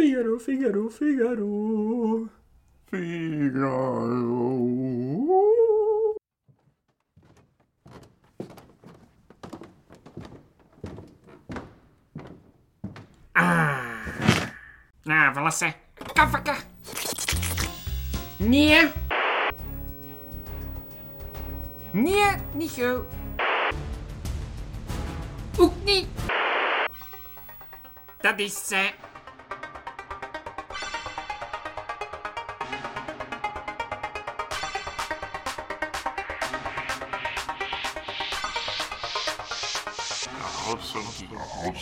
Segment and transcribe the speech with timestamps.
[0.00, 2.30] Figaro, Figaro, Figaro.
[2.86, 3.68] Figaro.
[13.34, 14.48] Ah.
[15.04, 15.74] Ah, verlassen.
[16.14, 16.56] Kafaka.
[18.38, 18.88] Nee.
[21.92, 23.04] Nee, niet zo.
[25.58, 26.06] Ook niet.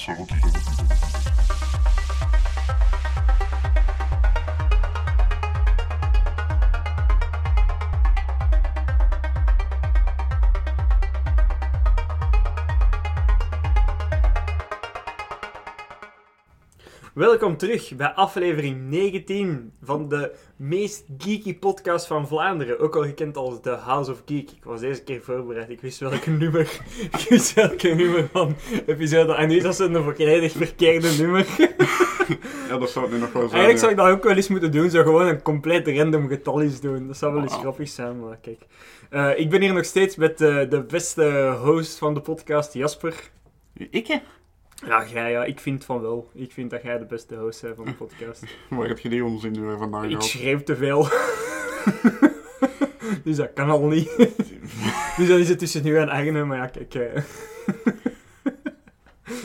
[0.07, 1.07] Eh
[17.18, 22.79] Welkom terug bij aflevering 19 van de meest geeky podcast van Vlaanderen.
[22.79, 24.51] Ook al gekend als de House of Geek.
[24.51, 25.70] Ik was deze keer voorbereid.
[25.70, 26.80] Ik wist welke nummer,
[27.18, 28.56] ik wist welke nummer van
[28.87, 29.34] episode.
[29.34, 31.46] En nu is dat een volledig verkeerde nummer.
[32.68, 33.60] Ja, dat zou het nu nog wel zijn.
[33.62, 34.90] Eigenlijk zou ik dat ook wel eens moeten doen.
[34.90, 37.06] Zo gewoon een compleet random getal eens doen.
[37.06, 37.60] Dat zou wel eens Ah.
[37.60, 38.66] grappig zijn, maar kijk.
[39.10, 43.30] Eh, ik ben hier nog steeds met eh, de beste host van de podcast, Jasper.
[43.90, 44.16] Ik, hè?
[44.87, 46.30] Ja, jij, ja, ik vind van wel.
[46.34, 48.43] Ik vind dat jij de beste host bent van de podcast.
[48.71, 50.24] Waar heb je die onzin nu weer vandaan Ik gehaald?
[50.24, 51.09] schreef te veel.
[53.24, 54.16] dus dat kan al niet.
[55.16, 56.95] dus dan is het tussen nu en Agne, maar ja, kijk.
[56.95, 57.23] eh,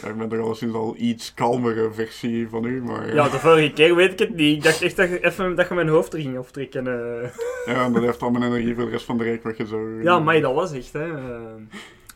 [0.02, 3.08] Ja, ik ben toch al sinds al iets kalmere versie van u, maar...
[3.08, 4.58] eh, ja, de vorige keer weet ik het niet.
[4.58, 6.88] Ik dacht echt dat je, even, dat je mijn hoofd er ging aftrekken.
[6.88, 7.30] eh.
[7.66, 10.04] Ja, en dat heeft al mijn energie voor de rest van de reek weggezogen.
[10.04, 11.04] Ja, maar dat was echt, hè.
[11.04, 11.14] eh.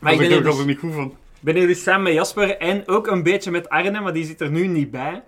[0.00, 1.16] Daar ik ben ik ook dus, altijd niet goed van.
[1.40, 4.40] Ben hier dus samen met Jasper en ook een beetje met Arne, maar die zit
[4.40, 5.22] er nu niet bij.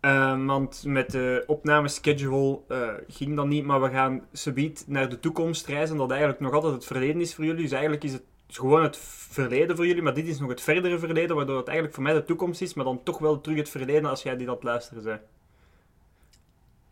[0.00, 5.20] Eh, want met de opnameschedule eh ging dat niet, maar we gaan subiet naar de
[5.20, 7.62] toekomst reizen, dat eigenlijk nog altijd het verleden is voor jullie.
[7.62, 8.98] Dus eigenlijk is het gewoon het
[9.30, 12.14] verleden voor jullie, maar dit is nog het verdere verleden, waardoor het eigenlijk voor mij
[12.14, 15.02] de toekomst is, maar dan toch wel terug het verleden als jij die dat luisteren
[15.02, 15.20] bent.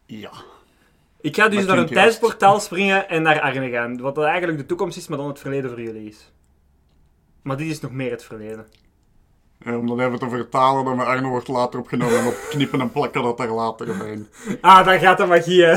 [0.07, 0.31] Ja.
[1.21, 4.67] Ik ga dus naar een tijdsportaal springen en naar Arne gaan, wat dat eigenlijk de
[4.67, 6.33] toekomst is, maar dan het verleden voor jullie is.
[7.43, 8.67] Maar dit is nog meer het verleden.
[9.65, 12.81] Ja, om dat even te vertalen, dan met Arno wordt later opgenomen en op knippen
[12.81, 14.27] en plakken dat daar later bij.
[14.61, 15.77] Ah, daar gaat de magie, hè.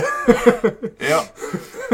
[1.07, 1.23] Ja.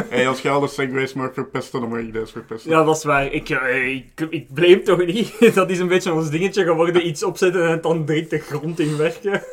[0.09, 2.71] Hey, als je alle segways mag verpesten, dan mag ik deze verpesten.
[2.71, 3.33] Ja, dat is waar.
[3.33, 5.33] Ik, eh, ik, ik blame toch niet.
[5.55, 7.07] Dat is een beetje ons dingetje geworden.
[7.07, 9.43] Iets opzetten en het dan direct de grond in werken.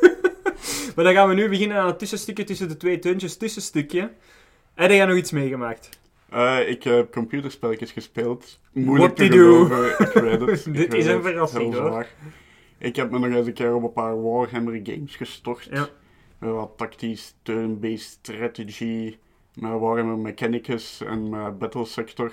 [0.95, 3.37] maar dan gaan we nu beginnen aan het tussenstukje tussen de twee teuntjes.
[3.37, 3.99] Tussenstukje.
[3.99, 5.89] En heb jij nog iets meegemaakt?
[6.35, 8.59] Eh, ik heb computerspelletjes gespeeld.
[8.71, 9.65] Moeilijk te What-die-do.
[9.65, 10.73] geloven, ik weet het.
[10.77, 11.87] Dit is een verrassing, hoor.
[11.87, 12.09] zwaar.
[12.77, 15.67] Ik heb me nog eens een keer op een paar Warhammer games gestort.
[15.71, 15.87] Ja.
[16.37, 19.17] Met wat tactisch turn-based strategy,
[19.53, 22.31] met Warhammer Mechanicus en met Battle Sector.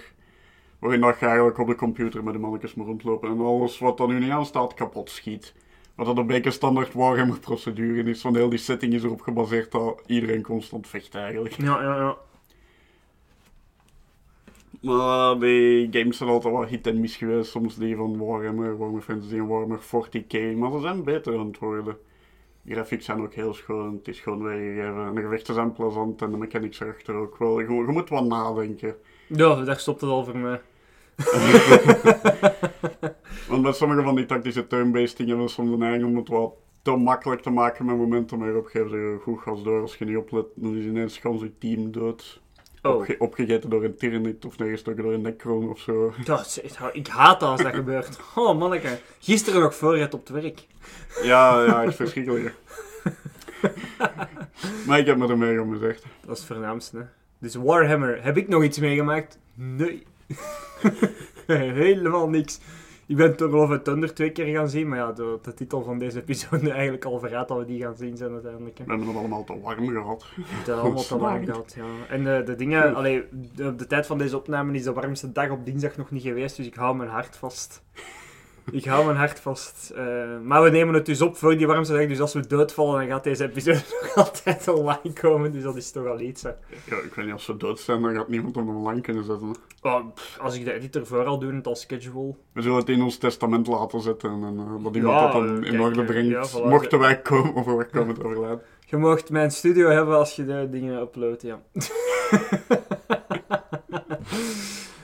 [0.78, 4.00] Waarin dat je eigenlijk op de computer met de mannetjes moet rondlopen en alles wat
[4.00, 5.54] er nu niet aan staat kapot schiet.
[5.94, 9.72] Wat dat een beetje standaard Warhammer procedure is, want heel die setting is erop gebaseerd
[9.72, 11.54] dat iedereen constant vecht eigenlijk.
[11.54, 12.16] Ja, ja, ja.
[14.82, 17.50] Maar die games zijn altijd wel hit en miss geweest.
[17.50, 20.56] Soms die van Warhammer, Warhammer Fantasy en Warhammer 40k.
[20.56, 21.97] Maar ze zijn beter aan het worden.
[22.62, 23.94] De graphics zijn ook heel schoon.
[23.94, 25.06] Het is gewoon weergegeven.
[25.06, 26.22] En de gevechten zijn plezant.
[26.22, 27.60] En de mechanics erachter ook wel.
[27.60, 28.97] Je, je moet wat nadenken.
[29.26, 30.60] Ja, daar stopt het al voor mij.
[33.48, 36.28] Want met sommige van die tactische turn-based dingen hebben we soms de neiging om het
[36.28, 38.38] wat te makkelijk te maken met momenten.
[38.38, 39.81] Maar op geef je goed gas door.
[39.81, 42.41] Als je niet oplet, dan is ineens gans je team dood.
[42.82, 42.94] Oh.
[42.97, 46.15] Opge- opgegeten door een Tyranid of neergestoken door een Necron of zo.
[46.25, 48.19] Dat is ik haat dat als dat gebeurt.
[48.34, 48.98] Oh, manneke.
[49.20, 50.66] Gisteren nog voor het op het werk.
[51.22, 52.54] Ja, ja, echt verschrikkelijk.
[54.87, 56.03] maar ik heb me er mee om gezegd.
[56.25, 56.97] Dat is het voornaamste.
[56.97, 57.03] hè.
[57.38, 58.22] Dus Warhammer.
[58.25, 59.38] Heb ik nog iets meegemaakt?
[59.54, 60.06] Nee.
[61.47, 62.59] Helemaal niks.
[63.12, 65.82] Ik ben Thor Love and Thunder twee keer gaan zien, maar ja, de, de titel
[65.82, 68.78] van deze episode eigenlijk al verraadt dat we die gaan zien zijn uiteindelijk.
[68.78, 68.84] hè.
[68.84, 70.24] We hebben het allemaal te warm gehad.
[70.34, 71.84] Het is allemaal te lang gehad, ja.
[72.09, 73.22] En de, de dingen, allee,
[73.62, 76.56] op de tijd van deze opname is de warmste dag op dinsdag nog niet geweest,
[76.56, 77.82] dus ik hou mijn hart vast.
[78.70, 79.92] Ik hou mijn hart vast.
[79.97, 80.04] Eh,
[80.42, 83.09] maar we nemen het dus op voor die warmste dag, dus als we doodvallen, dan
[83.09, 86.42] gaat deze episode nog altijd online komen, dus dat is toch al iets.
[86.42, 86.48] Hè.
[86.84, 89.54] Ja, ik weet niet, als ze dood zijn, dan gaat niemand hem online kunnen zetten.
[89.82, 92.34] Oh, pff, als ik de editor vooral doe, het als schedule.
[92.53, 95.65] We zullen het in ons testament laten zetten en eh, dat iemand Ja, dat dan
[95.65, 96.30] in orde eh, brengt.
[96.30, 96.68] ja, voilà.
[96.68, 98.62] Mochten wij komen of wij komen te overlijden.
[98.86, 101.60] Je mag mijn studio hebben als je de dingen uploadt, ja.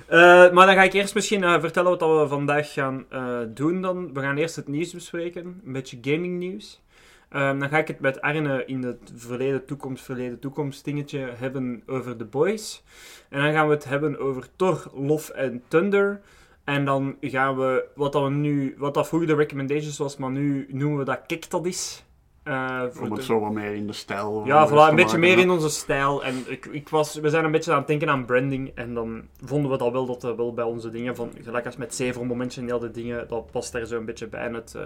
[0.08, 3.82] Eh, maar dan ga ik eerst misschien eh, vertellen wat we vandaag gaan eh, doen
[3.82, 4.14] dan.
[4.14, 6.82] We gaan eerst het nieuws bespreken, een beetje gaming nieuws.
[7.28, 11.82] Ehm, dan ga ik het met Arne in het verleden, toekomst, verleden, toekomst dingetje hebben
[11.87, 12.82] over The Boys.
[13.28, 16.20] En dan gaan we het hebben over Thor, Love en Thunder.
[16.64, 20.31] En dan gaan we, wat dat, we nu, wat dat vroeger de recommendations was, maar
[20.31, 22.04] nu noemen we dat dat is.
[22.49, 24.43] Eh, voor Om het zo wat meer in de stijl.
[24.47, 26.25] ja, van voilà, een beetje meer in onze stijl.
[26.25, 28.73] En ik, ik was, we zijn een beetje aan het denken aan branding.
[28.75, 31.17] En dan vonden we dat wel, dat dat wel bij onze dingen.
[31.17, 34.05] Van, gelijk als met zeven momentje en al die dingen, dat past daar zo een
[34.05, 34.41] beetje bij.
[34.41, 34.83] En het, eh,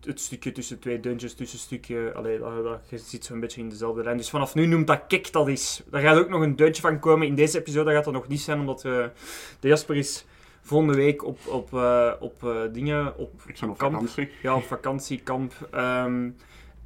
[0.00, 2.12] het stukje tussen twee dungeons, tussen stukje...
[2.14, 4.16] Allee, dat, dat, je zit zo'n beetje in dezelfde lijn.
[4.16, 5.82] Dus vanaf nu noemt dat kik dat is.
[5.90, 7.26] Daar gaat ook nog een deuntje van komen.
[7.26, 9.04] In deze episode gaat dat nog niet zijn, omdat eh,
[9.60, 10.24] de Jasper is
[10.70, 13.16] volgende week op, op, eh, op eh, dingen...
[13.16, 13.92] Op Ik ben op kamp.
[13.92, 14.30] vakantie.
[14.42, 15.52] ja, op vakantiekamp.
[15.70, 16.30] Ehm,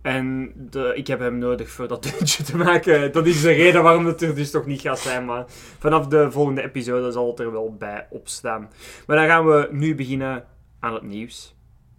[0.03, 3.13] en de, ik heb hem nodig voor dat deuntje te maken.
[3.13, 5.25] Dat is de reden waarom het er dus toch niet gaat zijn.
[5.25, 5.45] Maar
[5.79, 8.71] vanaf de volgende episode zal het er wel bij opstaan.
[9.07, 10.45] Maar dan gaan we nu beginnen
[10.81, 11.55] aan het nieuws.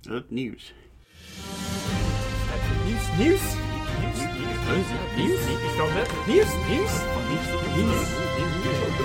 [0.10, 0.74] Het nieuws.
[2.86, 3.42] Nieuws, nieuws?
[4.02, 4.20] Nieuws,
[4.68, 4.88] nieuws,
[5.18, 7.02] nieuws, ik kan net nieuws, nieuws,
[7.76, 9.05] nieuws,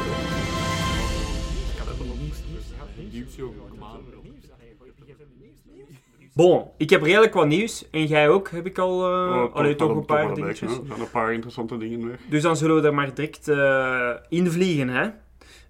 [6.35, 7.91] Bon, ik heb redelijk wat nieuws.
[7.91, 8.99] En jij ook, heb ik al...
[8.99, 10.79] Oh, allee, toch wel een paar dingetjes.
[10.79, 12.19] Er zijn een paar interessante dingen weer.
[12.29, 15.09] Dus dan zullen we er maar direct eh invliegen, hè.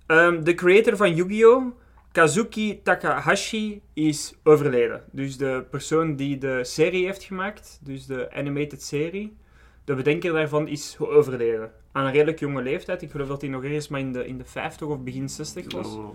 [0.06, 1.64] Ehm, de creator van Yu-Gi-Oh!
[2.12, 5.02] Kazuki Takahashi is overleden.
[5.12, 9.36] Dus de persoon die de serie heeft gemaakt, dus de animated serie,
[9.84, 11.72] de bedenker daarvan is overleden.
[11.92, 13.02] Aan een redelijk jonge leeftijd.
[13.02, 15.72] Ik geloof dat hij nog ergens maar in de, in de 50 of begin 60
[15.72, 15.94] was.
[15.94, 16.10] Ja,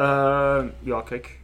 [0.00, 1.38] Eh, ja, kijk.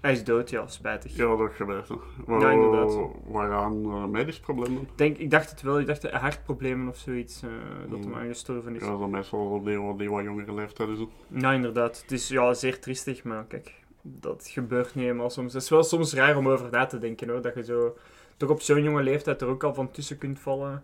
[0.00, 1.16] Hij is dood, ja, spijtig.
[1.16, 1.88] Ja, dat gebeurt.
[1.88, 1.94] hè.
[2.26, 2.96] Wa- Ja, inderdaad.
[3.26, 4.82] Waaraan uh, medisch problemen?
[4.82, 7.40] Ik, denk, ik dacht het wel, ik dacht eh, hartproblemen of zoiets,
[7.88, 8.04] dat Mm.
[8.12, 8.82] hem aangestorven is.
[8.82, 10.98] Ja, dat meestal op die, wat jongere leeftijd is.
[11.28, 12.00] Ja, inderdaad.
[12.02, 15.52] Het is ja, zeer triestig, maar kijk, dat gebeurt niet helemaal soms.
[15.52, 17.42] Het is wel soms raar om over na te denken, hoor.
[17.42, 17.96] Dat je zo
[18.36, 20.82] toch op zo'n jonge leeftijd er ook al van tussen kunt vallen.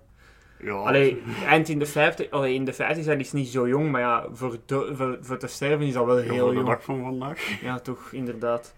[0.58, 3.90] Ja, Allee, eind in de 50, allee, in de 50 zijn is niet zo jong,
[3.90, 6.68] maar ja, voor, voor, voor te sterven is dat wel ja, heel voor de jong.
[6.68, 7.60] dag van vandaag.
[7.60, 8.74] Ja, toch, inderdaad.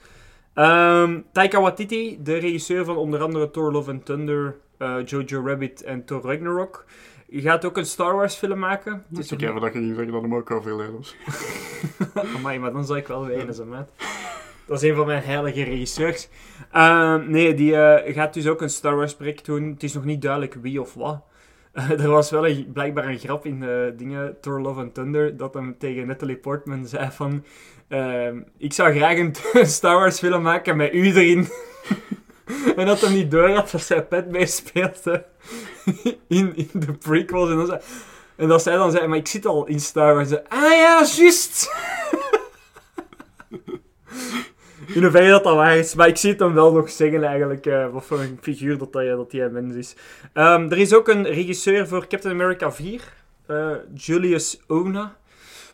[0.55, 5.83] Ehm, Taika Waititi, de regisseur van onder andere Thor Love and Thunder, eh, Jojo Rabbit
[5.83, 6.85] en Thor Ragnarok,
[7.31, 9.05] gaat ook een Star Wars film maken.
[9.09, 11.17] Het is Ik even dat je ging zeggen dat hem ook overleden was.
[12.37, 13.91] Amai, maar dan zou ik wel wenen, zo maat.
[14.67, 16.29] Dat is een van mijn heilige regisseurs.
[16.73, 19.71] Ehm, nee, die eh, gaat dus ook een Star Wars project doen.
[19.71, 21.23] Het is nog niet duidelijk wie of wat.
[21.79, 25.37] Eh, er was wel een, blijkbaar een grap in de dingen Thor Love and Thunder
[25.37, 27.45] dat hem tegen Natalie Portman zei van
[27.89, 29.35] ehm, ik zou graag een
[29.67, 31.49] Star Wars film maken met u erin.
[32.77, 35.25] en dat hij niet door had dat zij pet meespeelde
[36.29, 37.71] in, in de prequels.
[38.37, 40.33] En, dat zij dan zei, maar ik zit al in Star Wars.
[40.33, 41.71] Ah ja, juist!
[44.95, 45.95] In hoeverre dat dat waar is.
[45.95, 47.67] Maar ik zie het hem wel nog zeggen eigenlijk.
[47.67, 49.97] eh, wat voor een figuur dat, dat die mens is.
[50.33, 53.17] Ehm, er is ook een regisseur voor Captain America 4.
[53.47, 55.17] eh, Julius Ona.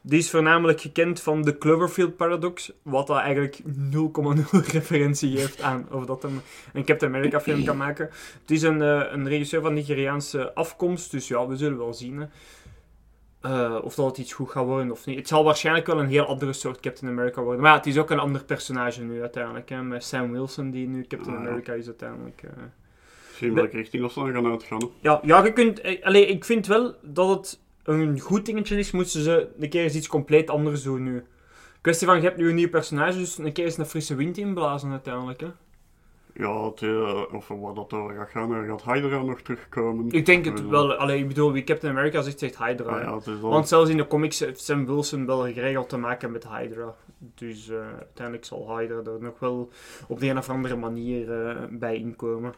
[0.02, 2.72] Die is voornamelijk gekend van de Cloverfield Paradox.
[2.82, 8.08] Wat dat eigenlijk 0,0 referentie geeft aan of dat een Captain America film kan maken.
[8.40, 11.10] Het is een, eh, een regisseur van Nigeriaanse afkomst.
[11.10, 12.28] Dus ja, we zullen wel zien.
[13.44, 15.18] Eh, of dat het iets goed gaat worden of niet.
[15.18, 17.60] Het zal waarschijnlijk wel een heel andere soort Captain America worden.
[17.62, 19.68] Maar ja, het is ook een ander personage nu uiteindelijk.
[19.68, 21.48] Hè, met Sam Wilson, die nu Captain Ah, ja.
[21.48, 22.42] America is uiteindelijk.
[22.42, 22.50] eh.
[23.34, 24.78] Zien welke richting dat ze dan gaan uitgaan.
[24.80, 24.86] hè.
[25.00, 25.80] Ja, ja, je kunt...
[25.80, 28.90] eh, Allee, ik vind wel dat het een goed dingetje is.
[28.90, 31.24] Moeten ze een keer eens iets compleet anders doen nu.
[31.80, 34.38] Kwestie van, je hebt nu een nieuw personage, dus een keer eens een frisse wind
[34.38, 35.40] inblazen uiteindelijk.
[35.40, 35.46] Hè.
[36.36, 40.10] Ja, het, eh, of waar dat over gaat gaan, gaat Hydra nog terugkomen.
[40.10, 40.94] Ik denk het Eh, wel.
[40.94, 42.98] Allee, ik bedoel, wie Captain America zegt, zegt Hydra.
[42.98, 43.38] ah ja.
[43.40, 46.94] Want zelfs in de comics heeft Sam Wilson wel geregeld te maken met Hydra.
[47.18, 49.70] Dus eh, uiteindelijk zal Hydra er nog wel
[50.08, 51.26] op de een of andere manier
[51.70, 52.54] bij inkomen.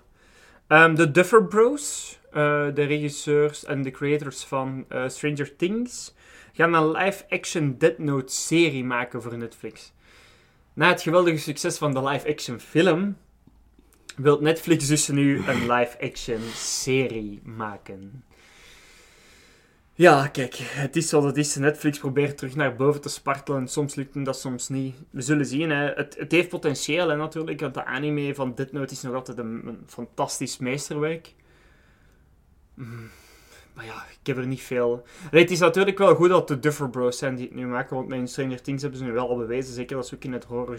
[0.66, 6.14] Ehm, de Duffer Bros, de regisseurs en de creators van Stranger Things,
[6.52, 9.92] gaan een live-action Death Note serie maken voor Netflix.
[10.73, 13.16] Na het geweldige succes van de live-action film,
[14.16, 18.25] wil Netflix dus nu een live-action serie maken.
[19.99, 21.54] Ja, kijk, het is wat het is.
[21.54, 23.68] Netflix probeert terug naar boven te spartelen.
[23.68, 24.96] Soms lukt hem dat, soms niet.
[25.11, 25.70] We zullen zien.
[25.70, 25.92] Hè.
[25.94, 27.61] Het, het heeft potentieel, hè, natuurlijk.
[27.61, 31.35] Want de anime van Death Note is nog altijd een, fantastisch meesterwerk.
[32.75, 33.11] Mm,
[33.75, 35.06] Maar ja, ik heb er niet veel...
[35.30, 37.96] Het is natuurlijk wel goed dat de Duffer Bros zijn die het nu maken.
[37.96, 39.75] Want met Stranger Things hebben ze nu wel al bewezen.
[39.75, 40.78] Zeker dat ze ook in het horror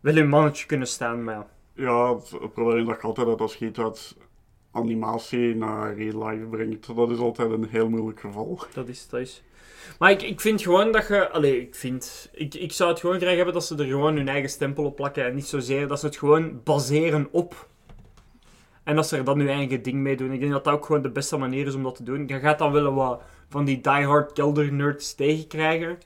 [0.00, 1.24] wel hun mannetje kunnen staan.
[1.24, 1.46] Maar ja.
[1.74, 4.16] Ja, het, probleem is dat je altijd dat als je iets uit
[4.72, 8.58] animatie naar real life brengt, dat is altijd een heel moeilijk geval.
[8.74, 9.42] Dat is, dat is.
[9.98, 11.30] Maar ik, ik vind gewoon dat je...
[11.30, 12.30] Allee, ik vind...
[12.32, 14.96] Ik, ik zou het gewoon graag hebben dat ze er gewoon hun eigen stempel op
[14.96, 15.24] plakken.
[15.24, 17.68] En niet zozeer dat ze het gewoon baseren op
[18.84, 20.32] En als ze er dan nu eigen ding mee doen.
[20.32, 22.26] Ik denk dat dat ook gewoon de beste manier is om dat te doen.
[22.26, 25.98] Je gaat dan wel wat van die diehard kelder nerds tegenkrijgen.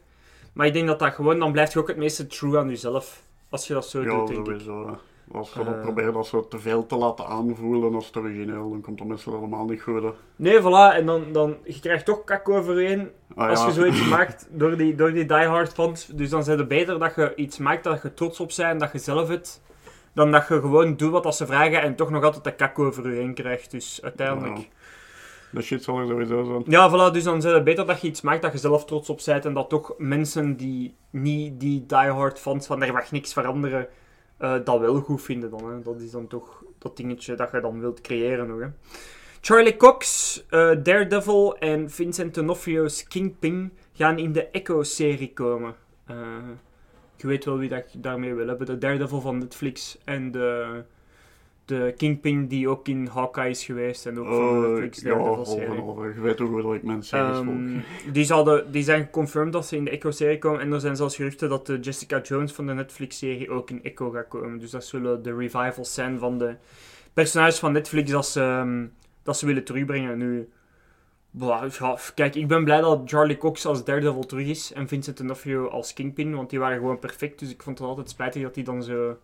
[0.53, 3.23] Maar ik denk dat dat gewoon, dan blijft je ook het meeste true aan jezelf.
[3.55, 4.45] Als je dat zo Ja, doet, denk ik.
[4.45, 4.99] sowieso.
[5.33, 5.81] Als je dat Eh.
[5.81, 9.35] probeert dat zo te veel te laten aanvoelen als het origineel, dan komt dat meestal
[9.35, 10.03] helemaal niet goed.
[10.03, 10.11] hè.
[10.37, 10.97] Nee, voilà.
[10.97, 13.67] En dan, dan, je krijgt toch kak over je heen Ah, als ja.
[13.67, 16.07] je zoiets maakt door die, door die diehard fans.
[16.07, 18.79] Dus dan zijn het beter dat je iets maakt dat je trots op bent en
[18.79, 19.63] dat je zelf het.
[20.15, 22.79] Dan dat je gewoon doet wat als ze vragen en toch nog altijd de kak
[22.79, 23.71] over je heen krijgt.
[23.71, 24.57] Dus uiteindelijk...
[24.57, 24.65] Ja.
[25.55, 26.63] De shit zal er sowieso zijn.
[26.67, 29.09] Ja, voilà, dus dan zijn het beter dat je iets maakt dat je zelf trots
[29.09, 33.33] op bent en dat toch mensen die niet die diehard fans van er mag niks
[33.33, 33.89] veranderen,
[34.37, 35.71] eh, dat wel goed vinden dan.
[35.71, 35.83] Hè.
[35.83, 38.61] Dat is dan toch dat dingetje dat je dan wilt creëren nog.
[38.61, 38.67] Hè.
[39.41, 45.75] Charlie Cox, eh, Daredevil en Vincent D'Onofrio's Kingpin gaan in de Echo-serie komen.
[46.07, 46.17] Eh,
[47.17, 48.67] je weet wel wie dat ik daarmee wil hebben.
[48.67, 50.83] De Daredevil van Netflix en de,
[51.65, 55.13] de Kingpin die ook in Hawkeye is geweest en ook van de Eh, Netflix ja,
[55.13, 55.55] en half.
[56.15, 57.19] Je weet hoe goed ik mensen.
[57.19, 57.79] Ehm,
[58.13, 60.61] die, zouden, die zijn geconfirmed dat ze in de Echo-serie komen.
[60.61, 64.11] En er zijn zelfs geruchten dat de Jessica Jones van de Netflix-serie ook in Echo
[64.11, 64.59] gaat komen.
[64.59, 66.55] Dus dat zullen de revivals zijn van de
[67.13, 68.87] personages van Netflix dat ze, ehm,
[69.23, 70.19] dat ze willen terugbrengen.
[70.19, 70.49] Nu,
[71.31, 71.69] ja,
[72.15, 75.93] kijk, ik ben blij dat Charlie Cox als Daredevil terug is en Vincent D'Onofrio als
[75.93, 77.39] Kingpin, want die waren gewoon perfect.
[77.39, 79.17] Dus ik vond het altijd spijtig dat die dan zo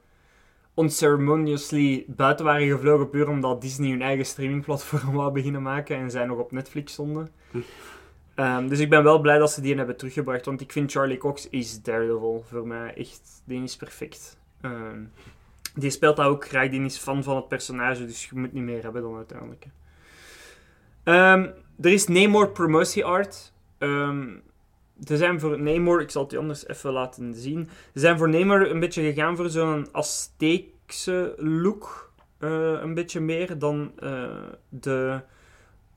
[0.76, 6.24] unceremoniously buiten waren gevlogen puur omdat Disney hun eigen streamingplatform wou beginnen maken en zij
[6.24, 7.28] nog op Netflix stonden.
[8.34, 11.18] Ehm, dus ik ben wel blij dat ze die hebben teruggebracht, want ik vind Charlie
[11.18, 14.38] Cox is Daredevil voor mij echt, die is perfect.
[14.60, 15.04] Ehm,
[15.74, 18.64] die speelt dat ook graag, die is fan van het personage, dus je moet niet
[18.64, 19.66] meer hebben dan uiteindelijk.
[21.02, 21.50] Ehm,
[21.80, 23.52] er is Namor promotie art.
[25.04, 27.68] Er zijn voor Namor, ik zal het je anders even laten zien.
[27.94, 32.12] Ze zijn voor Namor een beetje gegaan voor zo'n Azteekse look.
[32.38, 34.24] eh, een beetje meer dan eh,
[34.68, 35.20] de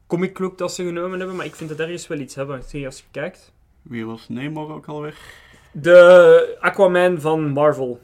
[0.08, 1.36] comic look dat ze genomen hebben.
[1.38, 2.64] Maar ik vind het ergens wel iets hebben.
[2.64, 3.54] Zie je als je kijkt.
[3.82, 5.18] Wie was Namor ook alweer?
[5.72, 8.02] De Aquaman van Marvel.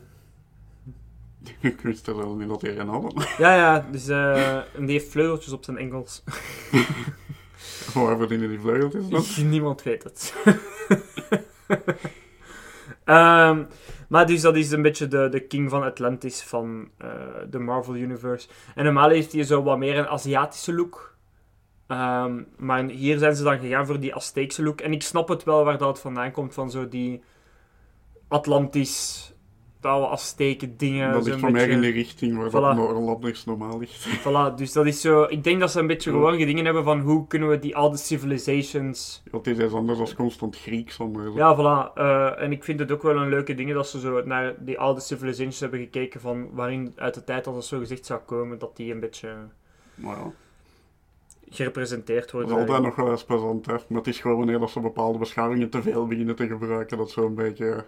[1.62, 3.12] ik wist er wel niet dat hij hadden.
[3.38, 3.88] Ja, ja.
[3.92, 6.24] Dus, en die heeft vleugeltjes op zijn enkels.
[7.94, 9.50] Waar verdienen die vleugeltjes dan?
[9.50, 10.34] Niemand weet het.
[13.04, 13.64] Ehm,
[14.08, 17.10] maar dus dat is een beetje de, de king van Atlantis van eh,
[17.50, 18.48] de Marvel Universe.
[18.76, 21.18] En normaal heeft hij zo wat meer een Aziatische look.
[21.88, 24.82] Ehm, maar hier zijn ze dan gegaan voor die Azteekse look.
[24.82, 27.24] En ik snap het wel waar dat vandaan komt, van zo die
[28.28, 29.34] Atlantis,
[29.82, 31.12] oude Azteken dingen.
[31.14, 32.52] dat ligt voor mij in de richting waar Voilà.
[32.52, 34.08] dat Noorlanders normaal ligt.
[34.28, 35.24] Voilà, dus dat is zo...
[35.24, 36.16] Ik denk dat ze een beetje Ja.
[36.18, 39.24] gewoon dingen hebben van hoe kunnen we die oude civilizations...
[39.32, 40.96] Want het is anders als constant Grieks.
[40.96, 41.94] Zonder Ja, voilà.
[41.98, 44.80] eh, en ik vind het ook wel een leuke ding dat ze zo naar die
[44.80, 48.60] oude civilizations hebben gekeken van waarin uit de tijd als het zo gezegd zou komen,
[48.60, 49.30] dat die een beetje
[49.96, 50.32] Maar ja,
[51.50, 52.52] gerepresenteerd dat worden.
[52.52, 53.66] is altijd nog wel eens plezant.
[53.66, 53.74] Hè.
[53.74, 57.12] Maar het is gewoon wanneer dat ze bepaalde beschavingen te veel beginnen te gebruiken, dat
[57.12, 57.86] zo'n beetje...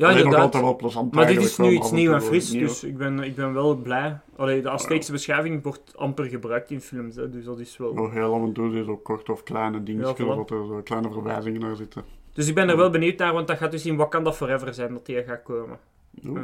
[0.00, 1.10] Ja, inderdaad.
[1.10, 2.66] Maar dit is nu iets en nieuw en fris, nieuw.
[2.66, 4.20] dus ik ben, ik ben wel blij.
[4.36, 7.94] Allee, de Azteekse beschaving wordt amper gebruikt in films, hè, dus dat is wel...
[7.94, 10.80] Nog heel af en toe is ook kort of kleine dingetjes, Ja, dat er zo
[10.84, 12.04] kleine verwijzingen naar zitten.
[12.32, 14.92] Dus ik ben er wel benieuwd naar, want dat gaat dus in Wakanda Forever zijn
[14.92, 15.78] dat die gaat komen.
[16.24, 16.40] Eh,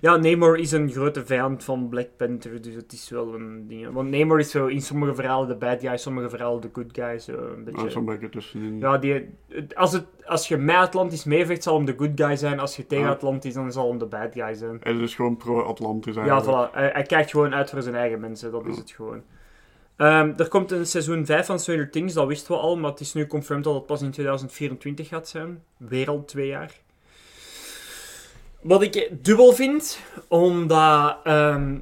[0.00, 3.92] ja, Namor is een grote vijand van Black Panther, dus het is wel een ding.
[3.92, 7.18] Want Namor is zo in sommige verhalen de bad guy, sommige verhalen de good guy.
[7.18, 7.80] Zo een beetje.
[7.86, 8.78] Ah, zo'n beetje tussenin.
[8.78, 9.28] ja, die,
[9.74, 12.58] als, het, als je met Atlantis meevecht, zal hem de good guy zijn.
[12.60, 13.10] Als je tegen Ah.
[13.10, 14.76] Atlantis, dan zal hem de bad guy zijn.
[14.82, 16.72] Hij is dus gewoon pro-Atlantis Ja, voilà.
[16.72, 18.80] Hij, hij kijkt gewoon uit voor zijn eigen mensen, dat is Ja.
[18.80, 19.22] het gewoon.
[19.96, 23.00] Ehm, er komt een seizoen 5 van Stranger Things, dat wisten we al, maar het
[23.00, 25.62] is nu confirmed dat het pas in 2024 gaat zijn.
[25.76, 26.80] Weer al twee jaar.
[28.62, 31.78] Wat ik dubbel vind, omdat ehm,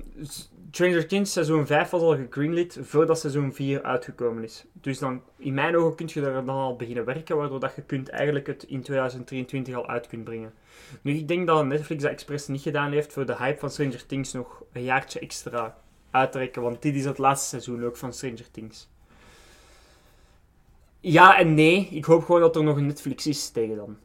[0.70, 4.64] Stranger Things seizoen 5 was al gegreenlit voordat seizoen 4 uitgekomen is.
[4.72, 7.82] Dus dan, in mijn ogen kun je er dan al beginnen werken, waardoor dat je
[7.82, 10.52] kunt eigenlijk het in 2023 al uit kunt brengen.
[11.02, 14.06] Nu, ik denk dat Netflix dat expres niet gedaan heeft voor de hype van Stranger
[14.06, 15.76] Things nog een jaartje extra
[16.10, 18.88] uittrekken, want dit is het laatste seizoen ook van Stranger Things.
[21.00, 23.96] Ja en nee, ik hoop gewoon dat er nog een Netflix is tegen dan.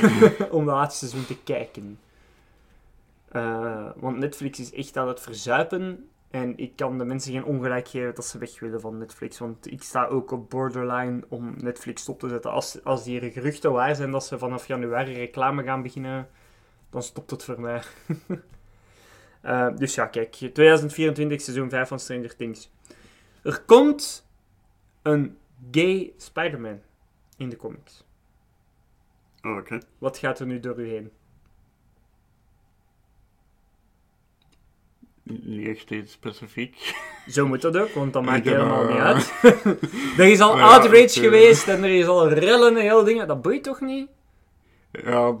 [0.56, 1.98] Om dat laatste seizoen te kijken.
[3.32, 6.08] Eh, want Netflix is echt aan het verzuipen.
[6.30, 9.38] En ik kan de mensen geen ongelijk geven dat ze weg willen van Netflix.
[9.38, 12.50] Want ik sta ook op borderline om Netflix stop te zetten.
[12.50, 16.28] Als, als die geruchten waar zijn dat ze vanaf januari reclame gaan beginnen,
[16.90, 17.82] dan stopt het voor mij.
[19.42, 20.32] Eh, dus ja, kijk.
[20.32, 22.70] 2024 seizoen 5 van Stranger Things.
[23.42, 24.28] Er komt
[25.02, 25.38] een
[25.70, 26.80] gay Spider-Man
[27.36, 28.04] in de comics.
[29.42, 29.78] Oh, Oké.
[29.98, 31.10] Wat gaat er nu door u heen?
[35.42, 36.94] Niet echt iets specifiek.
[37.28, 39.32] Zo moet dat ook, want dat maakt helemaal niet eh, uit.
[40.18, 43.28] er is al Ja, outrage eh, geweest en er is al rellen en heel dingen.
[43.28, 44.08] Dat boeit toch niet?
[45.04, 45.34] Ja,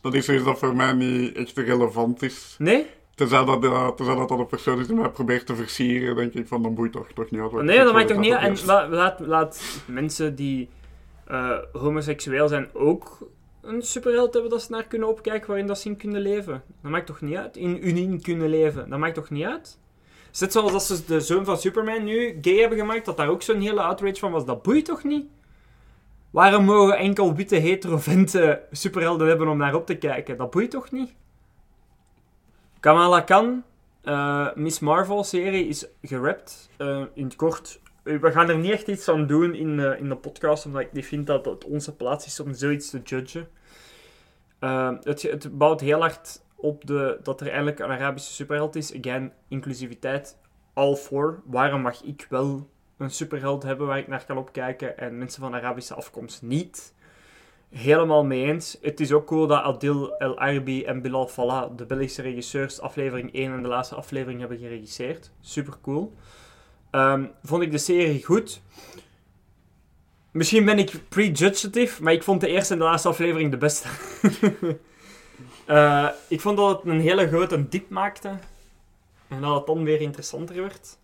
[0.00, 2.56] dat, is zoiets dat voor mij niet echt relevant is.
[2.58, 2.86] Nee?
[3.14, 6.34] Tenzij dat, uh, tenzij dat dat een persoon is die mij probeert te versieren, denk
[6.34, 7.52] ik van, dan boeit toch, toch niet uit.
[7.52, 8.60] Nee, dat maakt toch niet uit.
[8.60, 10.68] En laat, laat mensen die
[11.72, 13.18] homoseksueel zijn ook
[13.68, 16.62] een superheld hebben dat ze naar kunnen opkijken waarin dat ze in kunnen leven.
[16.82, 17.56] Dat maakt toch niet uit?
[17.56, 18.90] In unien kunnen leven.
[18.90, 19.78] Dat maakt toch niet uit?
[20.30, 23.42] Zet zoals dat ze de zoon van Superman nu gay hebben gemaakt, dat daar ook
[23.42, 24.44] zo'n hele outrage van was.
[24.44, 25.26] Dat boeit toch niet?
[26.30, 30.36] Waarom mogen enkel witte hetero venten superhelden hebben om naar op te kijken?
[30.36, 31.14] Dat boeit toch niet?
[32.80, 33.62] Kamala Khan,
[34.02, 36.68] eh, Miss Marvel-serie, is gerapt.
[36.76, 37.80] Eh, in het kort,
[38.16, 40.92] we gaan er niet echt iets aan doen in, eh, in de podcast, omdat ik
[40.92, 43.48] niet vind dat het onze plaats is om zoiets te judgen.
[44.58, 48.96] Eh, het, het bouwt heel hard op de, dat er eindelijk een Arabische superheld is.
[48.96, 50.38] Again, inclusiviteit,
[50.72, 51.42] all for.
[51.44, 55.54] Waarom mag ik wel een superheld hebben waar ik naar kan opkijken en mensen van
[55.54, 56.94] Arabische afkomst niet?
[57.68, 58.78] Helemaal mee eens.
[58.80, 63.34] Het is ook cool dat Adil El Arbi en Bilal Fallah, de Belgische regisseurs, aflevering
[63.34, 65.30] 1 en de laatste aflevering hebben geregisseerd.
[65.40, 66.14] Super cool.
[66.90, 68.62] Ehm, vond ik de serie goed.
[70.30, 73.88] Misschien ben ik prejudiciative, maar ik vond de eerste en de laatste aflevering de beste.
[75.66, 78.38] Eh, ik vond dat het een hele grote diep maakte.
[79.28, 80.98] En dat het dan weer interessanter werd.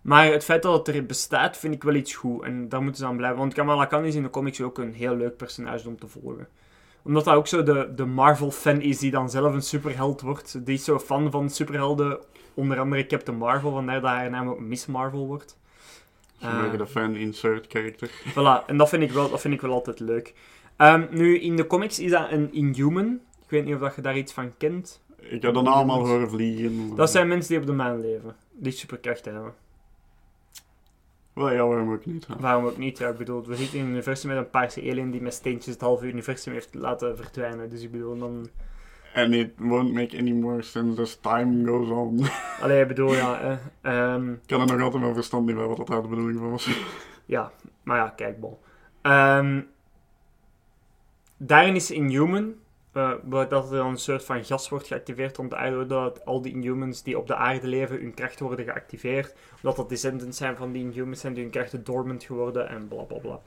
[0.00, 2.42] Maar het feit dat het er bestaat, vind ik wel iets goed.
[2.42, 3.38] En daar moeten ze aan blijven.
[3.38, 6.48] Want Kamala Khan is in de comics ook een heel leuk personage om te volgen.
[7.02, 10.66] Omdat dat ook zo de, de Marvel-fan is die dan zelf een superheld wordt.
[10.66, 12.18] Die is zo fan van superhelden.
[12.54, 15.58] Onder andere Captain Marvel, vandaar dat haar naam ook Miss Marvel wordt.
[16.38, 18.10] Vanwege Eh, de fan-insert character.
[18.10, 20.34] Voilà, en dat vind ik wel, dat vind ik wel altijd leuk.
[20.76, 23.20] Ehm, nu, in de comics is dat een Inhuman.
[23.44, 25.02] Ik weet niet of dat je daar iets van kent.
[25.18, 26.94] Ik heb dan allemaal horen vliegen.
[26.96, 28.36] Dat zijn mensen die op de maan leven.
[28.52, 29.54] Die superkrachten hebben.
[31.32, 32.26] Wel, ja, waarom ook niet.
[32.26, 32.34] hè.
[32.38, 32.98] Waarom ook niet?
[32.98, 35.74] Ja, ik bedoel, we zitten in een universum met een paarse alien die met steentjes
[35.74, 37.70] het halve universum heeft laten verdwijnen.
[37.70, 38.48] Dus ik bedoel, dan...
[39.14, 42.26] And it won't make any more sense as time goes on.
[42.62, 43.40] Allee, ik bedoel, ja...
[43.80, 46.38] eh, ik kan er nog altijd mijn verstand niet bij wat dat daar de bedoeling
[46.38, 46.68] van was.
[47.26, 48.60] ja, maar ja, kijk, bol.
[49.02, 49.60] Ehm,
[51.36, 52.54] daarin is Inhuman...
[52.92, 56.42] eh, dat er dan een soort van gas wordt geactiveerd om de aarde, dat al
[56.42, 59.34] die Inhumans die op de aarde leven, hun kracht worden geactiveerd.
[59.56, 63.02] Omdat dat descendants zijn van die Inhumans zijn die hun krachten dormant geworden en bla
[63.02, 63.40] bla bla.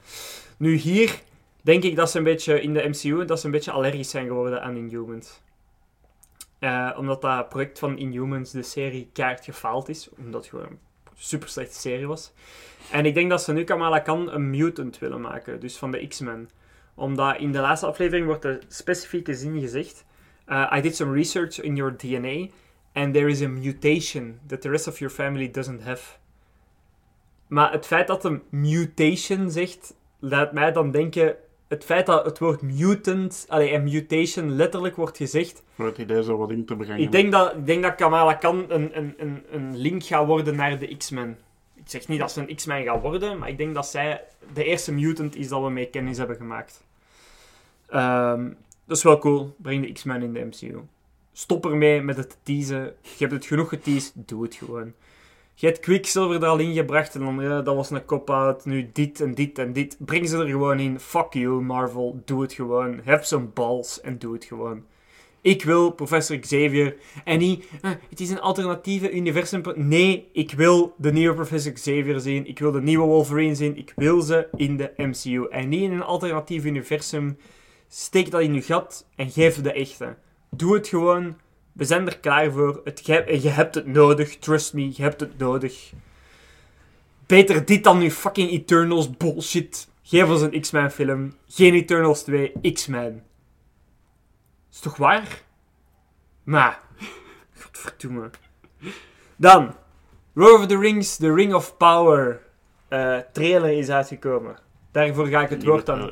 [0.57, 1.21] Nu hier
[1.61, 4.27] denk ik dat ze een beetje in de MCU dat ze een beetje allergisch zijn
[4.27, 5.41] geworden aan Inhumans.
[6.63, 10.09] Eh, omdat dat project van Inhumans, de serie, keihard gefaald is.
[10.17, 10.79] Omdat het gewoon een
[11.15, 12.33] super slechte serie was.
[12.91, 15.59] En ik denk dat ze nu Kamala Khan een mutant willen maken.
[15.59, 16.49] Dus van de X-Men.
[16.93, 20.05] Omdat in de laatste aflevering wordt er specifieke zin gezegd.
[20.47, 22.47] Uh, I did some research in your DNA.
[22.93, 26.17] And there is a mutation that the rest of your family doesn't have.
[27.47, 31.35] Maar het feit dat een mutation zegt, laat mij dan denken...
[31.73, 36.23] Het feit dat het woord mutant, allee, en mutation letterlijk wordt gezegd, Voor het idee
[36.23, 36.99] zo wat in te brengen.
[36.99, 40.55] ik denk dat, ik denk dat Kamala Khan een, een, een, een link gaat worden
[40.55, 41.37] naar de X-Men.
[41.75, 44.63] Ik zeg niet dat ze een X-Men gaat worden, maar ik denk dat zij de
[44.63, 46.83] eerste mutant is dat we mee kennis hebben gemaakt.
[47.87, 48.49] Ehm,
[48.85, 49.55] dat is wel cool.
[49.57, 50.79] Breng de X-Men in de MCU.
[51.31, 52.83] Stop ermee met het teasen.
[53.01, 54.93] Je hebt het genoeg geteased, doe het gewoon.
[55.55, 58.65] Je hebt Quicksilver er al ingebracht en dan, ja, dat was een cop-out.
[58.65, 59.97] Nu dit en dit en dit.
[59.99, 60.99] Breng ze er gewoon in.
[60.99, 62.21] Fuck you, Marvel.
[62.25, 62.99] Doe het gewoon.
[63.03, 64.83] Heb zo'n balls en doe het gewoon.
[65.41, 66.95] Ik wil Professor Xavier.
[67.23, 69.61] En niet, eh, het is een alternatieve universum.
[69.75, 72.47] Nee, ik wil de nieuwe Professor Xavier zien.
[72.47, 73.77] Ik wil de nieuwe Wolverine zien.
[73.77, 75.47] Ik wil ze in de MCU.
[75.49, 77.37] En niet in een alternatief universum.
[77.87, 80.15] Steek dat in je gat en geef de echte.
[80.49, 81.35] Doe het gewoon.
[81.73, 82.81] We zijn er klaar voor.
[82.83, 84.37] Het, je, hebt het nodig.
[84.37, 85.91] Trust me, je hebt het nodig.
[87.25, 89.87] Beter dit dan nu fucking Eternals bullshit.
[90.03, 91.33] Geef ons een X-Men film.
[91.47, 93.23] Geen Eternals 2, X-Men.
[94.71, 95.41] Is toch waar?
[96.43, 96.81] Maar,
[97.59, 98.29] godverdomme.
[99.35, 99.75] Dan,
[100.33, 102.41] Lord of the Rings, The Ring of Power.
[102.87, 104.57] eh, trailer is uitgekomen.
[104.91, 106.11] Daarvoor ga ik het woord aan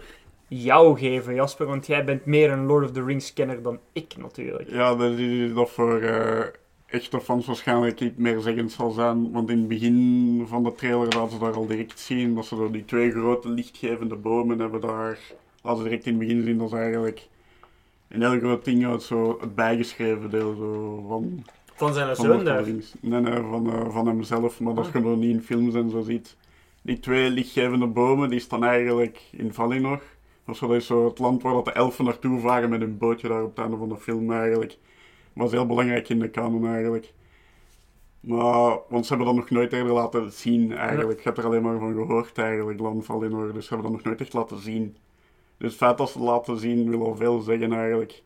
[0.53, 4.17] jou geven, Jasper, want jij bent meer een Lord of the Rings kenner dan ik
[4.17, 4.69] natuurlijk.
[4.69, 6.45] Ja, dat is dat voor eh,
[6.85, 9.31] echte fans waarschijnlijk niet meer zeggend zal zijn.
[9.31, 12.55] Want in het begin van de trailer laten ze daar al direct zien dat ze
[12.55, 15.19] door die twee grote lichtgevende bomen hebben daar.
[15.61, 17.27] Laten ze direct in het begin zien dat ze eigenlijk
[18.07, 21.43] een heel groot ding uit zo het bijgeschreven deel zo van.
[21.75, 22.63] Van zijn zoon daar.
[22.99, 25.01] Nee, nee, van, eh, van hemzelf, maar dat is Ah.
[25.01, 26.35] gewoon niet in films en zo ziet.
[26.81, 30.01] Die twee lichtgevende bomen die staan eigenlijk in Valinor.
[30.59, 33.49] Eens zo het land waar dat de elfen naartoe varen met een bootje daar op
[33.49, 34.77] het einde van de film eigenlijk.
[35.33, 37.13] was heel belangrijk in de kanon eigenlijk.
[38.19, 41.17] Maar, want ze hebben dat nog nooit eerder laten zien eigenlijk.
[41.17, 43.53] Je hebt er alleen maar van gehoord eigenlijk, Landval in orde.
[43.53, 44.97] Dus ze hebben dat nog nooit echt laten zien.
[45.57, 48.23] Dus het feit dat ze het laten zien wil al veel zeggen eigenlijk.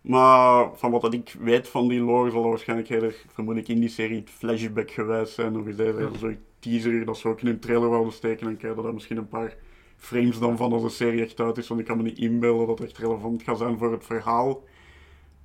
[0.00, 3.88] Maar van wat ik weet van die lore zal waarschijnlijk eerder, vermoed ik, in die
[3.88, 5.58] serie flashback gewijs zijn.
[5.58, 6.08] Of er Ja.
[6.18, 8.46] zo'n teaser dat ze ook in een trailer wilden steken.
[8.46, 9.56] En krijg je daar misschien een paar
[10.02, 11.68] frames dan van als de serie echt uit is.
[11.68, 14.62] Want ik kan me niet inbeelden dat het echt relevant gaat zijn voor het verhaal.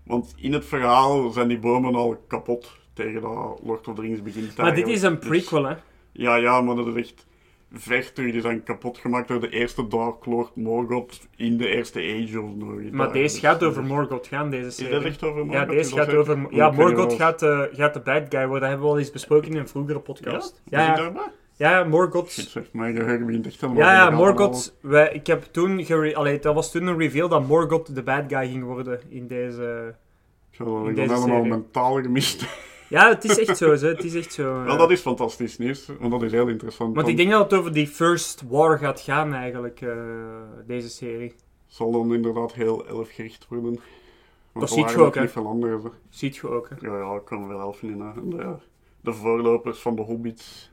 [0.03, 4.21] Want in het verhaal zijn die bomen al kapot tegen dat Lord of the Rings
[4.21, 4.57] begint.
[4.57, 5.19] Maar dit is een.
[5.19, 5.75] Dus- prequel, hè?
[6.11, 7.25] ja, ja, maar dat is echt
[7.71, 8.31] ver terug.
[8.31, 12.79] Die zijn kapot gemaakt door de eerste Dark Lord Morgoth in de eerste Age of
[12.81, 12.91] iets.
[12.91, 14.91] Maar deze Dus- gaat over Morgoth gaan, deze Is serie.
[14.93, 15.67] dat echt over Ja, Morgoth?
[15.67, 16.47] deze Is dat gaat over...
[16.49, 18.59] Ja, Morgoth gaat, eh, gaat de bad guy worden.
[18.59, 20.61] Dat hebben we al eens besproken in een vroegere podcast.
[20.65, 20.79] Ja?
[20.79, 21.31] Ja, ja.
[21.57, 22.31] Ja, Morgoth...
[23.45, 24.75] echt helemaal Ja, ja, Morgoth...
[24.81, 25.85] Wij, ik heb toen...
[25.85, 29.27] gere- Allee, dat was toen een reveal dat Morgoth de bad guy ging worden in
[29.27, 29.95] deze...
[30.51, 31.49] Ik heb dat in ik deze helemaal serie.
[31.51, 32.45] mentaal gemist.
[32.89, 33.71] Ja, het is echt zo.
[33.71, 34.63] Het is echt zo.
[34.63, 36.95] Wel, dat is fantastisch nieuws, want dat is heel interessant.
[36.95, 39.95] Want ik denk dat het over die First War gaat gaan, eigenlijk, eh,
[40.67, 41.33] deze serie.
[41.67, 43.65] zal dan inderdaad heel elfgericht worden.
[43.71, 43.79] Want
[44.51, 45.27] Dat ziet je ook, hè.
[45.27, 45.93] zo.
[46.09, 46.87] Ziet je ook, hè.
[46.87, 47.97] Ja, ja, ik kan wel elfen in.
[48.29, 48.55] De,
[49.01, 50.71] de voorlopers van de hobbits.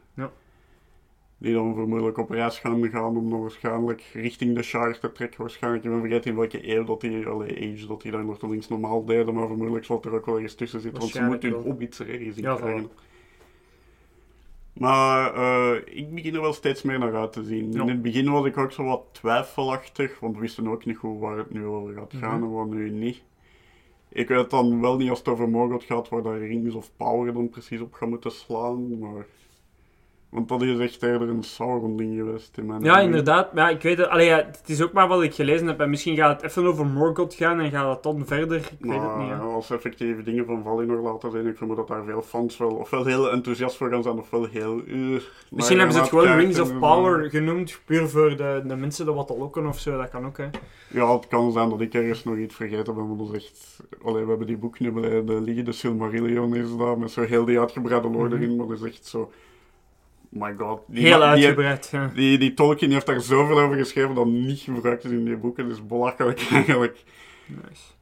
[1.38, 5.40] Die dan vermoedelijk op reis gaan gaan om dan waarschijnlijk richting de Shire te trekken.
[5.40, 8.42] Waarschijnlijk, ik ben vergeten in welke eeuw dat die, allee, age dat die dan nog
[8.42, 9.34] links normaal deden.
[9.34, 11.00] Maar vermoedelijk zal het er ook wel ergens tussen zitten.
[11.00, 11.68] Want ze moeten hun wel.
[11.70, 12.90] hobbits er ergens in Ja, krijgen.
[14.72, 17.72] Maar eh, ik begin er wel steeds meer naar uit te zien.
[17.72, 17.80] Ja.
[17.82, 21.20] In het begin was ik ook zo wat twijfelachtig, want we wisten ook niet goed
[21.20, 22.44] waar het nu over gaat gaan Mhm.
[22.44, 23.22] en waar nu niet.
[24.08, 27.32] Ik weet dan wel niet als het over Morgoth gaat, waar daar Rings of Power
[27.32, 29.26] dan precies op gaan moeten slaan, maar...
[30.34, 33.08] Want dat is echt eerder een Sauron-ding geweest in mijn Ja, mening.
[33.08, 33.52] inderdaad.
[33.52, 34.08] Maar ja, ik weet het.
[34.08, 35.80] Allee, ja, het is ook maar wat ik gelezen heb.
[35.80, 38.56] En misschien gaat het even over Morgoth gaan en gaat het dan verder.
[38.56, 39.28] Ik weet het Maar niet.
[39.28, 39.36] hè.
[39.36, 42.70] als ze effectieve dingen van Valinor laten zien, ik vermoed dat daar veel fans wel
[42.70, 44.80] ofwel heel enthousiast voor gaan zijn, ofwel heel...
[44.86, 45.20] uh,
[45.50, 49.14] Misschien hebben ze het gewoon Rings of Power genoemd, puur voor de, de mensen er
[49.14, 49.96] wat te lokken of zo.
[49.96, 50.46] Dat kan ook, hè.
[50.88, 53.80] Ja, het kan zijn dat ik ergens nog iets vergeten ben, want dat is echt...
[54.04, 57.44] Allee, we hebben die boek nu beneden liggen, de Silmarillion is daar, met zo heel
[57.44, 58.36] die uitgebreide lore Mhm.
[58.42, 59.30] erin, maar dat is echt zo...
[60.34, 60.80] My god.
[60.86, 62.10] Die, Heel die, uitgebreid, ja.
[62.14, 65.68] die, die Tolkien heeft daar zoveel over geschreven dat niet gebruikt is in die boeken,
[65.68, 67.04] dus belachelijk eigenlijk.
[67.46, 67.93] Nice.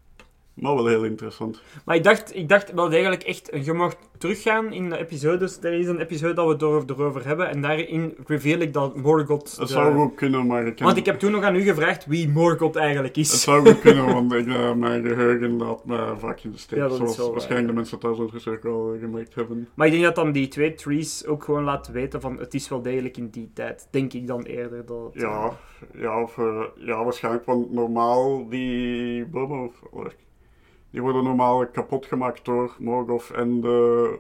[0.55, 1.63] Maar wel heel interessant.
[1.85, 5.59] Maar ik dacht, ik dacht wel eigenlijk echt, je mag teruggaan in de episodes.
[5.63, 7.49] Er is een episode dat we het erover, hebben.
[7.49, 9.51] En daarin reveal ik dat Morgoth...
[9.51, 11.61] Het de- zou goed kunnen, maar ik ken- Want ik heb toen nog aan u
[11.61, 13.43] gevraagd wie Morgoth eigenlijk Het is.
[13.43, 16.79] zou goed kunnen, want ik, eh, mijn geheugen laat me vaak in de steek.
[16.79, 17.75] Ja, dat zoals wel waar, waarschijnlijk ja.
[17.75, 19.69] de mensen thuis ook wel gemerkt hebben.
[19.75, 22.69] Maar ik denk dat dan die twee trees ook gewoon laten weten van het is
[22.69, 23.89] wel degelijk in die tijd.
[23.91, 25.05] Denk ik dan eerder dat...
[25.13, 25.45] het, Ja,
[25.95, 29.83] eh, ja, of, eh, ja, waarschijnlijk, want normaal die bomen, of,
[30.93, 34.19] die worden normaal kapot gemaakt door Morgoth en de,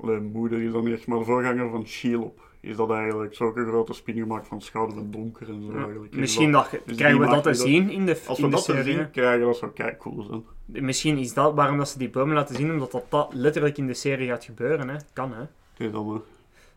[0.00, 2.40] allee, moeder is dan niet echt, maar de voorganger van Shelob.
[2.60, 6.12] Is dat eigenlijk zulke grote spin gemaakt van schouder en donker en zo eigenlijk.
[6.12, 8.82] Is Misschien dat- dus krijgen we dat te zien in de, Als we dat te
[8.82, 10.44] zien krijgen, dat zou kei cool zijn.
[10.84, 13.86] Misschien is dat waarom dat ze die bomen laten zien, omdat dat, dat letterlijk in
[13.86, 14.88] de serie gaat gebeuren.
[14.88, 14.96] Hè.
[15.12, 15.40] Kan, hè.
[15.40, 16.20] Het is dan, eh,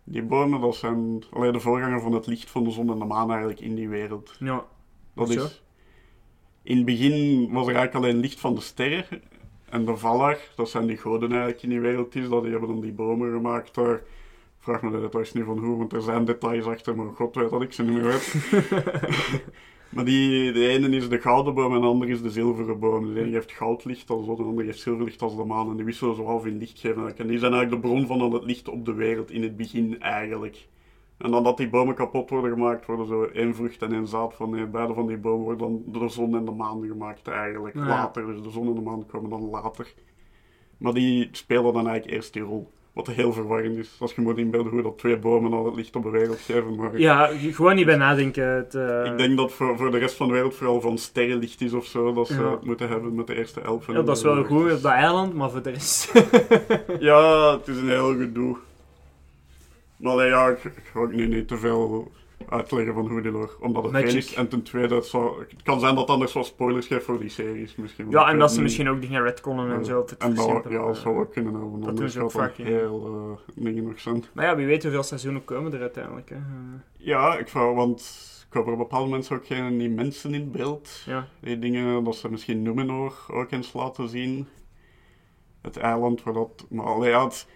[0.04, 3.06] die bomen, dat zijn alleen de voorganger van het licht van de zon en de
[3.06, 4.36] maan eigenlijk in die wereld.
[4.40, 4.66] Ja.
[5.14, 5.65] Dat is...
[6.66, 9.06] In het begin was er eigenlijk alleen licht van de sterren.
[9.70, 12.30] En de Valar, dat zijn die goden eigenlijk in die wereld is.
[12.30, 14.02] Dat die hebben dan die bomen gemaakt daar.
[14.60, 17.50] Vraag me de details niet van hoe, want er zijn details achter, maar god weet
[17.50, 18.36] dat ik ze niet meer weet.
[19.94, 23.14] maar die, de ene is de gouden boom en de andere is de zilveren boom.
[23.14, 25.70] De ene heeft goudlicht als de de andere heeft zilverlicht als de maan.
[25.70, 27.18] En die wisselen zo half in licht geven.
[27.18, 29.58] En die zijn eigenlijk de bron van al het licht op de wereld in het
[29.58, 30.68] begin eigenlijk.
[31.18, 34.34] En dan dat die bomen kapot worden gemaakt, worden zo één vrucht en één zaad
[34.34, 37.28] van nee, beide van die bomen worden dan door de zon en de maan gemaakt
[37.28, 37.76] eigenlijk.
[37.76, 37.88] Ja.
[37.88, 39.94] Later, dus de zon en de maan komen dan later.
[40.78, 42.72] Maar die spelen dan eigenlijk eerst die rol.
[42.94, 43.98] Wat heel verwarrend is.
[44.00, 46.76] Als je moet inbeelden hoe dat twee bomen al het licht op de wereld geven.
[46.76, 48.48] Maar Ja, gewoon niet bij nadenken.
[48.48, 51.62] Het, eh, ik denk dat voor, voor de rest van de wereld vooral van sterrenlicht
[51.62, 52.14] is of zo.
[52.14, 52.52] Dat ze Ja.
[52.52, 53.94] het moeten hebben met de eerste elfen.
[53.94, 56.12] ja, dat is wel goed op dat eiland, maar voor de rest...
[57.00, 58.58] Ja, het is een heel gedoe.
[59.98, 62.12] Maar nee, ja, ik, ik ga ook nu niet te veel
[62.50, 63.60] uitleggen van hoe die lore.
[63.60, 64.10] Omdat het Magic.
[64.10, 64.34] veel is.
[64.34, 67.30] En ten tweede, het, zou, het kan zijn dat anders wel spoilers geeft voor die
[67.30, 68.10] series misschien.
[68.10, 70.06] ja, en dat ze misschien ook dingen retconnen en zo.
[70.18, 71.82] En dat, ja, dat zou ook kunnen hebben.
[71.82, 74.24] Dat doen ze ook vaak, heel eh, dingen nog zijn.
[74.34, 76.30] Maar ja, wie weet hoeveel seizoenen komen er uiteindelijk.
[76.30, 76.38] Hè.
[76.98, 78.02] Ja, ik wou, want
[78.48, 81.02] ik hoop er op bepaalde mensen ook geen die mensen in beeld.
[81.06, 81.28] ja.
[81.40, 84.48] Die dingen dat ze misschien Numenor ook eens laten zien.
[85.62, 86.66] Het eiland waar dat...
[86.70, 87.48] Maar ja, het,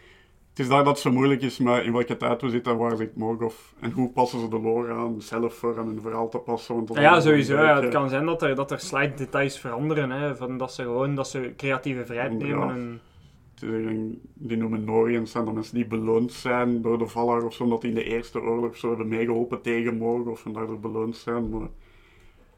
[0.60, 2.78] het is daar dat het zo moeilijk is, maar in welke tijd we zitten en
[2.78, 3.74] waar zit Morgoth.
[3.80, 6.76] En hoe passen ze de lore aan, zelf voor aan hun verhaal te passen.
[6.76, 7.56] Want Ja, sowieso.
[7.56, 10.12] een Ja, het kan zijn dat er, dat er slide details veranderen.
[10.12, 12.68] Hè, van dat ze gewoon dat ze creatieve vrijheid nemen.
[12.68, 12.74] Ja.
[12.74, 13.02] En,
[13.56, 17.82] die, die Númenóreans zijn dan mensen die beloond zijn door de Valar of zo, omdat
[17.82, 21.50] die in de Eerste Oorlog zo hebben meegeholpen tegen Morgoth of en daardoor beloond zijn.
[21.50, 21.68] Maar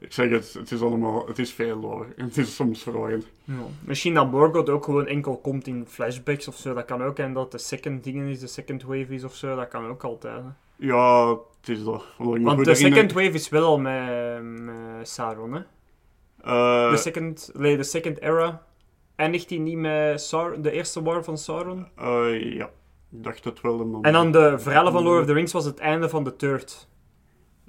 [0.01, 2.05] ik zeg het, het is allemaal, het is veel lore.
[2.15, 3.25] En het is soms verwarrend.
[3.43, 3.53] Ja.
[3.81, 7.17] Misschien dat Morgoth ook gewoon enkel komt in flashbacks of zo, dat kan ook.
[7.19, 10.03] En dat de second dingen is, de second wave is of zo, dat kan ook
[10.03, 10.41] altijd.
[10.43, 10.49] hè.
[10.87, 12.03] Ja, het is dat.
[12.17, 15.61] Want, de second wave is wel al met, met Sauron, hè.
[16.41, 18.65] Eh, De second, nee, de second era.
[19.15, 21.87] Eindigt die niet met Sar de eerste war van Sauron?
[21.95, 22.65] eh, ja,
[23.11, 23.79] ik dacht het wel.
[23.81, 26.23] En dan, En dan de verhalen van Lord of the Rings was het einde van
[26.23, 26.87] de third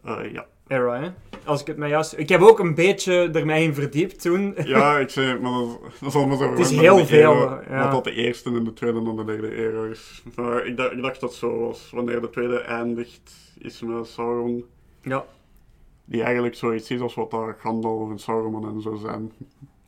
[0.04, 0.46] Eh, ja.
[0.66, 1.10] era, hè?
[1.44, 2.18] Als ik het mij juist...
[2.18, 4.54] Ik heb ook een beetje ermee in verdiept toen.
[4.64, 6.50] ja, ik zei, maar dat, dat is allemaal zo.
[6.50, 7.82] Het is heel veel, ja.
[7.82, 10.22] Wat dat de eerste en de tweede en de derde era is.
[10.36, 11.90] Maar ik, dacht, ik dacht dat het zo was.
[11.90, 14.64] Wanneer de tweede eindigt, is met Sauron.
[15.02, 15.24] Ja.
[16.04, 19.32] Die eigenlijk zoiets is als wat daar Gandalf en Sauron en zo zijn.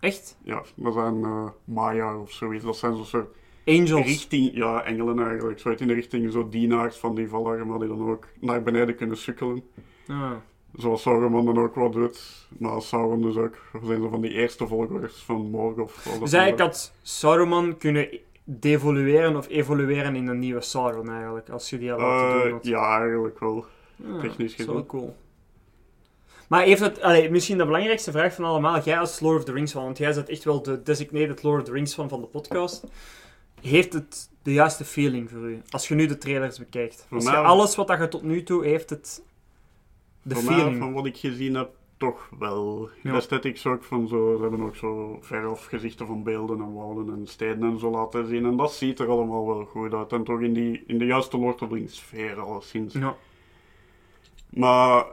[0.00, 0.36] Echt?
[0.42, 2.64] Ja, dat zijn eh Maya of zoiets.
[2.64, 4.06] Dat zijn zo'n soort Angels.
[4.06, 5.58] richting, ja, engelen eigenlijk.
[5.58, 8.96] Zoiets in de richting zo dienaars van die Valar, maar die dan ook naar beneden
[8.96, 9.62] kunnen sukkelen.
[10.08, 10.32] Ah.
[10.76, 12.46] Zoals Sauron dan ook wat doet.
[12.58, 13.54] Maar Sauron dus ook.
[13.84, 15.92] Zijn zo van die eerste volgers van Morgoth.
[16.12, 18.08] al Dus eigenlijk had Saruman kunnen
[18.44, 22.52] devolueren of evolueren in een nieuwe Sauron eigenlijk, als je die had laten Eh, doen.
[22.52, 22.64] had.
[22.64, 23.64] ja, eigenlijk wel.
[23.96, 24.86] Ja, technisch gezien.
[24.86, 25.16] cool.
[26.48, 29.52] Maar heeft het, allee, misschien de belangrijkste vraag van allemaal, jij als Lord of the
[29.52, 32.20] Rings fan, want jij bent echt wel de designated Lord of the Rings fan van
[32.20, 32.84] de podcast.
[33.60, 35.62] Heeft het de juiste feeling voor u?
[35.70, 37.06] Als je nu de trailers bekijkt.
[37.10, 39.22] Als je alles wat dat je tot nu toe heeft, het
[40.24, 40.78] de Voor mij, feeling.
[40.78, 42.88] van wat ik gezien heb, toch wel.
[43.02, 43.10] Ja.
[43.10, 47.14] De aesthetics ook van zo, ze hebben ook zo veraf gezichten van beelden en wouden
[47.14, 48.44] en steden en zo laten zien.
[48.44, 50.12] En dat ziet er allemaal wel goed uit.
[50.12, 52.94] En toch in, die, in de juiste Lord of the Rings sfeer alleszins.
[52.94, 53.16] Ja.
[54.50, 55.04] Maar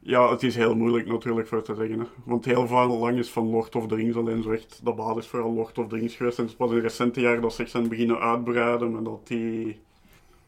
[0.00, 2.00] ja, het is heel moeilijk natuurlijk voor te zeggen.
[2.00, 2.06] Hè.
[2.24, 5.26] Want heel veel lang is van Lord of the Rings alleen zo echt de basis
[5.26, 6.38] vooral Lord of the Rings geweest.
[6.38, 8.96] En het is pas in recente jaren dat ze echt zijn beginnen uitbreiden.
[8.96, 9.80] En dat die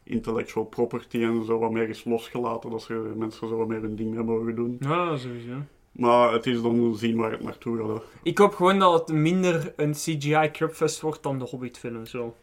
[0.09, 2.69] intellectual property en zo wat meer is losgelaten.
[2.69, 4.77] Dat ze mensen zo wat meer hun ding mee mogen doen.
[4.79, 5.53] ja, sowieso.
[5.91, 7.87] Maar het is dan zien waar het naartoe gaat.
[7.87, 8.03] hè.
[8.23, 12.05] Ik hoop gewoon dat het minder een CGI crapfest wordt dan de Hobbit-film.
[12.05, 12.35] Zo.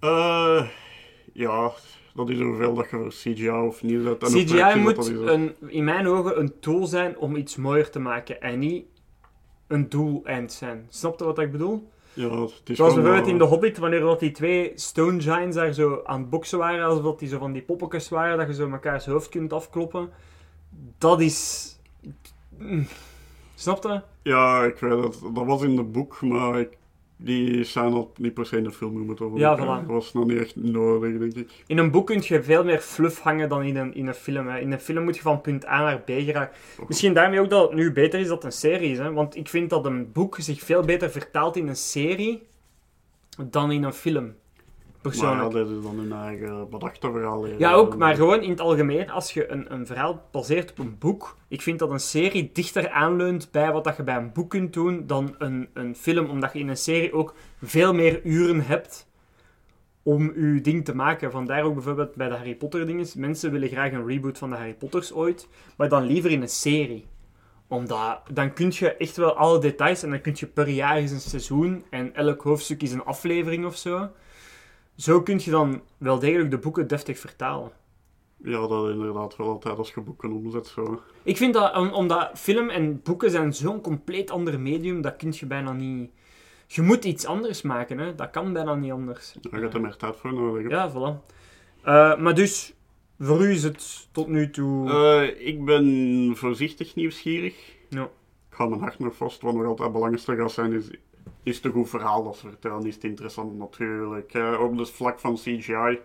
[0.00, 0.68] Eh,
[1.32, 1.72] ja,
[2.14, 4.18] dat is hoeveel dat je voor CGI of niet zet.
[4.24, 8.40] CGI moet dat een, in mijn ogen een tool zijn om iets mooier te maken
[8.40, 8.84] en niet
[9.66, 10.86] een doeleind zijn.
[10.88, 11.88] Snap je wat ik bedoel?
[12.12, 15.56] Ja, het is Zoals bijvoorbeeld eh, in The Hobbit, wanneer dat die twee Stone Giants
[15.56, 18.46] daar zo aan het boksen waren, alsof dat die zo van die poppetjes waren, dat
[18.46, 20.10] je zo mekaars hoofd kunt afkloppen.
[20.98, 21.68] Dat is...
[22.58, 22.86] Mm.
[23.54, 24.00] Snap je?
[24.22, 25.20] Ja, ik weet het.
[25.34, 26.78] Dat was in de boek, maar ik,
[27.22, 29.38] die zijn al niet per se in de film over.
[29.38, 29.86] Ja, voilà.
[29.86, 31.64] Dat was nog niet echt nodig, denk ik.
[31.66, 34.48] In een boek kun je veel meer fluff hangen dan in een, in een film.
[34.48, 34.58] Hè.
[34.58, 36.56] In een film moet je van punt A naar B geraken.
[36.88, 38.98] Misschien daarmee ook dat het nu beter is dat een serie is.
[38.98, 39.12] Hè.
[39.12, 42.42] Want ik vind dat een boek zich veel beter vertaalt in een serie
[43.50, 44.34] dan in een film.
[45.02, 45.52] Maar Persoonlijk.
[45.52, 47.44] dat is dan hun eigen bedachte verhaal.
[47.44, 47.58] hier.
[47.58, 50.98] Ja, ook, maar gewoon in het algemeen, als je een, een verhaal baseert op een
[50.98, 54.50] boek, ik vind dat een serie dichter aanleunt bij wat dat je bij een boek
[54.50, 58.66] kunt doen dan een, een film, omdat je in een serie ook veel meer uren
[58.66, 59.08] hebt
[60.02, 61.30] om je ding te maken.
[61.30, 63.06] Vandaar ook bijvoorbeeld bij de Harry Potter dingen.
[63.16, 66.48] Mensen willen graag een reboot van de Harry Potters ooit, maar dan liever in een
[66.48, 67.06] serie.
[67.68, 71.10] Omdat, dan kun je echt wel alle details en dan kun je per jaar eens
[71.10, 74.10] een seizoen en elk hoofdstuk is een aflevering of zo.
[75.00, 77.70] Zo kun je dan wel degelijk de boeken deftig vertalen.
[78.36, 80.66] Ja, dat inderdaad wel altijd als je boeken omzet.
[80.66, 81.00] Zo.
[81.22, 85.32] Ik vind dat, om- omdat film en boeken zijn zo'n compleet ander medium, dat kun
[85.36, 86.10] je bijna niet...
[86.66, 88.14] Je moet iets anders maken, hè.
[88.14, 89.34] Dat kan bijna niet anders.
[89.40, 90.62] Daar gaat er meer tijd voor nodig.
[90.62, 90.68] hè.
[90.68, 91.26] Ja, voilà.
[91.82, 92.74] Eh, maar dus,
[93.18, 94.90] voor u is het tot nu toe...
[94.90, 97.54] Eh, ik ben voorzichtig nieuwsgierig.
[97.88, 98.02] Ja.
[98.50, 99.42] Ik ga mijn hart nog vast.
[99.42, 100.90] Wat nog altijd belangrijkste gaat zijn, is,
[101.42, 102.86] is het een goed verhaal dat ze vertellen.
[102.86, 104.34] Is het interessant natuurlijk.
[104.34, 105.98] Eh, op het vlak van CGI.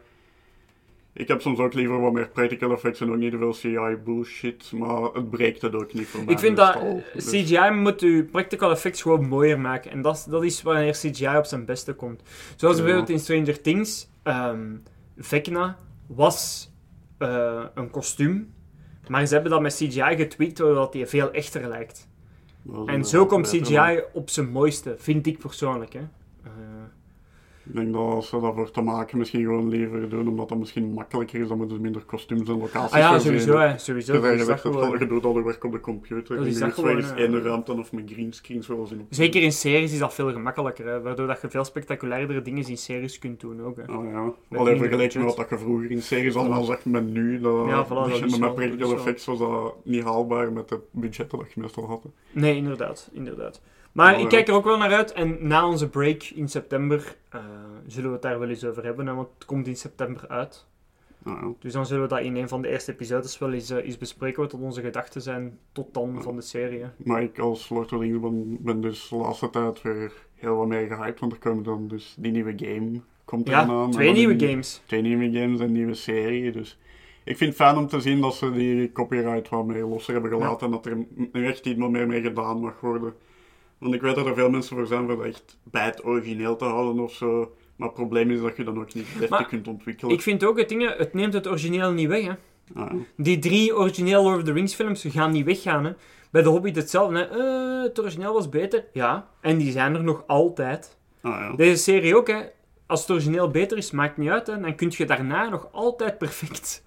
[1.14, 4.72] Ik heb soms ook liever wat meer practical effects en ook niet veel CGI bullshit.
[4.72, 6.34] Maar het breekt het ook niet voor mij.
[6.34, 6.98] ik vind dus dat al.
[6.98, 9.92] eh, Dus- CGI moet je practical effects gewoon mooier maken.
[9.92, 12.22] En dat, is- dat is wanneer CGI op zijn beste komt.
[12.56, 12.84] Zoals Ja.
[12.84, 14.10] bijvoorbeeld in Stranger Things.
[14.24, 14.76] ehm
[15.18, 16.70] Vecna was
[17.18, 18.54] eh, een kostuum.
[19.08, 22.08] Maar ze hebben dat met CGI getweakt, zodat die veel echter lijkt.
[22.86, 25.94] En zo komt CGI op zijn mooiste, vind ik persoonlijk.
[25.94, 26.02] Hè.
[27.68, 30.58] Ik denk dat als ze dat voor te maken misschien gewoon liever doen, omdat dat
[30.58, 31.48] misschien makkelijker is.
[31.48, 33.58] Dan moeten ze minder kostuums en locaties ah ja, sowieso.
[33.58, 33.78] hè.
[33.78, 34.12] Sowieso.
[34.14, 36.38] Dus Dat is dat je doet al de werk op de computer.
[36.38, 40.00] Dat is dat eens één ruimte of met greenscreen zoals in Zeker in series is
[40.00, 43.62] dat veel gemakkelijker, hè, waardoor dat je veel spectaculairdere dingen in series kunt doen.
[43.62, 43.94] Ook, hè.
[43.94, 47.40] Oh ja, minder vergeleken met wat je vroeger in series allemaal zegt met nu.
[47.40, 48.98] Dat, Ja, voilà, dat is met practical wel.
[48.98, 52.02] effects was dat niet haalbaar met de budgetten dat je meestal had.
[52.32, 53.62] Nee, inderdaad, inderdaad.
[53.96, 55.14] Maar Oh, ik kijk er ook wel naar uit.
[55.14, 57.40] En na onze break in september eh,
[57.88, 59.08] zullen we het daar wel eens over hebben.
[59.08, 60.66] Hè, want het komt in september uit.
[61.26, 61.40] Ja.
[61.60, 63.98] Dus dan zullen we dat in een van de eerste episodes wel eens, eh, eens
[63.98, 64.42] bespreken.
[64.42, 66.84] Wat onze gedachten zijn tot dan van de serie.
[66.98, 70.56] Maar ik als Lord of the Rings ben, ben dus de laatste tijd weer heel
[70.56, 71.20] wat meer gehyped.
[71.20, 73.92] Want er komen dan dus die nieuwe game komt Ja, aan.
[73.92, 74.82] twee nieuwe die- games.
[74.86, 76.52] Twee nieuwe games en een nieuwe serie.
[76.52, 76.80] Dus
[77.24, 80.32] ik vind het fijn om te zien dat ze die copyright wat meer losser hebben
[80.32, 80.66] gelaten.
[80.66, 83.14] En dat er nu echt iets meer mee gedaan mag worden.
[83.86, 86.56] Want ik weet dat er veel mensen voor zijn voor dat echt bij het origineel
[86.56, 87.56] te houden of zo.
[87.76, 90.14] Maar het probleem is dat je dan ook niet deftig kunt ontwikkelen.
[90.14, 92.24] Ik vind ook het ding, het neemt het origineel niet weg.
[92.24, 92.32] Hè.
[92.74, 92.98] Ah, ja.
[93.18, 95.86] Die drie origineel Lord of the Rings films gaan niet weggaan.
[95.86, 95.92] Hè.
[96.32, 97.18] Bij The Hobbit hetzelfde.
[97.18, 97.24] Hè.
[97.24, 98.86] Eh, het origineel was beter.
[98.94, 100.98] Ja, en die zijn er nog altijd.
[101.22, 101.56] Ah, ja.
[101.56, 102.28] Deze serie ook.
[102.28, 102.42] Hè.
[102.86, 104.48] Als het origineel beter is, maakt niet uit.
[104.48, 104.60] Hè.
[104.60, 106.84] Dan kun je daarna nog altijd perfect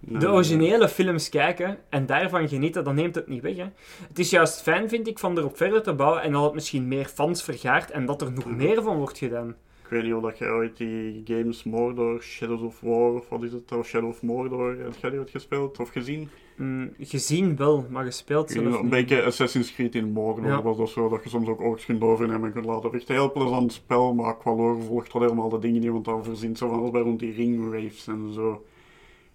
[0.00, 2.84] Nee, de originele films kijken en daarvan genieten.
[2.84, 3.56] Dan neemt het niet weg.
[3.56, 3.66] Hè.
[4.08, 6.88] Het is juist fijn, vind ik, van erop verder te bouwen en dat het misschien
[6.88, 9.48] meer fans vergaart en dat er nog meer van wordt gedaan.
[9.82, 13.42] Ik weet niet of dat jij ooit die games Mordor, Shadows of War, of wat
[13.42, 16.28] is het, of Shadow of Mordor, heb jij die ooit gespeeld of gezien?
[16.56, 18.90] Mm, gezien wel, maar gespeeld zelf Een niet.
[18.90, 20.62] beetje Assassin's Creed in Mordor Ja.
[20.62, 22.92] was dat zo, dat je soms ook orks kunt overnemen en kunt laten.
[22.92, 26.04] Echt een heel plezant spel, maar qua lore volgt dat helemaal de dingen niet, want
[26.04, 28.64] dan verzint zo van alles bij rond die ringwraiths en zo.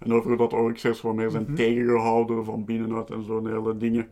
[0.02, 1.56] En over dat orks eerst wat meer zijn Mhm.
[1.56, 4.08] tegengehouden van binnenuit en zo, en hele dingen.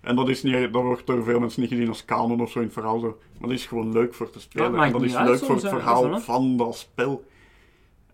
[0.00, 2.58] En dat, is niet, dat wordt door veel mensen niet gezien als kanon of zo
[2.58, 2.98] in het verhaal.
[2.98, 3.06] Zo.
[3.38, 4.74] Maar dat is gewoon leuk voor te spelen.
[4.80, 7.24] en dat is uit leuk voor het verhaal van dat spel.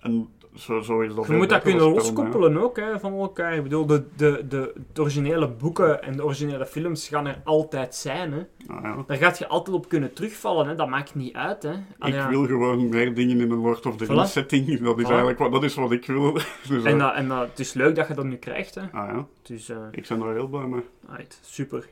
[0.01, 3.55] En zo, zo is dat Je moet dat kunnen loskoppelen ook hè, van elkaar.
[3.55, 7.95] Ik bedoel, de, de, de, de originele boeken en de originele films gaan er altijd
[7.95, 8.33] zijn.
[8.33, 8.38] Hè.
[8.67, 9.05] Ah, ja.
[9.07, 10.69] Daar gaat je altijd op kunnen terugvallen.
[10.69, 10.75] Hè.
[10.75, 11.62] Dat maakt niet uit.
[11.62, 11.69] Hè.
[11.99, 12.29] Allee, Ik ja.
[12.29, 14.05] wil gewoon meer dingen in een Lord of the.
[14.05, 14.81] Rings setting.
[14.81, 15.09] Dat is Voilà.
[15.09, 16.33] eigenlijk wat, dat is wat ik wil.
[16.69, 18.75] dus, En, eh, dat, en dat, het is leuk dat je dat nu krijgt.
[18.75, 18.83] Hè.
[18.83, 20.83] ah ja, Dus, eh, ik ben daar heel blij mee.
[21.09, 21.88] Right, super.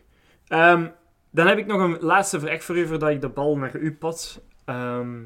[0.47, 0.87] Ehm,
[1.31, 3.93] dan heb ik nog een laatste vraag voor u, voordat ik de bal naar u
[3.95, 4.41] pas.
[4.65, 5.19] Ehm,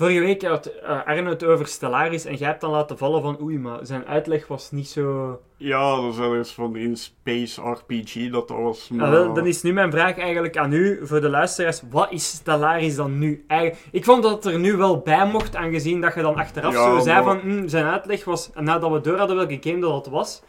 [0.00, 3.40] vorige week had eh, Arno het over Stellaris en jij hebt dan laten vallen van
[3.42, 5.40] oei, maar zijn uitleg was niet zo...
[5.56, 8.88] Ja, dat is wel eens van in Space RPG dat dat was.
[8.88, 9.06] Maar...
[9.06, 11.82] Ah, wel, dan is nu mijn vraag eigenlijk aan u, voor de luisteraars.
[11.90, 13.44] Wat is Stellaris dan nu?
[13.46, 16.72] Eigen- Ik vond dat het er nu wel bij mocht, aangezien dat je dan achteraf
[16.72, 18.50] Ja, zo zei maar- van hm, zijn uitleg was...
[18.54, 20.42] En nadat we door hadden welke game dat het was,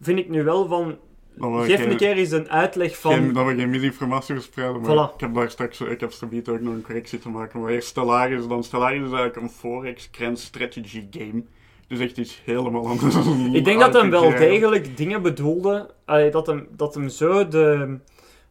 [0.00, 0.96] vind ik nu wel van...
[1.38, 3.12] Geef geen- een keer eens een uitleg van...
[3.12, 5.14] geen- dat we geen misinformatie verspreiden, maar Voilà.
[5.14, 7.60] ik heb daar straks ik heb straks ook nog een correctie te maken.
[7.60, 11.42] Maar eerst Stellaris, dan Stellaris is eigenlijk een Forex Grand Strategy game.
[11.88, 13.14] Dus echt iets helemaal anders.
[13.52, 15.90] Ik denk dat hem wel degelijk dingen bedoelde.
[16.04, 17.96] Allee, dat, hem, dat hem zo de.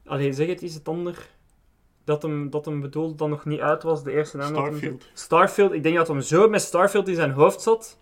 [0.05, 1.29] Allee, zeg het eens het ander.
[2.05, 4.47] Dat hem, dat hem bedoelde dat nog niet uit was, de eerste naam.
[4.53, 5.05] Starfield.
[5.13, 5.71] Starfield.
[5.73, 7.97] Ik denk dat hem zo met Starfield in zijn hoofd zat.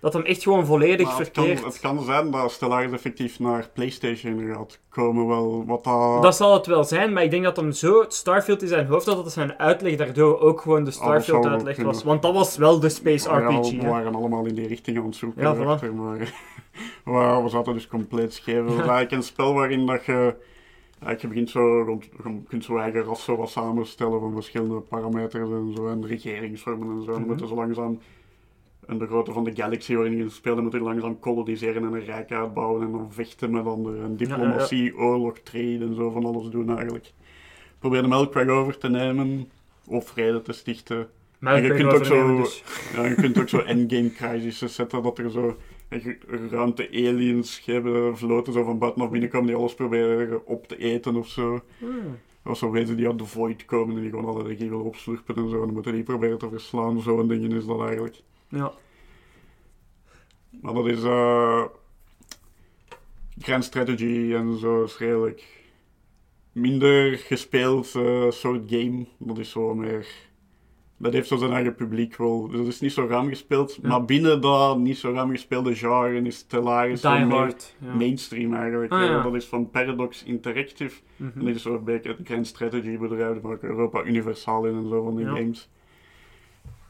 [0.00, 1.64] Dat hem echt gewoon volledig Maar het, kan, verkeerd.
[1.66, 6.22] het kan zijn dat Stellaris effectief naar PlayStation gaat komen, wel wat dat...
[6.22, 9.06] Dat zal het wel zijn, maar ik denk dat hem zo Starfield in zijn hoofd
[9.06, 12.02] had dat zijn uitleg daardoor ook gewoon de Starfield-uitleg was.
[12.02, 13.70] Want dat was wel de Space Ja, RPG.
[13.70, 13.88] we hè.
[13.88, 15.42] waren allemaal in die richting aan het zoeken.
[15.42, 15.66] Ja, voilà.
[15.66, 16.32] achter, maar
[17.04, 18.56] maar we zaten dus compleet scheef.
[18.56, 20.34] Het was eigenlijk een spel waarin dat je...
[20.90, 24.80] eigenlijk je begint zo, rond, je kunt zo eigen ras zo wat samenstellen van verschillende
[24.80, 27.12] parameters en zo, en regeringsvormen en zo.
[27.12, 27.98] En dan moet je zo langzaam,
[28.86, 31.92] en de grootte van de galaxy waarin je speelt, dan moet je langzaam koloniseren en
[31.92, 34.02] een rijk uitbouwen en dan vechten met anderen.
[34.02, 37.12] En diplomatie, oorlog, trade en zo van alles doen eigenlijk.
[37.78, 39.48] Probeer de Melkweg over te nemen,
[39.86, 41.08] of vrede te stichten.
[41.40, 42.64] En je ik kunt weet ook overnemen, zo- dus.
[42.96, 45.56] Ja, je kunt ook zo endgame crises zetten, dat er zo
[46.50, 51.16] ruimte aliens hebben, vloten zo van buiten of binnenkomen die alles proberen op te eten
[51.16, 51.60] of zo.
[51.78, 52.18] Hmm.
[52.44, 55.36] Of zo weten die uit de void komen en die gewoon alle regie willen opslurpen
[55.36, 55.54] en zo.
[55.54, 57.00] En dan moeten die proberen te verslaan.
[57.00, 58.22] Zo'n ding is dat eigenlijk.
[58.48, 58.72] Ja.
[60.60, 61.02] Maar dat is...
[61.02, 61.64] eh
[63.38, 65.64] Grand Strategy en zo is redelijk
[66.52, 69.06] minder gespeeld eh, soort game.
[69.18, 70.06] Dat is zo meer...
[70.98, 72.48] Dat heeft zo zijn eigen publiek wel.
[72.48, 73.78] Dus dat is niet zo ruim gespeeld.
[73.82, 73.88] Ja.
[73.88, 77.74] Maar binnen dat niet zo ruim gespeelde genre is Stellaris Die Hard.
[77.78, 77.94] Ja.
[77.94, 78.92] mainstream eigenlijk.
[78.92, 79.22] Ah, ja.
[79.22, 81.00] Dat is van Paradox Interactive.
[81.16, 81.38] Mhm.
[81.38, 84.88] En dit is zo'n beetje het Grand Strategy bedrijf, die maken Europa universaal in en
[84.88, 85.68] zo van die games.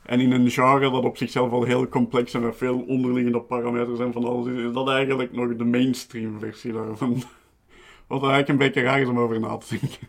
[0.07, 3.99] En in een genre dat op zichzelf al heel complex en met veel onderliggende parameters
[3.99, 7.23] en van alles is, is dat eigenlijk nog de mainstream versie daarvan.
[8.07, 10.09] Wat eigenlijk een beetje raar is om over na te denken.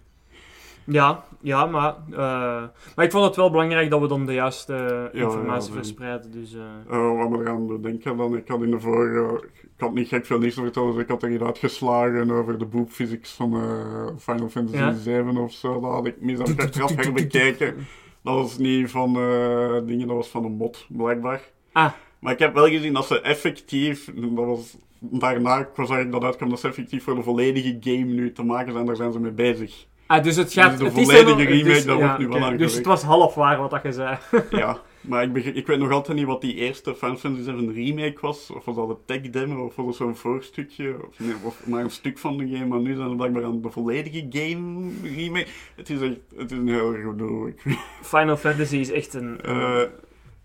[0.84, 2.64] Ja, ja maar, eh,
[2.96, 6.32] maar ik vond het wel belangrijk dat we dan de juiste Ja, informatie ja, verspreiden.
[6.32, 6.62] Dus, eh,
[6.98, 10.26] Eh, wat me eraan denken dan, ik had in de vorige, ik had niet gek
[10.26, 13.54] veel nieuws te vertellen, dus ik had er iets uitgeslagen over de boop physics van
[13.54, 14.94] eh, Final Fantasy Ja.
[14.94, 15.80] 7 of zo.
[15.80, 17.76] Dat had ik mis aan achteraf herbekeken.
[18.24, 21.42] Dat was niet van eh, dingen, dat was van een mod, blijkbaar.
[21.72, 21.92] Ah.
[22.20, 25.58] Maar ik heb wel gezien dat ze effectief, dat was daarna
[26.00, 28.96] ik dat uitkwam, dat ze effectief voor de volledige game nu te maken zijn, daar
[28.96, 29.86] zijn ze mee bezig.
[30.08, 30.70] Ah, dus het gaat...
[30.70, 32.46] Dus de het is volledige helemaal- remake, is- dat ja, wordt nu wel oké.
[32.46, 32.64] aangewerkt.
[32.72, 34.18] Dus het was half waar wat dat je zei.
[34.50, 37.74] Ja, maar ik, begrijp- ik weet nog altijd niet wat die eerste Final Fantasy 7
[37.74, 38.50] remake was.
[38.52, 41.84] Of was dat een tech demo, of was dat zo'n voorstukje, of, nee, of maar
[41.84, 42.66] een stuk van de game.
[42.66, 45.48] Maar nu zijn we blijkbaar aan de volledige game remake.
[45.76, 47.54] Het is echt, het is een heel erg gedoe.
[48.02, 49.42] Final Fantasy is echt een...
[49.42, 49.82] eh,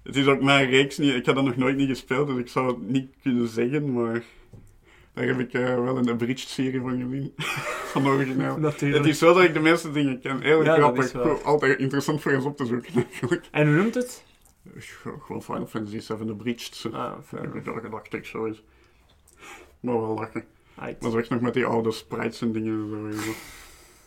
[0.02, 2.48] het is ook mijn reeks niet, ik heb dat nog nooit niet gespeeld, dus ik
[2.48, 4.22] zou het niet kunnen zeggen, maar
[5.14, 7.32] daar heb ik eh, wel een abridged serie van gezien.
[7.92, 8.58] van origineel.
[8.58, 9.04] natuurlijk.
[9.04, 10.40] Het is zo dat ik de meeste dingen ken.
[10.40, 11.42] Heel Ja, grappig.
[11.44, 13.44] Altijd interessant voor eens op te zoeken, eigenlijk.
[13.50, 14.24] En hoe noemt het?
[15.02, 16.74] Gewoon Final Fantasy 7 Abridged.
[16.74, 16.88] zo.
[16.88, 17.38] Ah, Ja,
[18.10, 18.62] ik zo is.
[19.80, 20.44] Maar wel lachen.
[20.98, 22.72] Dat is echt nog met die oude sprites en dingen.
[22.72, 23.34] en Zo, je.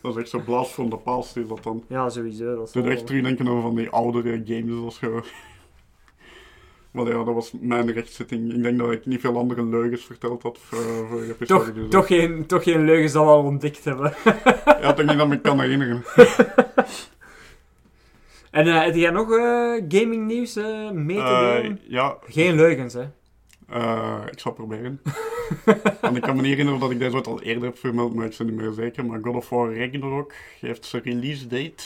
[0.02, 1.84] dat is echt zo blaas van de paal is dat dan.
[1.88, 2.56] Ja, sowieso.
[2.56, 5.22] Dat is Ik doe echt terugdenken aan van die oudere games of zo.
[6.92, 8.54] Maar ja, dat was mijn rechtszitting.
[8.54, 11.64] Ik denk dat ik niet veel andere leugens verteld had voor, voor episode.
[11.66, 14.14] Toch, dus, toch, geen, toch geen leugens dat we al ontdekt hebben.
[14.66, 16.04] Ja, toch niet dat ik me kan herinneren.
[18.56, 21.80] En eh, heb jij nog eh, gaming nieuws eh, mee te delen?
[21.88, 23.04] ja, Geen leugens, hè?
[23.70, 25.02] eh, ik zal proberen.
[26.02, 28.26] Want ik kan me niet herinneren dat ik deze ooit al eerder heb vermeld, maar
[28.26, 29.06] ik ben niet meer zeker.
[29.06, 31.84] Maar God of War Ragnarok heeft zijn release date.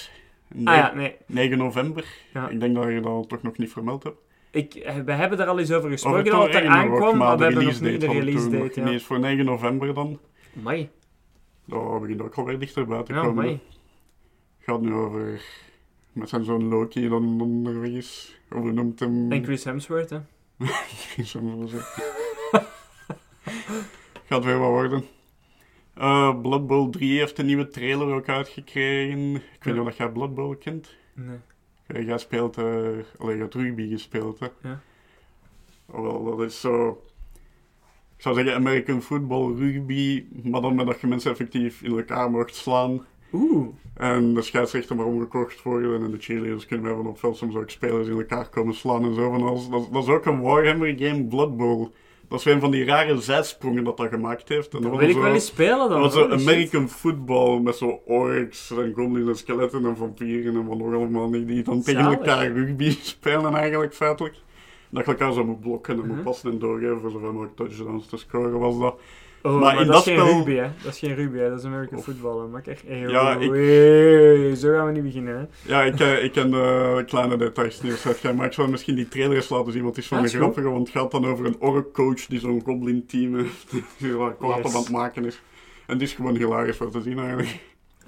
[0.63, 1.15] Ah ja, nee.
[1.25, 2.05] 9 november.
[2.33, 2.49] Ja.
[2.49, 4.17] Ik denk dat je dat toch nog niet vermeld hebt.
[4.51, 4.73] Ik,
[5.05, 7.81] we hebben daar al eens over gesproken dat het er aankwam, maar we hebben nog
[7.81, 8.81] niet de we release date.
[8.81, 8.87] Ja.
[8.87, 10.19] eens voor 9 november dan.
[10.53, 10.89] Mai.
[11.65, 13.35] Dat begint ook alweer dichterbij te Ja, komen.
[13.35, 13.49] mai.
[14.57, 15.41] Het gaat nu over...
[16.11, 18.39] Met zijn zoon Loki dan onderweg is.
[18.51, 19.31] Of hoe noemt hem...
[19.31, 20.17] En Chris Hemsworth, hè?
[21.17, 21.69] Ik zeggen.
[24.25, 25.05] Gaat weer wat worden.
[25.93, 29.35] Eh, Blood Bowl 3 heeft een nieuwe trailer ook uitgekregen.
[29.35, 30.95] Ik weet niet of jij Blood Bowl kent.
[31.13, 31.37] Nee.
[31.87, 32.57] Eh, jij speelt...
[32.57, 34.47] allee, je hebt rugby gespeeld, hè?
[34.61, 34.81] Ja.
[35.85, 37.03] Wel, dat is zo...
[38.15, 42.31] Ik zou zeggen American football, rugby, maar dan met dat je mensen effectief in elkaar
[42.31, 43.05] mocht slaan.
[43.33, 43.67] Oeh.
[43.93, 47.55] En de scheidsrechter maar omgekocht worden en de cheerleaders kunnen wij van op veld soms
[47.55, 49.31] ook spelers in elkaar komen slaan en zo.
[49.31, 49.69] Van alles.
[49.69, 51.87] Dat, dat is ook een Warhammer game, Blood Bowl.
[52.27, 54.73] Dat is een van die rare zijsprongen dat dat gemaakt heeft.
[54.73, 56.01] En Dat wil ik wel eens spelen dan.
[56.01, 56.47] Dat was zo shit.
[56.47, 61.29] American football met zo orks en goblins en skeletten en vampieren en wat nog allemaal
[61.29, 61.47] niet.
[61.47, 64.35] Die dan tegen elkaar rugby spelen eigenlijk feitelijk.
[64.89, 68.07] Dat je elkaar zo moet blokken en moet passen en doorgeven voor zoveel mogelijk touchdowns
[68.07, 68.99] te scoren was dat.
[69.43, 70.67] Oh, Maar maar, in dat, dat is geen spel- rugby, hè?
[70.83, 71.49] Dat is geen rugby, hè?
[71.49, 72.47] Dat is American Of- football?
[72.47, 75.71] Maar kijk, hey, Ja, oh, ik- hey, zo gaan we niet beginnen, hè?
[75.73, 79.35] Ja, ik, eh, ik ken de kleine details niet maar ik zal misschien die trailer
[79.35, 81.45] eens laten zien, want het is van Ah, een grappige, want het gaat dan over
[81.45, 84.75] een ork-coach die zo'n goblin-team heeft, die waar kwaad Yes.
[84.75, 85.41] aan het maken is.
[85.85, 87.59] En het is gewoon hilarisch om te zien eigenlijk.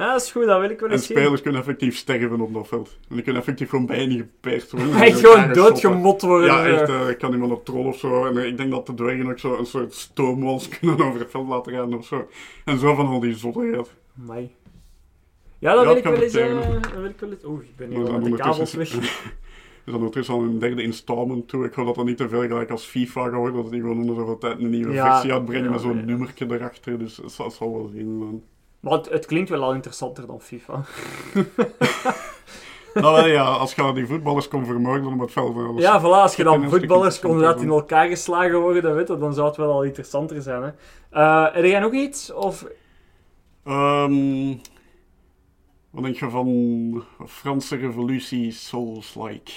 [0.02, 1.18] Ja, dat is goed, dat wil ik wel En eens zien.
[1.18, 2.98] spelers kunnen effectief sterven op dat veld.
[3.10, 4.94] En die kunnen effectief gewoon bijna gepeerd worden.
[5.02, 6.48] Echt En gewoon doodgemot worden.
[6.48, 6.90] Ja, echt.
[6.90, 8.26] eh, ik kan iemand op troll of zo.
[8.26, 11.32] En eh, ik denk dat de dwergen ook zo een soort stoomwals kunnen over het
[11.32, 12.28] veld laten gaan of zo.
[12.66, 13.92] En zo van al die zottigheid.
[14.22, 14.52] Amai.
[15.60, 16.32] Ja, dat Ja, wil ik wel eens...
[16.34, 17.46] dat wil ik wel eens...
[17.46, 18.88] Oeh, ik ben hier dan met de kabels weg.
[19.00, 21.66] is- Dus dan ondertussen al een derde installment toe.
[21.66, 23.62] Ik hoop dat dat niet te veel gelijk als FIFA gaat worden.
[23.64, 26.46] Dat die gewoon onder zoveel tijd een nieuwe Ja, versie uitbrengen ja, met zo'n nummertje
[26.50, 27.00] erachter.
[27.00, 28.18] Dus het zal wel zien.
[28.18, 28.44] man.
[28.82, 30.82] Maar het, het klinkt wel al interessanter dan FIFA.
[32.94, 35.56] nou ja, als je die voetballers kon vermoorden op het veld.
[35.56, 39.08] dan was- Ja, voilà, als je dan voetballers kon dat in elkaar geslagen worden, weet
[39.08, 40.70] je, dan zou het wel al interessanter zijn, hè.
[41.10, 42.34] Eh, heb jij nog iets?
[42.34, 42.66] Of...
[43.64, 44.48] Ehm,
[45.90, 49.52] wat denk je van Franse revolutie Souls-like?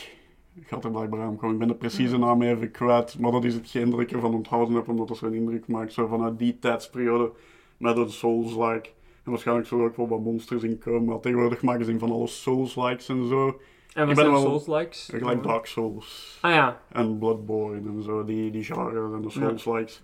[0.67, 1.53] Gaat er blijkbaar aankomen.
[1.53, 4.75] Ik ben de precieze naam even kwijt, maar dat is hetgeen dat ik ervan onthouden
[4.75, 5.93] heb, omdat dat zo'n indruk maakt.
[5.93, 7.31] Zo vanuit die tijdsperiode
[7.77, 8.89] met een Souls-like.
[9.25, 11.99] En waarschijnlijk zullen er ook wel wat monsters in komen, maar tegenwoordig maken ze in
[11.99, 13.61] van alle Souls-likes en zo.
[13.95, 15.09] En wat zijn wel- Souls-likes?
[15.15, 16.81] Gelijk Dark Souls Ah ja.
[16.93, 19.57] en Bloodborne en zo, die, die genres en de Ja.
[19.57, 20.03] Souls-likes.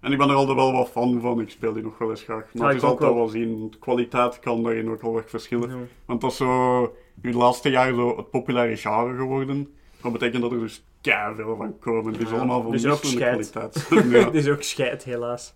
[0.00, 2.22] En ik ben er altijd wel wat fan van, ik speel die nog wel eens
[2.22, 2.44] graag.
[2.54, 3.28] Maar Ja, het is altijd wel.
[3.28, 5.68] zien, de kwaliteit kan daarin ook wel wat verschillen.
[5.68, 5.76] Ja.
[6.04, 6.80] Want dat is zo,
[7.22, 9.72] nu de laatste jaren zo het populaire genre geworden.
[10.02, 12.12] Dat betekent dat er dus veel van komen.
[12.12, 13.88] Het is allemaal van dus kwaliteit.
[14.10, 14.24] ja.
[14.24, 15.54] Het is ook scheid, helaas.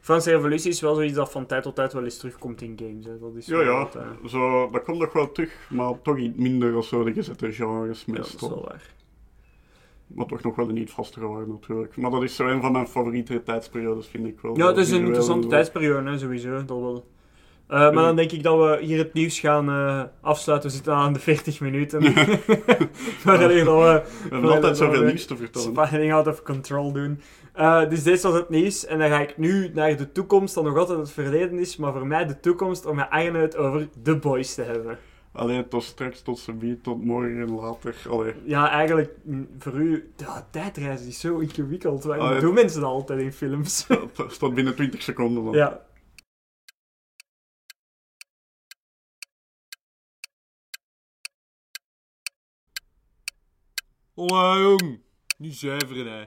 [0.00, 3.04] Franse revolutie is wel zoiets dat van tijd tot tijd wel eens terugkomt in games.
[3.04, 3.18] Hè.
[3.18, 3.78] Dat is ja, ja.
[3.78, 3.98] wat,
[4.30, 8.04] Zo, dat komt nog wel terug, maar toch iets minder als zo de gezette genres
[8.06, 8.48] ja, dat is meestal.
[8.48, 8.94] wel waar.
[10.06, 11.96] Maar toch nog wel een niet vastere waren natuurlijk.
[11.96, 14.56] Maar dat is zo een van mijn favoriete tijdsperiodes, vind ik wel.
[14.56, 16.64] Ja, het is een interessante tijdsperiode, hè, sowieso.
[16.64, 17.04] Dat wel.
[17.70, 20.68] Eh, maar dan denk ik dat we hier het nieuws gaan eh, afsluiten.
[20.68, 22.02] We zitten aan de 40 minuten.
[23.24, 25.86] maar alleen dat we We hebben altijd zoveel nieuws te vertellen.
[25.86, 27.20] Spinning out of control doen.
[27.52, 28.86] Eh, dus dit was het nieuws.
[28.86, 31.76] En dan ga ik nu naar de toekomst, dat nog altijd het verleden is.
[31.76, 34.98] Maar voor mij de toekomst om met Arnoud over The Boys te hebben.
[35.32, 37.96] Alleen tot straks, tot ze tot morgen en later.
[38.08, 38.34] Allee.
[38.44, 40.12] Ja, eigenlijk mm, voor u...
[40.16, 42.04] Ja, tijdreizen is zo ingewikkeld.
[42.04, 43.86] Waarom doen mensen dat altijd in films?
[43.88, 45.52] Het staat binnen 20 seconden dan.
[45.52, 45.80] ja,
[54.14, 55.00] Hola jong,
[55.38, 56.22] niet zuiveren hè.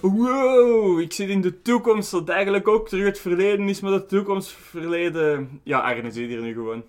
[0.00, 4.06] Wow, ik zit in de toekomst, dat eigenlijk ook terug het verleden is, maar de
[4.06, 5.60] toekomst verleden...
[5.62, 6.84] Ja, Arne zit hier nu gewoon.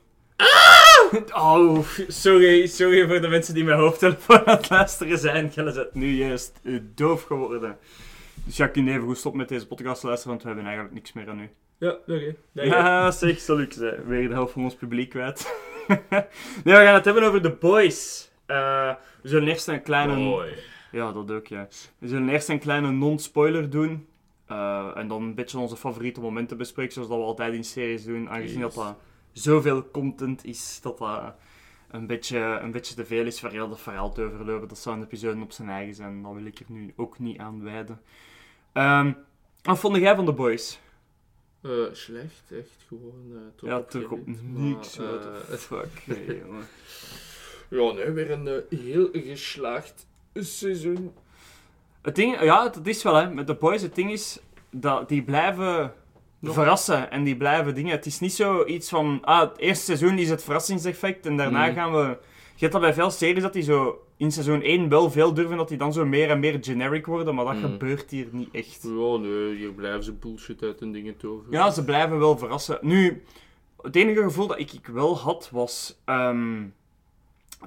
[1.33, 5.51] Oh, sorry, sorry voor de mensen die mijn hoofdtelefoon aan het luisteren zijn.
[5.55, 7.77] Jij bent nu juist eh, doof geworden.
[8.45, 10.95] Dus ja, kun je even goed stoppen met deze podcast luisteren, want we hebben eigenlijk
[10.95, 11.49] niks meer aan u.
[11.77, 12.35] Ja, oké.
[12.51, 14.07] Ja, zeg, zal ik zeggen.
[14.07, 15.53] Weer de helft van ons publiek kwijt.
[16.63, 18.31] nee, we gaan het hebben over The Boys.
[18.45, 18.91] Eh,
[19.21, 20.13] we zullen eerst een kleine...
[20.91, 21.67] Ja, dat ook, ja.
[21.97, 24.07] We zullen eerst een kleine non-spoiler doen.
[24.47, 28.03] eh, en dan een beetje onze favoriete momenten bespreken, zoals dat we altijd in series
[28.05, 28.29] doen.
[28.29, 28.95] Aangezien dat dat
[29.31, 31.33] zoveel content is, dat dat
[31.91, 34.67] een beetje, een beetje te veel is voor heel dat verhaal te overlopen.
[34.67, 36.21] Dat zou een episode op zijn eigen zijn.
[36.21, 38.01] Dat wil ik er nu ook niet aan wijden.
[38.73, 39.11] Ehm,
[39.61, 40.79] wat vond jij van The Boys?
[41.61, 43.31] Eh, slecht, echt gewoon.
[43.31, 44.97] eh toch ja, toch op niks.
[44.97, 45.87] maar, what the eh, fuck.
[46.05, 46.65] Nee, jongen.
[47.69, 51.13] Ja, nee, weer een heel geslaagd seizoen.
[52.01, 53.29] Het ding, ja, dat is wel hè.
[53.29, 55.93] Met The Boys, het ding is dat die blijven
[56.41, 57.91] verrassen en die blijven dingen.
[57.91, 61.71] Het is niet zo iets van, ah, het eerste seizoen is het verrassingseffect en daarna
[61.71, 62.17] gaan we.
[62.55, 65.57] Je hebt dat bij veel series dat die zo in seizoen 1 wel veel durven,
[65.57, 67.61] dat die dan zo meer en meer generic worden, maar dat Mm.
[67.61, 68.79] gebeurt hier niet echt.
[68.83, 71.51] Ja, nee, hier blijven ze bullshit uit en dingen toveren.
[71.51, 72.77] Ja, ze blijven wel verrassen.
[72.81, 73.23] Nu,
[73.81, 76.63] het enige gevoel dat ik, ik wel had was ehm,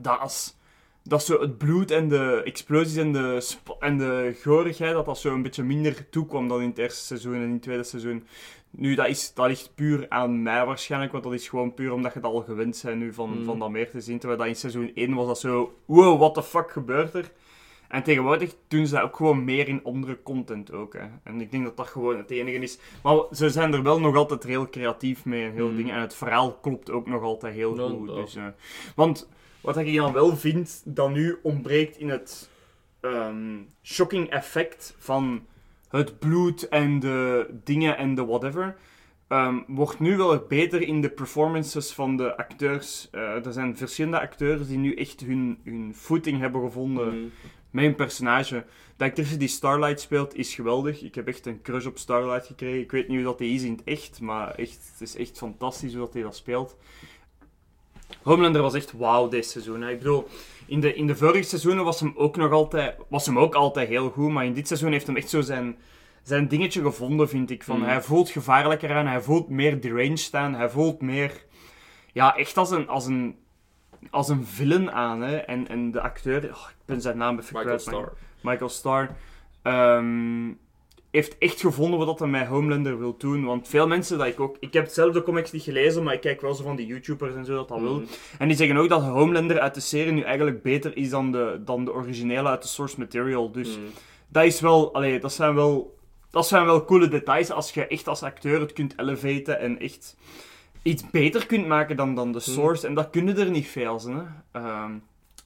[0.01, 0.55] dat als
[1.03, 3.47] dat zo het bloed en de explosies en de,
[3.79, 7.35] en de gorigheid, dat dat zo een beetje minder toekwam dan in het eerste seizoen
[7.35, 8.27] en in het tweede seizoen.
[8.71, 12.13] Nu, dat, is, dat ligt puur aan mij waarschijnlijk, want dat is gewoon puur omdat
[12.13, 13.45] je het al gewend bent nu van, Mm.
[13.45, 14.19] van dat meer te zien.
[14.19, 17.31] Terwijl dat in seizoen 1 was dat zo, wow, what the fuck gebeurt er?
[17.89, 20.93] En tegenwoordig doen ze dat ook gewoon meer in andere content ook.
[20.93, 21.05] Hè.
[21.23, 22.79] En ik denk dat dat gewoon het enige is.
[23.03, 25.77] Maar ze zijn er wel nog altijd heel creatief mee en heel Mm.
[25.77, 25.95] dingen.
[25.95, 28.09] En het verhaal klopt ook nog altijd heel goed.
[28.15, 28.47] Dus, eh,
[28.97, 29.29] want
[29.61, 32.51] wat ik dan wel vind dat nu ontbreekt in het
[33.01, 35.47] ehm, shocking effect van
[35.89, 38.77] het bloed en de dingen en de whatever.
[39.29, 43.09] ehm, wordt nu wel beter in de performances van de acteurs.
[43.11, 47.31] Eh, er zijn verschillende acteurs die nu echt hun, hun footing hebben gevonden Mm.
[47.71, 48.65] mijn personage.
[48.97, 51.03] De actrice die Starlight speelt is geweldig.
[51.03, 52.81] Ik heb echt een crush op Starlight gekregen.
[52.81, 55.39] Ik weet niet hoe dat hij is in het echt, maar echt, het is echt
[55.39, 56.77] fantastisch hoe dat hij dat speelt.
[58.23, 59.83] Homelander was echt wauw dit seizoen.
[59.83, 59.91] hè.
[59.91, 60.29] Ik bedoel,
[60.67, 63.89] in de, in de vorige seizoenen was hem, ook nog altijd, was hem ook altijd
[63.89, 65.77] heel goed, maar in dit seizoen heeft hem echt zo zijn,
[66.23, 67.63] zijn dingetje gevonden, vind ik.
[67.63, 67.85] Van, Mm.
[67.85, 71.45] Hij voelt gevaarlijker aan, hij voelt meer deranged aan, hij voelt meer...
[72.13, 73.37] Ja, echt als een, als een,
[74.11, 75.21] als een villain aan.
[75.21, 75.37] Hè.
[75.37, 78.09] En, en de acteur, oh, ik ben zijn naam even Michael kwijt.
[78.41, 79.17] Michael Starr,
[79.63, 80.49] ehm,
[81.17, 83.45] heeft echt gevonden wat hij met Homelander wil doen.
[83.45, 84.57] Want veel mensen dat ik ook...
[84.61, 87.35] Ik heb zelf de comics niet gelezen, maar ik kijk wel zo van die YouTubers
[87.35, 87.99] en zo dat dat wil.
[87.99, 88.07] Mm.
[88.39, 91.61] En die zeggen ook dat Homelander uit de serie nu eigenlijk beter is dan de,
[91.65, 93.51] dan de originele uit de source material.
[93.53, 93.85] Dus Mm.
[94.29, 94.95] dat is wel...
[94.95, 95.95] Allee, dat zijn wel...
[96.31, 100.17] Dat zijn wel coole details als je echt als acteur het kunt elevaten en echt
[100.83, 102.87] iets beter kunt maken dan, dan de source.
[102.87, 104.17] En dat kunnen er niet veel zijn.
[104.17, 104.61] Hè?
[104.61, 104.93] Ehm,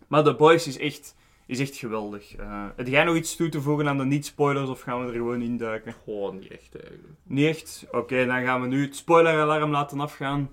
[0.09, 1.15] maar The Boys is echt,
[1.51, 2.37] is echt geweldig.
[2.37, 5.17] Eh heb jij nog iets toe te voegen aan de niet-spoilers of gaan we er
[5.17, 5.95] gewoon induiken?
[6.05, 7.15] Gewoon niet echt eigenlijk.
[7.23, 7.87] Niet echt?
[7.91, 10.51] Oké, dan gaan we nu het spoiler-alarm laten afgaan.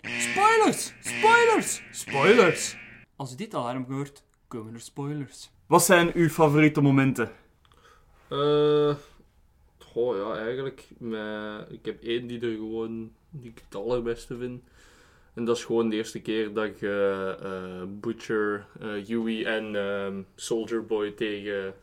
[0.00, 0.94] Spoilers!
[1.00, 1.82] Spoilers!
[1.90, 2.76] Spoilers!
[3.16, 5.50] Als je dit alarm hoort, komen er spoilers.
[5.66, 7.30] Wat zijn uw favoriete momenten?
[8.28, 8.94] Eh,
[9.78, 10.88] goh, ja, eigenlijk.
[10.98, 14.62] Met, ik heb één die er gewoon, die ik het allerbeste vind.
[15.34, 20.14] En dat is gewoon de eerste keer dat je eh, Butcher, eh Huey en ehm,
[20.34, 21.74] Soldier Boy tegen,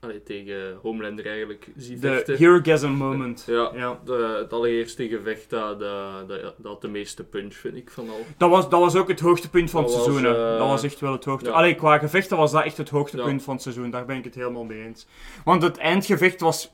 [0.00, 2.36] allee, tegen Homelander eigenlijk ziet De vechten.
[2.36, 3.44] Herogasm moment.
[3.46, 4.00] Ja, Ja.
[4.04, 8.08] De, het allereerste gevecht, dat, dat, dat, dat had de meeste punch, vind ik, van
[8.08, 8.20] al.
[8.36, 10.26] Dat was, dat was ook het hoogtepunt van het Dat seizoen.
[10.26, 11.54] eh, Dat was echt wel het hoogtepunt.
[11.56, 11.62] ja.
[11.62, 13.44] Allee, qua gevechten was dat echt het hoogtepunt Ja.
[13.44, 13.90] van het seizoen.
[13.90, 15.06] Daar ben ik het helemaal mee eens.
[15.44, 16.70] Want het eindgevecht was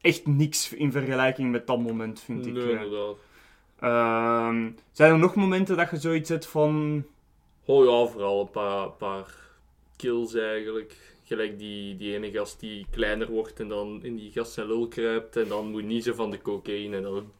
[0.00, 2.52] echt niks in vergelijking met dat moment, vind ik.
[2.52, 2.68] Nee, eh.
[2.70, 3.16] inderdaad.
[3.80, 7.04] Ehm, zijn er nog momenten dat je zoiets hebt van...
[7.64, 9.34] Oh ja, vooral een paar, paar
[9.96, 11.16] kills eigenlijk.
[11.24, 14.88] Gelijk die, die ene gast die kleiner wordt en dan in die gast zijn lul
[14.88, 17.32] kruipt en dan moet niezen van de cocaïne en dan...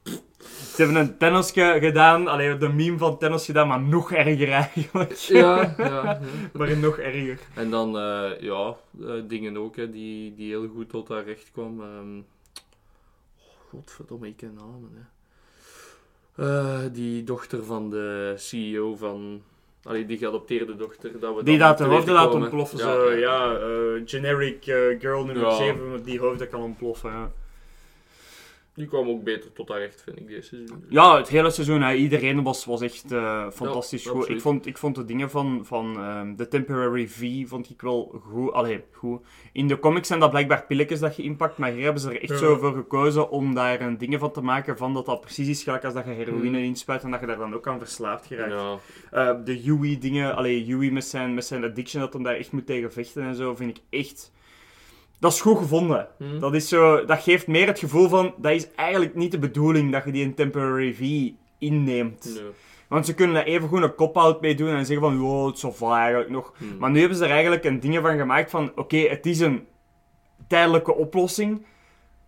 [0.74, 5.12] Ze hebben een tennisje gedaan, alleen de meme van tennis gedaan, maar nog erger eigenlijk.
[5.28, 6.20] Ja, ja.
[6.53, 7.39] maar nog erger.
[7.55, 11.51] En dan, eh, ja, eh, dingen ook hè, die, die heel goed tot haar recht
[11.53, 11.80] kwam.
[11.80, 12.20] Ehm
[13.68, 14.91] godverdomme, ik ken namen.
[14.95, 15.18] Hè.
[16.39, 19.43] Eh, die dochter van de CEO van...
[19.82, 21.20] Allee, die geadopteerde dochter.
[21.20, 22.41] Dat we Die dat de laat komen.
[22.43, 22.78] ontploffen.
[22.78, 25.51] zo, ja, eh, generic eh, girl nummer Ja.
[25.57, 27.11] 7 die hoofden kan ontploffen.
[27.11, 27.30] Ja.
[28.79, 30.85] Die kwam ook beter tot haar recht, vind ik, deze seizoen.
[30.89, 34.18] Ja, het hele seizoen, hè, iedereen was, was echt eh, fantastisch Ja, goed.
[34.18, 34.39] absoluut.
[34.39, 38.20] Ik vond, ik vond de dingen van, van ehm, de Temporary V vond ik wel
[38.31, 38.53] goed.
[38.53, 39.20] Allee, goed.
[39.53, 42.20] In de comics zijn dat blijkbaar pilletjes dat je inpakt, maar hier hebben ze er
[42.20, 42.37] echt Ja.
[42.37, 45.62] zo voor gekozen om daar een dingen van te maken van dat dat precies is
[45.62, 46.64] gelijk als dat je heroïne Mm.
[46.64, 48.53] inspuit en dat je daar dan ook aan verslaafd geraakt.
[48.53, 48.79] Ja,
[49.11, 52.53] Eh, de Yui dingen, allee, Yui met zijn, met zijn addiction, dat hem daar echt
[52.53, 54.33] moet tegen vechten en zo, vind ik echt...
[55.21, 56.09] Dat is goed gevonden.
[56.19, 56.39] Hm.
[56.39, 59.93] Dat, is zo, dat geeft meer het gevoel van, dat is eigenlijk niet de bedoeling
[59.93, 62.31] dat je die een temporary V inneemt.
[62.35, 62.43] nee.
[62.89, 65.55] Want ze kunnen er even goed een cop-out mee doen en zeggen van, wow, het
[65.55, 66.53] is zo va eigenlijk nog.
[66.59, 66.64] Hm.
[66.79, 69.66] Maar nu hebben ze er eigenlijk een ding van gemaakt van, oké, het is een
[70.47, 71.62] tijdelijke oplossing,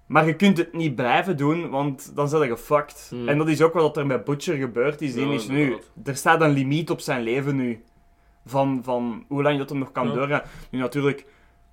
[0.06, 3.06] maar je kunt het niet blijven doen, want dan zijn je gefucked.
[3.10, 3.28] Hmm.
[3.28, 5.14] En dat is ook wat er met Butcher gebeurd is.
[5.14, 7.84] Die Ja, is nu, er staat een limiet op zijn leven nu.
[8.46, 10.14] Van, van hoe lang dat hem nog kan Ja.
[10.14, 10.42] doorgaan.
[10.70, 11.24] Nu natuurlijk,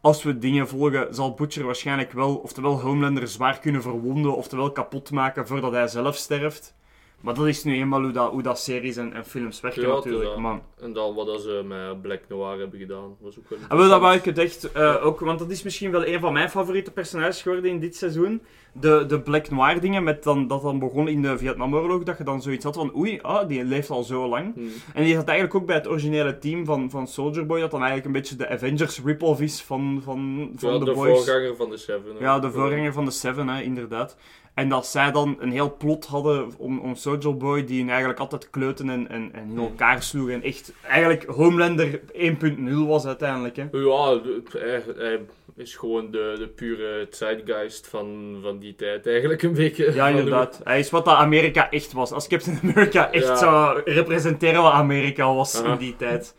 [0.07, 5.11] als we dingen volgen, zal Butcher waarschijnlijk wel, oftewel Homelander zwaar kunnen verwonden, oftewel kapot
[5.11, 6.76] maken voordat hij zelf sterft.
[7.21, 9.87] Maar dat is nu eenmaal hoe dat, hoe dat series en, en films werken Ja,
[9.87, 10.37] natuurlijk.
[10.37, 13.77] Maar En dan wat dat ze met Black Noir hebben gedaan, was ook wel en
[13.77, 14.63] wel, dat wou ik interessant.
[14.73, 17.79] het echt ook, want dat is misschien wel een van mijn favoriete personages geworden in
[17.79, 18.41] dit seizoen.
[18.71, 22.23] De, de Black Noir dingen, met dan, dat dan begon in de Vietnamoorlog, dat je
[22.23, 24.53] dan zoiets had van, oei, ah, die leeft al zo lang.
[24.53, 24.59] Hm.
[24.93, 27.79] En die zat eigenlijk ook bij het originele team van, van Soldier Boy, dat dan
[27.83, 31.15] eigenlijk een beetje de Avengers rip-off is van, van, van Ja, de, de boys.
[31.25, 32.15] voorganger van de Seven.
[32.17, 32.23] hè.
[32.23, 34.17] Ja, de voorganger van de Seven, hè, inderdaad.
[34.57, 38.19] En dat zij dan een heel plot hadden om, om Soldier Boy, die hun eigenlijk
[38.19, 39.57] altijd kleuten en, en, en in Hmm.
[39.57, 40.33] elkaar sloegen.
[40.33, 43.63] En echt, eigenlijk Homelander 1.0 was uiteindelijk, hè.
[43.71, 44.19] Ja,
[44.51, 45.19] hij, hij
[45.55, 49.93] is gewoon de, de pure zeitgeist van, van die tijd eigenlijk een beetje.
[49.93, 50.61] Ja, inderdaad.
[50.63, 52.11] Hij is wat dat Amerika echt was.
[52.11, 53.35] Als Captain America echt Ja.
[53.35, 55.71] zou representeren wat Amerika was Aha.
[55.71, 56.35] in die tijd.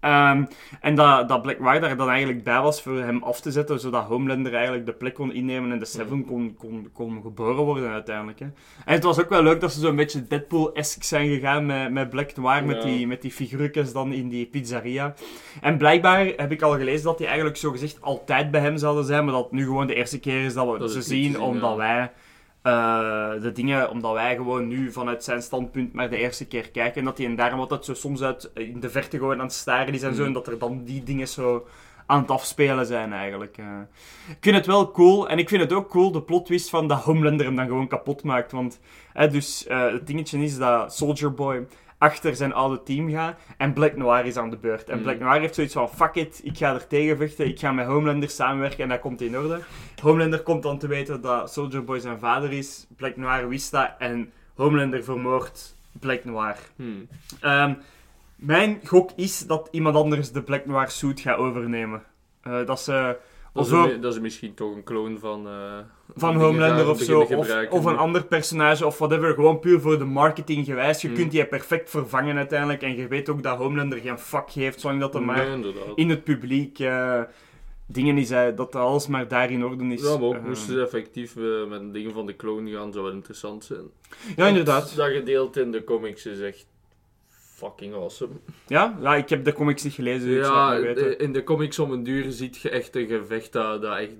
[0.00, 0.44] Ehm,
[0.80, 4.04] en dat, dat Black daar dan eigenlijk bij was voor hem af te zetten, zodat
[4.04, 8.38] Homelander eigenlijk de plek kon innemen en de Seven kon, kon, kon geboren worden uiteindelijk.
[8.38, 8.44] Hè.
[8.84, 12.10] En het was ook wel leuk dat ze zo'n beetje Deadpool-esque zijn gegaan met, met
[12.10, 15.14] Black Noir, met, die, met die figuurtjes dan in die pizzeria.
[15.60, 19.04] En blijkbaar heb ik al gelezen dat die eigenlijk zo gezegd altijd bij hem zouden
[19.04, 21.32] zijn, maar dat het nu gewoon de eerste keer is dat we Dat ze zien,
[21.32, 21.76] zien, omdat ja.
[21.76, 22.10] wij
[22.62, 26.98] eh, de dingen, omdat wij gewoon nu vanuit zijn standpunt maar de eerste keer kijken.
[26.98, 29.52] En dat hij en daarom altijd zo soms uit in de verte gewoon aan het
[29.52, 30.20] staren is en zo.
[30.20, 30.26] Mm.
[30.26, 31.66] En dat er dan die dingen zo
[32.06, 33.58] aan het afspelen zijn eigenlijk.
[33.58, 33.80] eh.
[34.28, 35.28] Ik vind het wel cool.
[35.28, 37.88] En ik vind het ook cool, de plot twist van dat Homelander hem dan gewoon
[37.88, 38.52] kapot maakt.
[38.52, 38.80] Want
[39.12, 41.66] hè, dus, eh, het dingetje is dat Soldier Boy
[41.98, 44.88] achter zijn oude team gaat en Black Noir is aan de beurt.
[44.88, 45.02] En Mm.
[45.02, 47.86] Black Noir heeft zoiets van, fuck it, ik ga er tegen vechten, ik ga met
[47.86, 49.60] Homelander samenwerken en dat komt in orde.
[50.02, 53.90] Homelander komt dan te weten dat Soldier Boy zijn vader is, Black Noir wist dat
[53.98, 56.56] en Homelander vermoordt Black Noir.
[56.76, 56.84] Hm.
[57.40, 57.74] Ehm,
[58.36, 62.02] mijn gok is dat iemand anders de Black Noir suit gaat overnemen.
[62.42, 63.18] Eh, dat ze...
[63.52, 65.46] Dat, is, Of een- dat is misschien toch een clone van...
[65.46, 65.78] eh,
[66.16, 69.98] van dingen Homelander of zo, of, of een ander personage of whatever, gewoon puur voor
[69.98, 71.00] de marketing gewijs.
[71.02, 71.16] Je Hmm.
[71.16, 75.00] kunt die perfect vervangen uiteindelijk en je weet ook dat Homelander geen fuck geeft, zolang
[75.00, 75.82] dat er maar inderdaad.
[75.94, 77.20] in het publiek eh,
[77.86, 80.02] dingen is, hè, dat alles maar daar in orde is.
[80.02, 83.04] Ja, maar ook Eh, moesten ze effectief eh, met dingen van de clone gaan, zou
[83.04, 83.84] wel interessant zijn.
[84.36, 84.96] ja, inderdaad.
[84.96, 86.66] Dat gedeelte in de comics is echt
[87.58, 88.32] fucking awesome.
[88.66, 88.98] Ja?
[89.00, 91.10] ja, ik heb de comics niet gelezen, dus ik Ja, het niet weten.
[91.10, 94.10] de- in de comics om een duur ziet je echt een gevecht dat, dat echt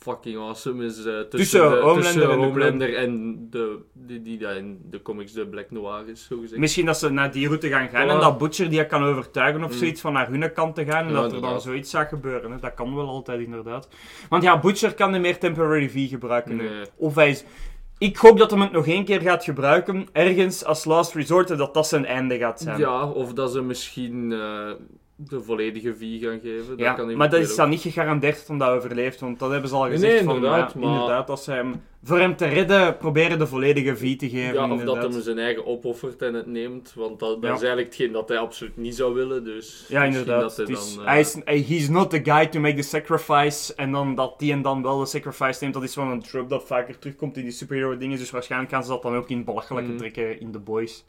[0.00, 0.96] fucking awesome is.
[0.98, 5.02] eh, tussen, Tussen de, Homelander tussen en de en de, die, die dat in de
[5.02, 6.60] comics de Black Noir is, zo gezegd.
[6.60, 8.10] Misschien dat ze naar die route gaan gaan Voilà.
[8.10, 9.76] en dat Butcher die kan overtuigen of Mm.
[9.78, 12.50] zoiets van naar hun kant te gaan en Ja, dat er dan zoiets zou gebeuren.
[12.50, 12.58] Hè.
[12.58, 13.88] Dat kan wel altijd, inderdaad.
[14.28, 16.56] Want ja, Butcher kan niet meer Temporary V gebruiken.
[16.56, 16.68] Nee.
[16.96, 17.44] Of hij is...
[18.02, 21.56] Ik hoop dat hij het nog één keer gaat gebruiken, ergens als last resort, en
[21.56, 22.78] dat dat zijn einde gaat zijn.
[22.78, 24.70] Ja, of dat ze misschien eh,
[25.28, 26.76] de volledige V gaan geven.
[26.76, 29.68] Ja, dat kan maar dat is dan niet gegarandeerd omdat hij overleeft, want dat hebben
[29.68, 32.46] ze al gezegd nee, van, inderdaad, ja, maar- inderdaad, als ze hem, voor hem te
[32.46, 35.02] redden, proberen de volledige V te geven, Ja, of inderdaad.
[35.02, 37.46] dat hij zijn eigen opoffert en het neemt, want dat, dat Ja.
[37.56, 39.44] is eigenlijk hetgeen dat hij absoluut niet zou willen.
[39.44, 40.40] Dus Ja, inderdaad.
[40.40, 42.82] Dat hij is, dan, eh, hij is, hij- he's not the guy to make the
[42.82, 43.74] sacrifice.
[43.74, 46.48] En dan dat die en dan wel de sacrifice neemt, dat is wel een trope
[46.48, 48.18] dat vaker terugkomt in die superhero dingen.
[48.18, 49.96] Dus waarschijnlijk gaan ze dat dan ook in het belachelijke Mm.
[49.96, 51.04] trekken in The Boys.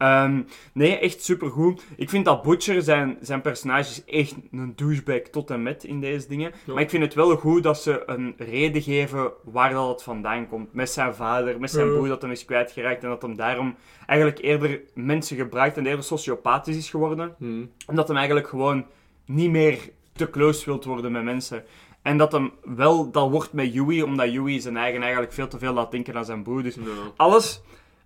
[0.00, 0.42] Ehm,
[0.72, 1.84] nee, echt supergoed.
[1.96, 6.00] Ik vind dat Butcher, zijn, zijn personage is echt een douchebag tot en met in
[6.00, 6.52] deze dingen.
[6.64, 6.72] Ja.
[6.72, 10.48] Maar ik vind het wel goed dat ze een reden geven waar dat het vandaan
[10.48, 10.72] komt.
[10.72, 13.02] Met zijn vader, met zijn broer dat hem is kwijtgeraakt.
[13.02, 13.74] En dat hem daarom
[14.06, 17.64] eigenlijk eerder mensen gebruikt en eerder sociopathisch is geworden hm.
[17.86, 18.86] omdat hem eigenlijk gewoon
[19.26, 19.78] niet meer
[20.12, 21.64] te close wilt worden met mensen.
[22.02, 25.58] En dat hem wel dat wordt met Yui, omdat Yui zijn eigen eigenlijk veel te
[25.58, 26.62] veel laat denken aan zijn broer.
[26.62, 26.82] Dus Ja.
[27.16, 27.62] alles,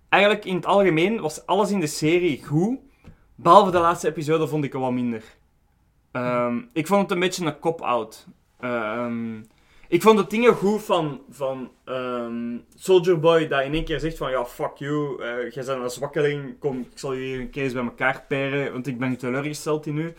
[0.09, 2.77] eigenlijk in het algemeen, was alles in de serie goed.
[3.35, 5.23] Behalve de laatste episode vond ik het wat minder.
[6.11, 8.27] Ehm, ik vond het een beetje een cop-out.
[8.59, 9.37] Ehm,
[9.87, 14.17] Ik vond de dingen goed van, van ehm, Soldier Boy, dat in één keer zegt
[14.17, 17.49] van, ja, fuck you, eh jij bent een zwakkeling, kom, ik zal je hier een
[17.49, 20.13] keer eens bij elkaar peren, want ik ben nu teleurgesteld in u.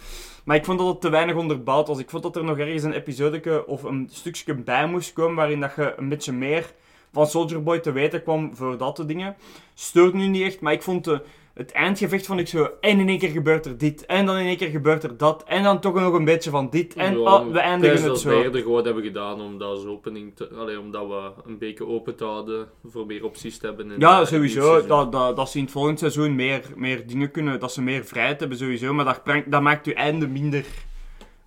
[0.44, 1.98] Maar ik vond dat het te weinig onderbouwd was.
[1.98, 5.60] Ik vond dat er nog ergens een episodeke of een stukje bij moest komen, waarin
[5.60, 6.72] dat je een beetje meer
[7.12, 9.36] van Soldier Boy te weten kwam voor dat soort dingen.
[9.74, 11.22] Stoort nu niet echt, maar ik vond de,
[11.56, 14.46] het eindgevecht vond ik zo, en in één keer gebeurt er dit, en dan in
[14.46, 17.18] één keer gebeurt er dat, en dan toch nog een beetje van dit, en Ja,
[17.18, 18.28] oh, we ik eindigen denk het dat zo.
[18.28, 21.86] wij er gewoon hebben gedaan om dat als opening te, allee, omdat we een beetje
[21.86, 23.92] open te houden voor meer opties te hebben.
[23.98, 24.86] Ja, sowieso.
[24.86, 28.04] Dat, dat, dat ze in het volgende seizoen meer, meer dingen kunnen, dat ze meer
[28.04, 28.94] vrijheid hebben, sowieso.
[28.94, 30.64] Maar dat, dat maakt je einde minder,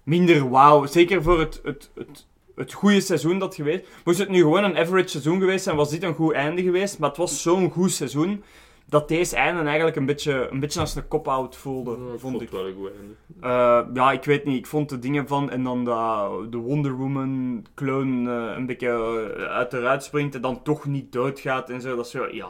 [0.03, 0.85] minder wauw.
[0.85, 2.27] Zeker voor het, het, het,
[2.59, 3.87] het goede seizoen dat geweest.
[4.05, 6.99] Moest het nu gewoon een average seizoen geweest zijn, was dit een goed einde geweest.
[6.99, 8.43] Maar het was zo'n goed seizoen,
[8.85, 12.41] dat deze einde eigenlijk een beetje, een beetje als een cop-out voelde, Ja, ik vond
[12.41, 12.49] ik.
[12.49, 13.13] wel een goed einde.
[13.41, 14.57] Eh, ja, ik weet niet.
[14.57, 15.49] Ik vond de dingen van...
[15.49, 15.83] En dan
[16.49, 18.87] de Wonder Woman clone eh, een beetje
[19.37, 21.95] eh, uit eruit springt en dan toch niet doodgaat en zo.
[21.95, 22.27] Dat is zo...
[22.31, 22.49] Ja,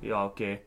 [0.00, 0.60] ja oké.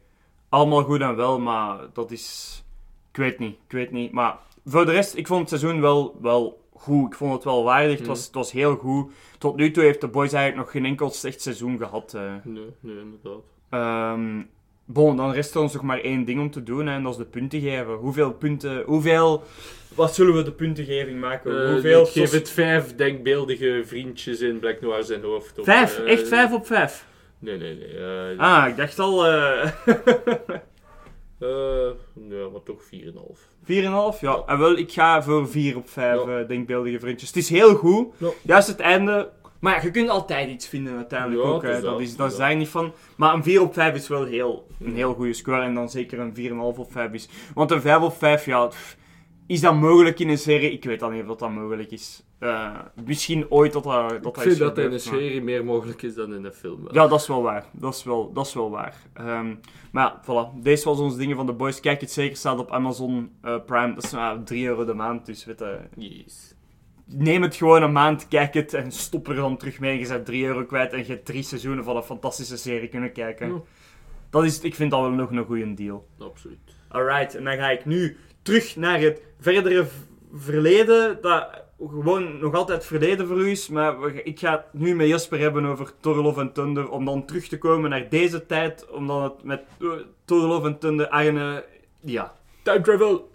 [0.49, 2.63] Allemaal goed en wel, maar dat is...
[3.11, 3.55] Ik weet niet.
[3.65, 4.11] Ik weet niet.
[4.11, 7.05] Maar voor de rest, ik vond het seizoen wel, wel goed.
[7.11, 7.91] Ik vond het wel waardig.
[7.91, 8.09] Het, Mhm.
[8.09, 9.11] was, het was heel goed.
[9.37, 12.13] Tot nu toe heeft de boys eigenlijk nog geen enkel slecht seizoen gehad.
[12.13, 12.21] eh.
[12.43, 13.41] Nee, nee, inderdaad.
[13.69, 14.41] Ehm
[14.85, 17.11] bon, dan rest er ons nog maar één ding om te doen, hè, en dat
[17.11, 17.93] is de punten geven.
[17.93, 19.43] Hoeveel punten, hoeveel...
[19.95, 21.63] Wat zullen we de puntengeving maken?
[21.65, 22.01] Eh, hoeveel...
[22.01, 25.59] ik geef het vijf denkbeeldige vriendjes in Black Noir zijn hoofd.
[25.59, 25.99] Op, Vijf?
[25.99, 27.05] eh, Echt vijf op vijf?
[27.39, 28.39] Nee, nee, nee.
[28.39, 29.25] Ah, ik dacht al...
[31.39, 31.49] eh
[32.29, 33.39] ja, maar toch 4,5.
[33.63, 34.19] 4,5?
[34.19, 36.39] Ja, en wel, ik ga voor 4 op 5 Ja.
[36.39, 37.29] eh, denkbeeldige vriendjes.
[37.29, 38.07] Het is heel goed.
[38.17, 38.29] Ja.
[38.41, 39.29] Juist het einde...
[39.59, 41.61] Maar ja, je kunt altijd iets vinden uiteindelijk Ja, ook.
[41.63, 41.81] hè.
[41.81, 42.93] Dat, is, dat is daar niet van.
[43.15, 45.61] Maar een 4 op 5 is wel heel, een heel goede score.
[45.61, 47.29] En dan zeker een 4,5 op 5 is.
[47.53, 48.65] Want een 5 op 5, ja...
[48.67, 48.97] pff,
[49.49, 50.71] is dat mogelijk in een serie?
[50.71, 52.23] Ik weet dan niet of dat mogelijk is.
[52.39, 56.01] Eh, misschien ooit dat dat, dat, Ik vind dat in een maar- serie meer mogelijk
[56.01, 56.87] is dan in een film.
[56.91, 57.65] Ja, dat is wel waar.
[57.71, 58.95] Dat is wel, dat is wel waar.
[59.13, 59.55] Ehm,
[59.91, 60.61] maar ja, voilà.
[60.61, 61.79] Deze was ons dingen van de boys.
[61.79, 63.93] Kijk het zeker, staat op Amazon eh, Prime.
[63.93, 66.53] Dat is nou 3 euro de maand, dus weet je, Yes.
[67.05, 69.99] Neem het gewoon een maand, kijk het en stop er dan terug mee.
[69.99, 73.11] Je bent 3 euro kwijt en je hebt drie seizoenen van een fantastische serie kunnen
[73.11, 73.47] kijken.
[73.47, 73.61] Ja.
[74.29, 76.07] Dat is, ik vind dat wel nog een goede deal.
[76.19, 76.57] Absoluut.
[76.87, 78.17] Alright, en dan ga ik nu
[78.49, 79.85] terug naar het verdere
[80.33, 81.17] verleden.
[81.21, 81.47] Dat
[81.79, 83.67] gewoon nog altijd verleden voor u is.
[83.67, 86.89] Maar ik ga het nu met Jasper hebben over Thor Love and Thunder.
[86.89, 88.89] Om dan terug te komen naar deze tijd.
[88.89, 89.87] Om dan het met eh,
[90.25, 91.65] Thor Love and Thunder, Arne...
[91.99, 92.33] Ja,
[92.63, 93.29] time travel.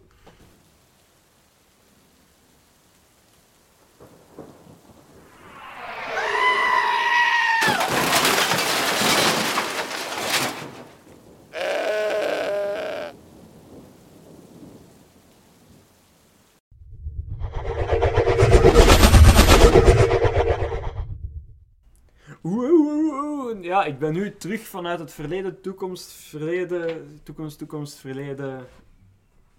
[22.47, 23.54] Oeh, oeh, oeh.
[23.65, 28.67] Ja, ik ben nu terug vanuit het verleden, toekomst, verleden, toekomst, toekomst, verleden.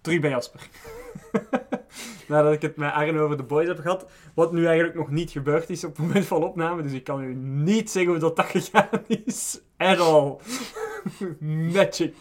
[0.00, 0.60] Terug bij Jasper.
[2.28, 4.06] Nadat ik het met Arne over de boys heb gehad.
[4.34, 6.82] Wat nu eigenlijk nog niet gebeurd is op het moment van opname.
[6.82, 9.60] Dus ik kan u niet zeggen hoe dat, dat gegaan is.
[9.76, 10.36] At all.
[11.74, 12.14] Magic.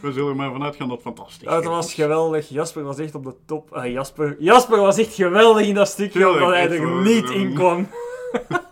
[0.00, 1.68] We zullen er maar vanuit gaan dat het fantastisch Dat is.
[1.68, 2.48] was geweldig.
[2.48, 3.72] Jasper was echt op de top.
[3.72, 7.88] Ah, Jasper, Jasper was echt geweldig in dat stukje, omdat hij er niet in kwam.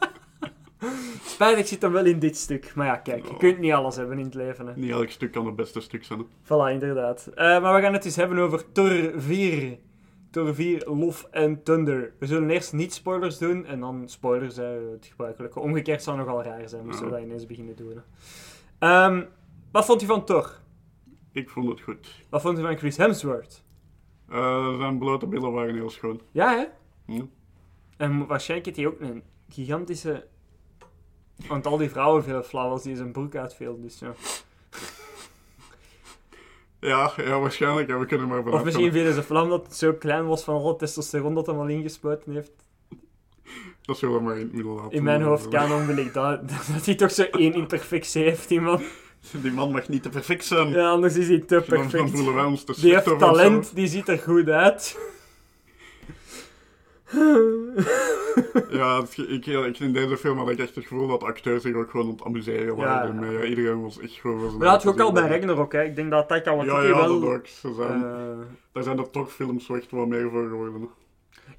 [1.41, 2.74] Spijtig zit hem wel in dit stuk.
[2.74, 4.66] Maar ja, kijk, je kunt niet alles hebben in het leven.
[4.66, 4.72] Hè.
[4.76, 6.18] Niet elk stuk kan het beste stuk zijn.
[6.18, 6.24] hè.
[6.45, 7.30] Voilà, inderdaad.
[7.34, 9.78] Eh, maar we gaan het eens hebben over Thor 4.
[10.30, 12.12] Thor 4, Love and Thunder.
[12.18, 15.61] We zullen eerst niet spoilers doen en dan spoilers, hè, het gebruikelijke.
[15.61, 18.01] Omgekeerd zou nogal raar zijn, moesten we dat ineens beginnen doen.
[18.78, 19.24] Ehm,
[19.72, 20.61] wat vond u van Thor?
[21.32, 22.24] Ik vond het goed.
[22.30, 23.64] Wat vond u van Chris Hemsworth?
[24.28, 26.20] Eh, zijn blote billen waren heel schoon.
[26.30, 26.64] Ja, hè?
[27.97, 30.26] En waarschijnlijk heeft hij ook een gigantische...
[31.49, 34.14] Want al die vrouwen veel flauw als die zijn broek uitviel, dus ja.
[36.80, 37.88] Ja, ja, waarschijnlijk.
[37.88, 40.55] Ja, we kunnen maar Of misschien vielen ze flauw dat het zo klein was van
[40.55, 42.53] alle testosteron dat hij al ingespoten heeft.
[43.82, 44.93] Dat zullen we maar in het midden laten.
[44.93, 48.61] In mijn hoofd kanon wil ik dat, dat hij toch zo één imperfectie heeft, die
[48.61, 48.82] man.
[49.32, 50.68] Die man mag niet te perfect zijn.
[50.68, 52.11] Ja, anders is hij te dan, dan perfect.
[52.11, 54.99] voelen wij ons te Die heeft talent, die ziet er goed uit.
[58.71, 61.91] Ja, ik, ik, in deze film had ik echt het gevoel dat acteurs zich ook
[61.91, 63.21] gewoon aan het amuseren waren.
[63.21, 63.31] Ja.
[63.31, 64.41] Ja, iedereen was echt gewoon...
[64.41, 65.85] Maar dat had je ook al bij Ragnarok, hè.
[65.85, 67.21] Ik denk dat dat kan, want Ja, ja, wel...
[67.21, 67.47] dat ook.
[67.47, 70.89] Ze zijn, eh, Daar zijn er toch films echt wel meer voor geworden.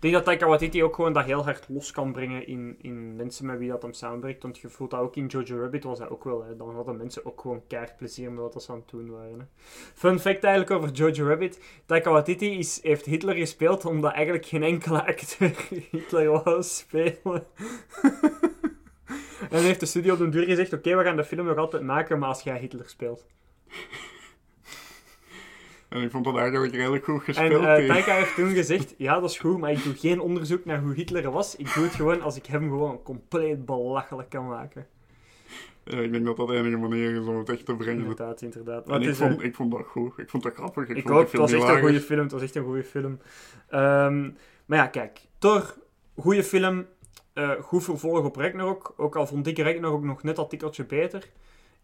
[0.01, 3.15] Ik denk dat Taika Waititi ook gewoon dat heel hard los kan brengen in, in
[3.15, 4.43] mensen met wie dat hem samenwerkt.
[4.43, 6.43] Want je voelt dat ook in Jojo Rabbit was dat ook wel.
[6.43, 6.55] Hè.
[6.55, 9.39] Dan hadden mensen ook gewoon keihard plezier met wat ze aan het doen waren.
[9.39, 9.45] Hè.
[9.93, 11.59] Fun fact eigenlijk over Jojo Rabbit.
[11.85, 15.55] Taika Waititi is, heeft Hitler gespeeld omdat eigenlijk geen enkele acteur
[15.91, 17.23] Hitler wou spelen.
[19.49, 21.83] en heeft de studio op de duur gezegd, oké, we gaan de film nog altijd
[21.83, 23.25] maken, maar als jij Hitler speelt.
[25.91, 27.63] En ik vond dat eigenlijk redelijk goed En gespeeld.
[27.63, 30.65] eh tegen- Taika heeft toen gezegd, ja, dat is goed, maar ik doe geen onderzoek
[30.65, 31.55] naar hoe Hitler was.
[31.55, 34.87] Ik doe het gewoon als ik hem gewoon compleet belachelijk kan maken.
[35.83, 38.01] Ja, ik denk dat dat de enige manier is om het echt te brengen.
[38.01, 38.89] Inderdaad, inderdaad.
[38.89, 40.17] En ik is, vond, ik vond dat goed.
[40.17, 40.89] Ik vond dat grappig.
[40.89, 42.19] Ik, ik vond ook, het was echt een goede film.
[42.21, 43.19] Het was echt een goede film.
[43.69, 44.21] Ehm,
[44.65, 45.19] maar ja, kijk.
[45.37, 45.73] Thor,
[46.17, 46.85] goede film.
[47.33, 48.93] eh, goed vervolg op Ragnarok.
[48.97, 51.29] Ook al vond ik Ragnarok nog net dat tikkeltje beter.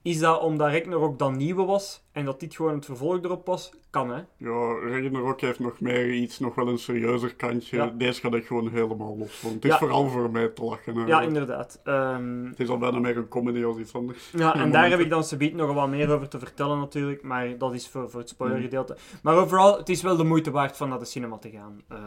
[0.02, 3.72] Is dat omdat Ragnarok dan nieuwe was en dat dit gewoon het vervolg erop was?
[3.90, 4.22] Kan, hè?
[4.38, 7.78] Ja, Ragnarok heeft nog meer iets, nog wel een serieuzer kantje.
[7.78, 7.94] Ja.
[7.98, 9.52] Deze gaat ik gewoon helemaal los van.
[9.54, 9.78] Het is Ja.
[9.78, 11.08] vooral voor mij te lachen.
[11.08, 11.80] Ja, inderdaad.
[11.84, 14.32] Ehm, Het is al bijna meer een comedy als iets anders.
[14.32, 17.58] Ja, en daar heb ik dan subiet nog wat meer over te vertellen natuurlijk, maar
[17.58, 18.98] dat is voor, voor het spoilergedeelte.
[19.24, 21.82] Maar overal, het is wel de moeite waard van naar de cinema te gaan.
[21.88, 21.98] Eh,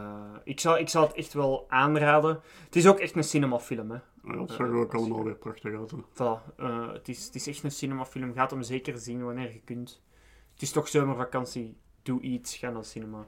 [0.43, 2.39] ik, zou, ik zou het echt wel aanraden.
[2.65, 3.97] Het is ook echt een cinemafilm, hè.
[4.23, 5.91] Ja, dat zag er ook allemaal weer prachtig uit.
[5.91, 5.97] hè.
[6.13, 8.33] Voilà, eh, het, is, het is echt een cinemafilm.
[8.33, 10.01] Gaat hem zeker zien wanneer je kunt.
[10.53, 11.75] Het is toch zomervakantie.
[12.03, 13.25] Doe iets, ga naar de cinema.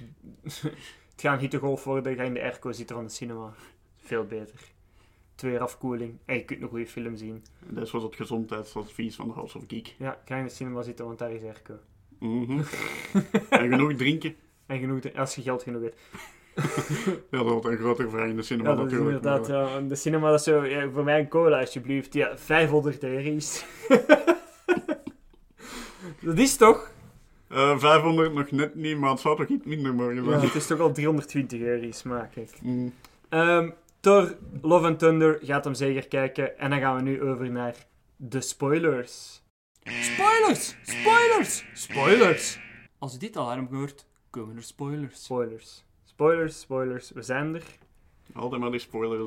[0.42, 3.52] het gaat een hittegolf worden, ga in de airco zitten van de cinema.
[3.96, 4.72] Veel beter.
[5.34, 7.44] Twee uur afkoeling en je kunt een goede film zien.
[7.68, 9.94] En Dit was het gezondheidsadvies van House of Geek.
[9.98, 11.78] Ja, ga in de cinema zitten, want daar is airco.
[12.18, 12.62] Mhm.
[13.50, 14.36] en genoeg drinken.
[14.66, 16.00] En genoeg, als je geld genoeg hebt.
[17.30, 19.24] Ja, dat wordt een grotere vraag in de cinema Ja, dat is natuurlijk.
[19.24, 22.14] inderdaad, maar- ja, de cinema dat is zo, ja, voor mij een cola alsjeblieft.
[22.14, 23.64] Ja, 500 euro's.
[26.20, 26.90] dat is toch?
[27.48, 30.40] Eh, 500 nog net niet, maar het zou toch iets minder mogen Ja, zijn.
[30.40, 32.50] het is toch al 320 euro's, maar kijk.
[32.62, 32.92] Mm.
[33.28, 36.58] Ehm Thor, Love and Thunder gaat hem zeker kijken.
[36.58, 37.74] En dan gaan we nu over naar
[38.16, 39.42] de spoilers.
[39.82, 40.76] Spoilers!
[40.82, 41.64] Spoilers!
[41.72, 42.58] Spoilers!
[42.98, 45.24] Als je dit alarm hoort, komen er spoilers.
[45.24, 45.84] Spoilers.
[46.14, 47.10] Spoilers, spoilers.
[47.10, 47.62] We zijn er.
[48.34, 49.20] Altijd maar die spoiler.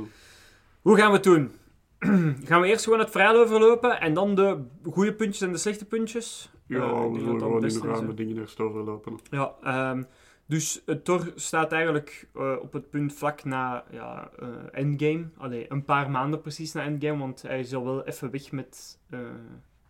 [0.82, 1.52] Hoe gaan we het doen?
[2.48, 5.86] gaan we eerst gewoon het verhaal overlopen en dan de goede puntjes en de slechte
[5.86, 6.52] puntjes?
[6.66, 9.20] Ja, Eh, ik we zullen gewoon het met dingen eerst overlopen.
[9.30, 10.04] Ja, ehm,
[10.46, 15.30] dus uh, Thor staat eigenlijk eh, op het punt vlak na ja, eh, Endgame.
[15.38, 19.00] Allee, een paar maanden precies na Endgame, want hij is al wel even weg met
[19.10, 19.20] eh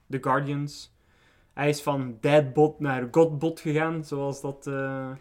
[0.09, 0.95] The Guardians.
[1.53, 5.11] Hij is van Deadbot naar Godbot gegaan, zoals dat eh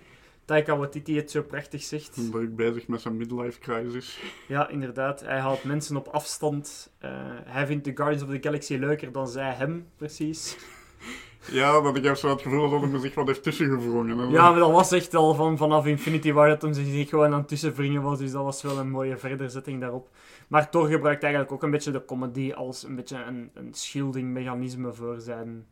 [0.47, 2.31] Taika Waititi het zo prachtig zegt.
[2.31, 4.21] Druk bezig met zijn midlife crisis.
[4.49, 5.21] Ja, inderdaad.
[5.21, 6.93] Hij houdt mensen op afstand.
[6.99, 7.11] Eh,
[7.45, 10.57] hij vindt The Guardians of the Galaxy leuker dan zij hem, precies.
[11.51, 14.31] Ja, dat ik heb zo het gevoel dat hij zich wat heeft tussengevrongen.
[14.31, 17.39] Ja, maar dat was echt al van, vanaf Infinity War dat hem zich gewoon aan
[17.39, 18.19] het tussenwringen was.
[18.19, 20.09] Dus dat was wel een mooie verderzetting daarop.
[20.49, 24.93] Maar Thor gebruikt eigenlijk ook een beetje de comedy als een beetje een, een shielding-mechanisme
[24.93, 25.67] voor zijn,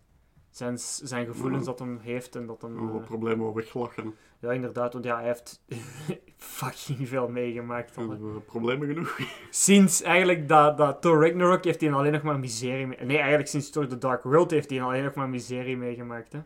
[0.57, 2.37] zijn, zijn gevoelens dat hem heeft.
[2.37, 4.15] En dat hem, eh, problemen weglachen.
[4.39, 5.63] ja, inderdaad, want ja, hij heeft
[6.37, 7.97] fucking veel meegemaakt.
[7.97, 8.05] eh,
[8.47, 9.19] problemen genoeg.
[9.51, 12.99] Sinds eigenlijk dat, dat Thor Ragnarok heeft hij alleen nog maar miserie mee...
[13.05, 16.39] Nee, eigenlijk sinds Thor The Dark World heeft hij alleen nog maar miserie meegemaakt, hè.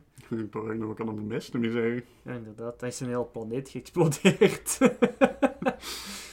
[0.51, 2.05] Toch eigenlijk aan de beste miserie.
[2.23, 2.81] Ja, inderdaad.
[2.81, 4.79] Dan is een hele planeet geëxplodeerd.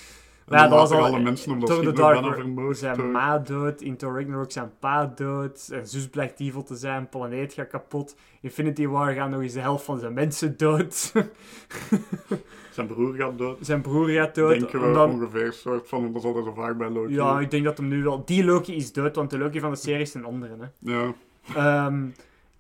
[0.48, 2.78] Ja, dat was al- alle mensen op dat Thor The schip nog Dark vermoord.
[2.78, 7.10] Zijn ma dood, in Thor Ragnarok zijn pa dood, zijn zus blijkt evil te zijn,
[7.10, 8.16] planeet gaat kapot.
[8.42, 11.14] Infinity War gaan nog eens de helft van zijn mensen dood.
[12.72, 13.58] Zijn broer gaat dood.
[13.62, 14.60] zijn broer gaat dood.
[14.60, 17.14] Denken we dan- ongeveer, soort van, dat is altijd zo vaak bij Loki.
[17.14, 18.26] ja, ik denk dat hem nu wel...
[18.26, 20.92] Die Loki is dood, want de Loki van de serie is een andere, hè.
[20.94, 21.14] Ja,
[21.56, 22.06] Ehm,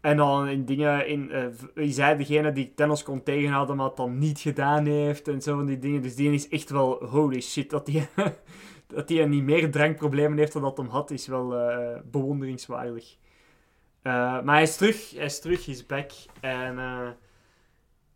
[0.05, 3.95] en dan in dingen, in, eh, is hij degene die Thanos kon tegenhouden, maar het
[3.95, 6.01] dan niet gedaan heeft en zo van die dingen.
[6.01, 8.07] Dus die is echt wel, holy shit, dat die,
[8.87, 13.17] dat die niet meer drankproblemen heeft dan dat hem had, is wel eh, bewonderingswaardig.
[14.01, 16.11] Eh, maar hij is terug, hij is terug, hij is back.
[16.41, 16.75] En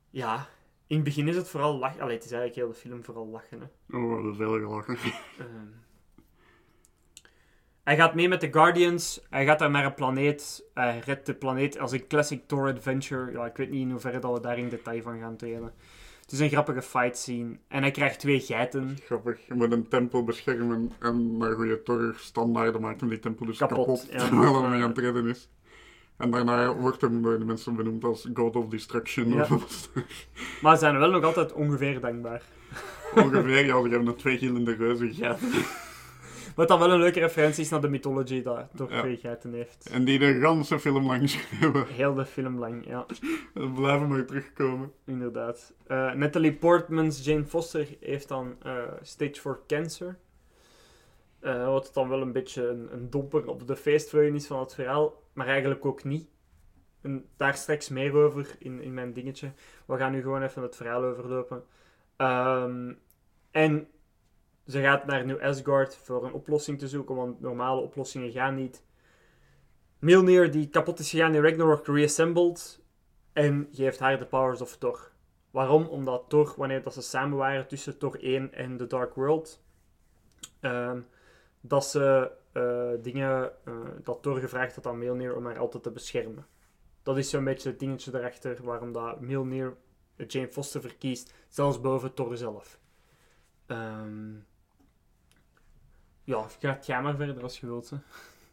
[0.10, 0.48] ja,
[0.88, 2.02] in het begin is het vooral lachen.
[2.02, 3.98] Allee, het is eigenlijk heel de film vooral lachen, hè.
[3.98, 4.98] oh, we hebben veel gelachen.
[7.90, 9.22] Hij gaat mee met de Guardians.
[9.30, 10.64] Hij gaat daar naar een planeet.
[10.74, 13.32] Hij redt de planeet als een classic Thor adventure.
[13.32, 15.74] Ja, ik weet niet in hoeverre dat we daar in detail van gaan treden.
[16.22, 17.58] Het is een grappige fight scene.
[17.68, 18.98] En hij krijgt twee geiten.
[19.04, 23.46] Grappig, je moet een tempel beschermen en naar goede Thor standaarden maakt hem die tempel
[23.46, 24.28] dus Kapot, kapot, ja.
[24.28, 25.50] terwijl hij mee aan het redden is.
[26.18, 29.34] En daarna wordt hem door de mensen benoemd als God of Destruction.
[29.34, 29.42] Ja.
[29.42, 29.90] Of.
[30.62, 32.42] Maar ze zijn wel nog altijd ongeveer dankbaar.
[33.16, 35.40] Ongeveer, ja, ze hebben een twee gillende reuzen gehad.
[36.60, 39.38] Wat dan wel een leuke referentie is naar de mythology dat Thor Ja.
[39.52, 39.90] heeft.
[39.90, 41.88] En die de ganse film lang schreeuwen.
[41.88, 43.06] Heel de film lang, ja.
[43.54, 44.92] Dat blijven maar terugkomen.
[45.06, 45.74] Inderdaad.
[45.88, 50.18] Eh, Natalie Portman's Jane Foster heeft dan eh, stage 4 cancer.
[51.40, 54.74] Eh, wat dan wel een beetje een, een domper op de feestvreugde is van het
[54.74, 56.28] verhaal, maar eigenlijk ook niet.
[57.02, 59.52] En daar straks meer over in, in mijn dingetje.
[59.86, 61.64] We gaan nu gewoon even het verhaal overlopen.
[62.16, 62.94] Ehm,
[63.52, 63.88] en
[64.70, 68.84] ze gaat naar New Asgard voor een oplossing te zoeken, want normale oplossingen gaan niet.
[70.00, 72.82] Mjolnir, die kapot is gegaan in Ragnarok, reassembled
[73.34, 75.12] en geeft haar de powers of Thor.
[75.52, 75.86] Waarom?
[75.86, 79.64] Omdat Thor, wanneer dat ze samen waren tussen Thor 1 en The Dark World,
[80.60, 81.02] ehm,
[81.62, 85.92] dat ze eh, dingen, eh, dat Thor gevraagd had aan Mjolnir om haar altijd te
[85.92, 86.46] beschermen.
[87.04, 89.78] Dat is zo'n beetje het dingetje erachter waarom dat Mjolnir
[90.28, 92.80] Jane Foster verkiest, zelfs boven Thor zelf.
[93.66, 94.36] Ehm,
[96.30, 97.90] ja, ga, ga maar verder als je wilt.
[97.90, 97.98] Hè.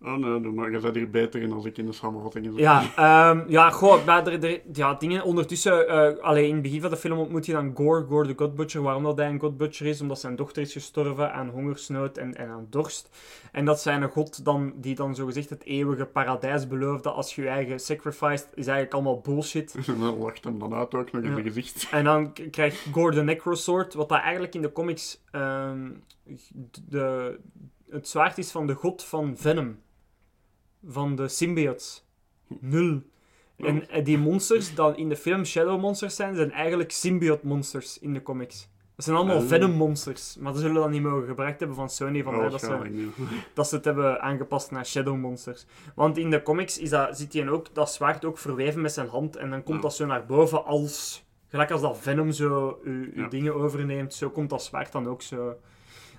[0.02, 2.56] Oh nee, doe maar je bent hier beter in als ik in de samenvatting zit.
[2.58, 6.80] Ja, ehm, ja, goh, maar er, er- ja, dingen ondertussen, eh alleen in het begin
[6.80, 8.82] van de film ontmoet je dan Gore, Gore de God Butcher.
[8.82, 10.00] Waarom dat hij een God Butcher is?
[10.00, 13.10] Omdat zijn dochter is gestorven aan hongersnood en, en aan dorst.
[13.52, 17.42] En dat zijn een god dan, die dan zogezegd het eeuwige paradijs beloofde als je
[17.42, 19.74] je eigen sacrificed, is eigenlijk allemaal bullshit.
[19.86, 21.42] En dan lacht hem dan uit ook nog in Ja.
[21.42, 21.88] gezicht.
[21.90, 25.88] En dan krijgt Gore de Necrosword, wat dat eigenlijk in de comics ehm,
[26.88, 27.38] de,
[27.90, 29.76] het zwaard is van de god van Venom.
[30.86, 32.04] Van de symbiotes.
[32.60, 33.02] Nul.
[33.56, 37.98] En eh, die monsters, dan in de film Shadow Monsters zijn, zijn eigenlijk symbiote monsters
[37.98, 38.68] in de comics.
[38.96, 39.46] Dat zijn allemaal Oh.
[39.46, 40.36] Venom monsters.
[40.40, 43.10] Maar ze zullen dat niet mogen gebruikt hebben van Sony, vandaar dat ze
[43.54, 45.66] dat ze het hebben aangepast naar Shadow Monsters.
[45.94, 49.08] Want in de comics is dat, zit hij ook, dat zwaard ook verweven met zijn
[49.08, 49.36] hand.
[49.36, 49.82] En dan komt Ja.
[49.82, 51.24] dat zo naar boven als...
[51.48, 53.28] Gelijk als dat Venom zo uw, uw Ja.
[53.28, 55.56] dingen overneemt, zo komt dat zwaard dan ook zo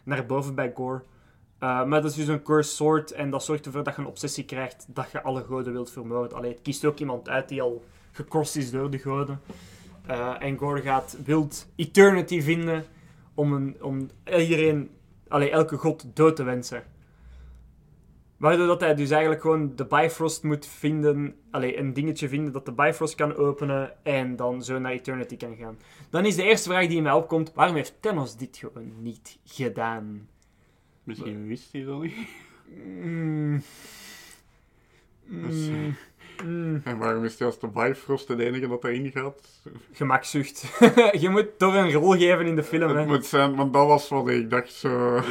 [0.03, 1.03] naar boven bij Gore.
[1.59, 4.07] Uh, maar dat is dus een cursed sword en dat zorgt ervoor dat je een
[4.07, 6.37] obsessie krijgt dat je alle goden wilt vermoorden.
[6.37, 9.41] Allee, het kiest ook iemand uit die al gekorst is door de goden.
[10.09, 12.85] Uh, en Gore gaat wild Eternity vinden
[13.33, 14.89] om, een, om iedereen,
[15.27, 16.83] allee, elke god dood te wensen.
[18.37, 22.65] Waardoor dat hij dus eigenlijk gewoon de Bifrost moet vinden, allee, een dingetje vinden dat
[22.65, 25.77] de Bifrost kan openen en dan zo naar Eternity kan gaan.
[26.09, 29.39] Dan is de eerste vraag die in mij opkomt, waarom heeft Thanos dit gewoon niet
[29.43, 30.27] gedaan?
[31.07, 32.13] Misschien wist hij dat niet.
[33.01, 33.61] Mm.
[35.25, 35.95] Dus, Mm.
[36.43, 36.81] Mm.
[36.83, 39.61] En waarom is als de Bifrost de enige dat erin gaat?
[39.91, 40.79] Gemakzucht.
[41.23, 42.97] je moet toch een rol geven in de film, hè.
[42.97, 45.21] Het moet zijn, want dat was wat ik dacht zo...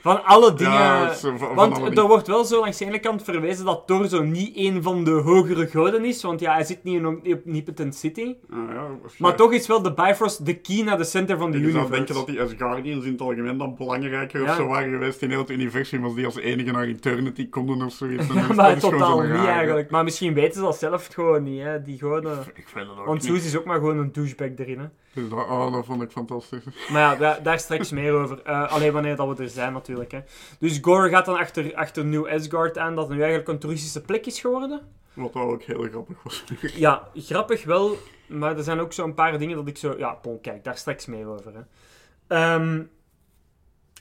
[0.00, 0.72] Van alle dingen...
[0.72, 3.64] Ja, zo van, van Want alle er wordt wel zo langs de ene kant verwezen
[3.64, 6.22] dat Thor zo niet een van de hogere goden is.
[6.22, 8.34] Want ja, hij zit niet in op Omnipotent City.
[8.50, 8.86] Ah, ja,
[9.18, 11.76] Maar toch is wel de Bifrost de key naar de center van de Je zou
[11.76, 11.96] universe.
[11.96, 15.38] denken dat die Asgardians in het algemeen dan belangrijker of zo waren geweest in heel
[15.38, 18.26] het universum als die als enige naar Eternity konden of zoiets.
[18.34, 19.90] Ja, maar totaal niet eigenlijk.
[19.90, 22.38] Maar misschien weten ze dat zelf gewoon niet, hè, die goden.
[22.54, 23.24] Ik vind het ook Want.
[23.24, 24.86] Zeus is ook maar gewoon een douchebag erin, hè.
[25.20, 26.64] Dus dat, oh, dat vond ik fantastisch.
[26.90, 28.42] Maar ja, daar, daar straks meer over.
[28.42, 30.12] Eh, alleen wanneer dat we er zijn, natuurlijk.
[30.12, 30.20] Hè.
[30.58, 34.26] Dus Gore gaat dan achter, achter New Asgard aan, dat nu eigenlijk een toeristische plek
[34.26, 34.80] is geworden.
[35.12, 36.44] Wat ook heel grappig was.
[36.74, 37.96] Ja, grappig wel,
[38.26, 39.94] maar er zijn ook zo'n paar dingen dat ik zo...
[39.98, 41.52] Ja, bon, kijk, daar straks meer over.
[41.54, 41.60] Hè.
[42.26, 42.82] Ehm,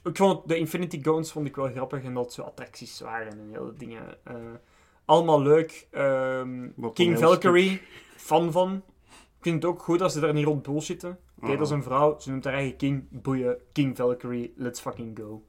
[0.03, 3.49] ik vond de Infinity Gaunt's vond ik wel grappig en dat zo attracties waren en
[3.51, 4.17] hele dingen.
[4.23, 4.35] Eh,
[5.05, 5.87] allemaal leuk.
[5.91, 7.81] Ehm, King Valkyrie,
[8.15, 8.83] fan van.
[9.55, 11.19] Het ook goed als ze daar niet rond bullshitten.
[11.41, 13.07] Oké, dat is een vrouw, ze noemt haar eigen King.
[13.09, 15.43] Boeien, King Valkyrie, let's fucking go.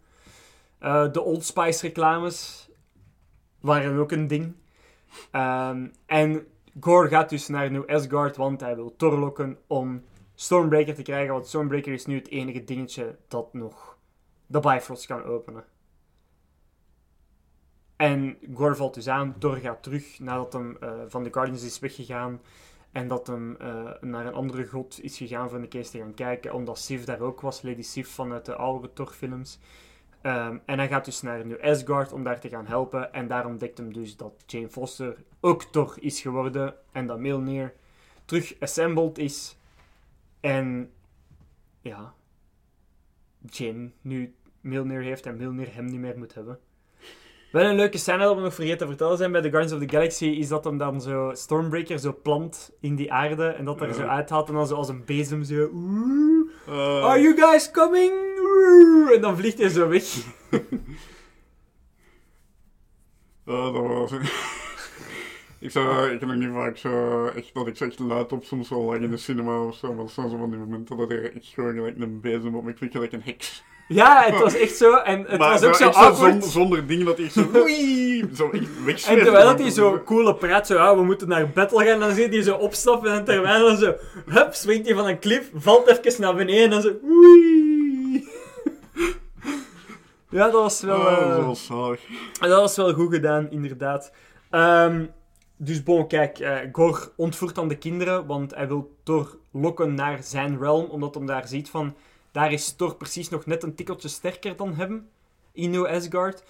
[0.78, 2.68] Eh, de Old Spice reclames
[3.61, 4.55] waren ook een ding.
[5.30, 6.46] Ehm, en
[6.80, 10.03] Gore gaat dus naar New Asgard, want hij wil Thor lokken om
[10.34, 11.32] Stormbreaker te krijgen.
[11.32, 13.99] Want Stormbreaker is nu het enige dingetje dat nog
[14.46, 15.64] de Bifrost kan openen.
[17.96, 21.78] En Gore valt dus aan, Thor gaat terug nadat hem eh, van de Guardians is
[21.78, 22.40] weggegaan.
[22.93, 26.14] En dat hem eh, naar een andere god is gegaan voor een keer te gaan
[26.14, 26.55] kijken.
[26.55, 29.59] Omdat Sif daar ook was, Lady Sif vanuit de oude Thor-films.
[30.20, 33.12] Ehm, en hij gaat dus naar New Asgard om daar te gaan helpen.
[33.12, 36.74] En daar ontdekt hem dus dat Jane Foster ook Thor is geworden.
[36.93, 37.74] En dat Mjolnir
[38.24, 39.59] terug assembled is.
[40.41, 40.93] En
[41.80, 42.14] ja,
[43.47, 46.59] Jane nu Mjolnir heeft en Mjolnir hem niet meer moet hebben.
[47.53, 49.88] Wel een leuke scène dat we nog vergeten te vertellen zijn bij de Guardians of
[49.88, 53.80] the Galaxy, is dat hem dan zo Stormbreaker zo plant in die aarde en dat
[53.80, 55.68] er zo uithaalt en dan zo als een bezem zo...
[55.72, 58.12] "Oeh, Eh, Are you guys coming?
[59.14, 60.03] En dan vliegt hij zo weg.
[63.44, 64.12] eh, dat was...
[65.61, 68.44] ik, zou, ik heb nog niet vaak zo echt dat ik zo echt luid op
[68.44, 70.96] soms wel lang in de cinema of zo, maar dat zijn zo van die momenten
[70.96, 73.64] dat er echt gewoon gelijk een bezem op me klikt, gelijk een heks.
[73.89, 74.95] Ja, het was echt zo.
[74.97, 76.18] En het maar was ook zo awkward.
[76.18, 77.47] zonder, zonder dingen dat hij zo...
[77.62, 78.51] Oei, zo
[78.86, 79.07] echt.
[79.07, 82.14] En terwijl dat hij zo coole praat, zo, ah, we moeten naar battle gaan, dan
[82.14, 83.95] zie je zo opstappen en terwijl dan zo,
[84.26, 88.28] hup, swingt hij van een klif, valt even naar beneden en dan zo, oei.
[90.30, 92.01] Ja, dat was wel, Oh, dat was zalig.
[92.41, 94.12] dat was wel goed gedaan, inderdaad.
[94.51, 95.05] Ehm,
[95.57, 100.18] dus bon, kijk, eh Gor ontvoert dan de kinderen, want hij wil Thor lokken naar
[100.22, 101.95] zijn realm, omdat hij daar ziet van,
[102.32, 105.08] daar is Thor precies nog net een tikkeltje sterker dan hem,
[105.52, 106.44] in New Asgard.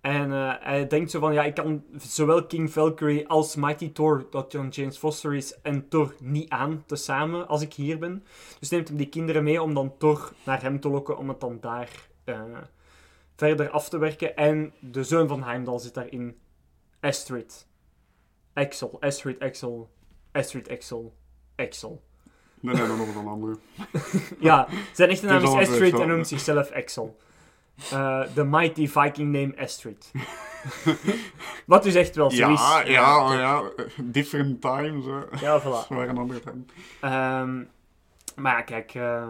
[0.00, 4.26] En eh, hij denkt zo van, ja, ik kan zowel King Valkyrie als Mighty Thor,
[4.30, 8.24] dat John James Foster is, en Thor niet aan, tezamen, als ik hier ben.
[8.58, 11.40] Dus neemt hem die kinderen mee om dan Thor naar hem te lokken, om het
[11.40, 12.42] dan daar eh,
[13.36, 14.36] verder af te werken.
[14.36, 16.38] En de zoon van Heimdall zit daarin,
[17.00, 17.66] Astrid.
[18.52, 19.90] Axel, Astrid Axel,
[20.32, 21.14] Astrid Axel,
[21.56, 22.02] Axel.
[22.60, 23.56] Nee, nee, nog een andere.
[24.38, 27.16] Ja, zijn echte naam is is Astrid en noemt zichzelf Axel.
[27.92, 30.10] Eh, De mighty viking name Astrid.
[31.66, 32.60] Wat dus echt wel zo is.
[32.60, 33.62] Ja, ja, ja.
[34.02, 35.46] Different times, hè.
[35.46, 35.88] Ja, voilà.
[35.96, 36.68] waren andere tijden.
[37.00, 37.62] Ehm,
[38.42, 39.28] maar ja, kijk, eh,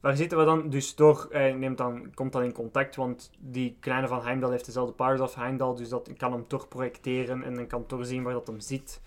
[0.00, 0.68] waar zitten we dan?
[0.70, 4.66] Dus Thor eh, neemt dan, komt dan in contact, want die kleine van Heimdall heeft
[4.66, 8.22] dezelfde powers als Heimdall, dus dat kan hem toch projecteren en dan kan Thor zien
[8.22, 9.00] waar dat hem zit.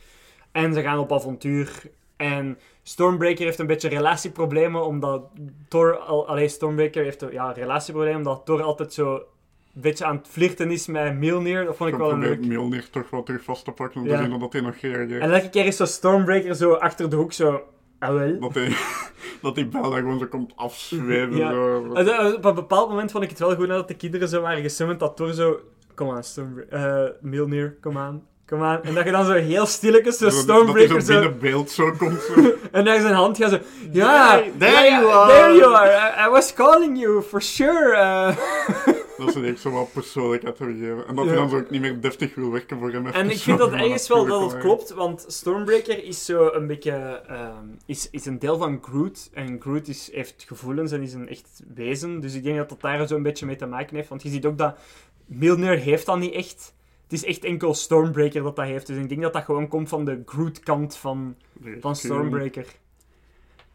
[0.51, 1.91] En ze gaan op avontuur.
[2.15, 2.57] En
[2.87, 5.23] Stormbreaker heeft een beetje relatieproblemen, omdat
[5.67, 10.27] Thor, al, allee, Stormbreaker heeft ja, relatieproblemen, omdat Thor altijd zo een beetje aan het
[10.27, 11.65] flirten is met Mjolnir.
[11.65, 12.45] Dat vond ik wel een leuk.
[12.45, 14.17] Mjolnir toch wel terug vast te pakken om Ja.
[14.17, 15.21] te zien dat hij nog reageert.
[15.21, 17.61] En elke keer is zo Stormbreaker zo achter de hoek zo...
[17.99, 18.39] Ah wel.
[18.39, 18.75] Dat hij,
[19.41, 21.35] dat die bel daar gewoon zo komt afzweven.
[21.35, 21.51] Ja.
[21.51, 22.33] Zo.
[22.35, 24.99] Op een bepaald moment vond ik het wel goed nadat de kinderen zo waren gesummand
[24.99, 25.59] dat Thor zo...
[25.95, 26.77] Kom aan, Stormbreaker.
[26.77, 28.27] eh Mjolnir, kom aan.
[28.47, 28.83] Kom aan.
[28.83, 31.13] En dat je dan zo heel stilletjes zo Stormbreaker zo...
[31.13, 32.21] binnen beeld zo komt.
[32.21, 32.33] Zo.
[32.71, 33.59] En naar zijn hand gaat zo...
[33.91, 36.21] Ja, There- you are." There you are.
[36.23, 37.93] I, I was calling you, for sure.
[37.95, 38.37] eh.
[39.25, 41.07] dat ze echt zo wat persoonlijkheid hebben gegeven.
[41.07, 41.39] En dat hij Ja.
[41.39, 43.07] dan zo ook niet meer deftig wil werken voor hem.
[43.07, 47.21] En ik vind dat ergens wel dat het klopt, want Stormbreaker is zo een beetje...
[47.27, 49.29] ehm, is, is een deel van Groot.
[49.33, 52.19] En Groot is, heeft gevoelens en is een echt wezen.
[52.19, 54.09] Dus ik denk dat dat daar zo een beetje mee te maken heeft.
[54.09, 54.75] Want je ziet ook dat
[55.25, 56.73] Mjolnir heeft dat niet echt.
[57.15, 58.87] Het is echt enkel Stormbreaker dat dat heeft.
[58.87, 61.35] Dus ik denk dat dat gewoon komt van de Groot-kant van,
[61.79, 62.65] van Stormbreaker.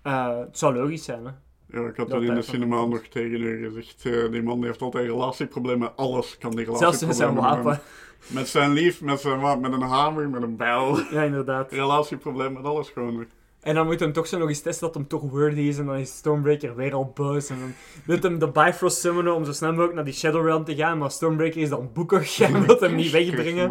[0.03, 1.31] Eh, het zou logisch zijn, hè.
[1.79, 4.07] Ja, ik had Dat dat in de cinema nog tegen u gezegd.
[4.07, 5.97] eh, die man heeft altijd relatieproblemen.
[5.97, 7.83] Alles kan die Zelfs relatieproblemen met zijn wapen.
[8.27, 10.99] Met zijn lief, met zijn wapen, met een hamer, met een bijl.
[11.11, 11.73] Ja, inderdaad.
[11.83, 13.27] Relatieproblemen, met alles gewoon.
[13.61, 15.79] En dan moet hem toch zo nog eens testen dat hem toch worthy is.
[15.79, 17.49] En dan is Stormbreaker weer al boos.
[17.49, 17.73] En dan
[18.05, 20.99] wil hem de Bifrost summonen om zo snel mogelijk naar die Shadow Realm te gaan.
[20.99, 23.71] Maar Stormbreaker is dan boekig en wil hem niet wegbrengen.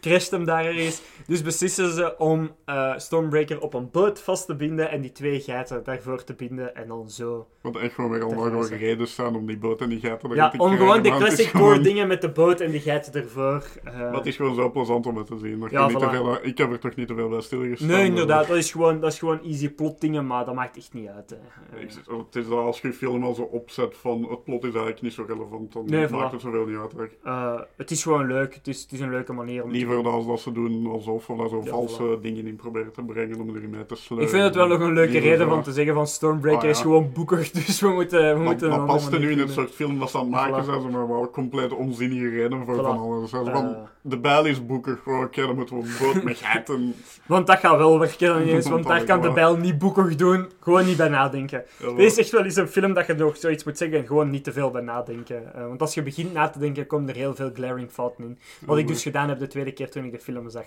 [0.00, 1.02] Crasht hem daar ergens.
[1.26, 4.90] Dus beslissen ze om eh, Stormbreaker op een boot vast te binden.
[4.90, 6.74] En die twee geiten daarvoor te binden.
[6.76, 7.46] En dan zo.
[7.62, 10.42] Want echt gewoon weer allemaal gewoon reden staan om die boot en die gaten erin
[10.42, 12.80] Ja, te om krijgen, gewoon de classic gewoon- core dingen met de boot en die
[12.80, 13.64] geiten ervoor.
[13.84, 15.60] eh, Maar het is gewoon zo plezant om het te zien.
[15.60, 17.88] Dat Ja, niet te veel, ik heb er toch niet te veel bij stilgestaan.
[17.88, 18.46] nee, inderdaad.
[18.48, 20.26] Dat is, gewoon, dat is gewoon easy plot dingen.
[20.26, 21.30] Maar dat maakt echt niet uit.
[21.30, 21.78] hè.
[21.80, 21.90] Ik
[22.24, 25.24] Het is als je film al zo opzet van het plot is eigenlijk niet zo
[25.28, 26.32] relevant, dan Nee, maakt voilà.
[26.32, 27.10] het zoveel niet uit.
[27.22, 28.54] eh, het is gewoon leuk.
[28.54, 31.36] Het is, het is een leuke manier om Liever dan dat ze doen alsof we
[31.36, 34.26] daar zo Ja, valse dingen in proberen te brengen om erin mee te sleuren.
[34.28, 36.70] Ik vind het wel nog een leuke reden om te zeggen van Stormbreaker Ah, ja.
[36.70, 39.70] is gewoon boekig, dus we moeten, we moeten dat past er nu in het soort
[39.70, 40.66] film dat ze aan het maken Voilà.
[40.66, 43.30] zijn, maar wel compleet onzinnige redenen voor van alles.
[43.30, 43.52] Zo Eh.
[43.52, 46.94] van, de bijl is boekig, oh, oké, dan moeten we een boot met geiten.
[47.26, 50.50] Want dat gaat wel werken dan ineens, want daar Kan de bijl niet boekig doen,
[50.60, 51.64] gewoon niet bij nadenken.
[51.78, 54.30] Dit is echt wel eens een film dat je nog zoiets moet zeggen en gewoon
[54.30, 55.54] niet te veel bij nadenken.
[55.54, 58.38] Eh, want als je begint na te denken, komen er heel veel glaring fouten in.
[58.66, 60.64] Wat ik dus gedaan heb de tweede keer toen ik de film zag.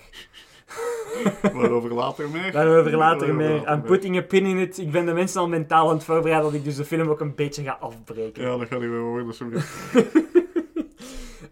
[1.54, 2.52] Waarover later meer.
[2.52, 3.72] Daarover later meer.
[3.72, 4.78] I'm putting a pin in it.
[4.78, 7.20] Ik ben de mensen al mentaal aan het voorbereiden dat ik dus de film ook
[7.20, 8.44] een beetje ga afbreken.
[8.44, 9.34] Ja, dat gaat hij weer worden.
[9.34, 9.46] Zo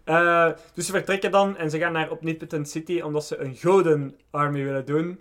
[0.04, 4.16] Eh, dus ze vertrekken dan en ze gaan naar Omnipotent City omdat ze een goden
[4.30, 5.20] army willen doen.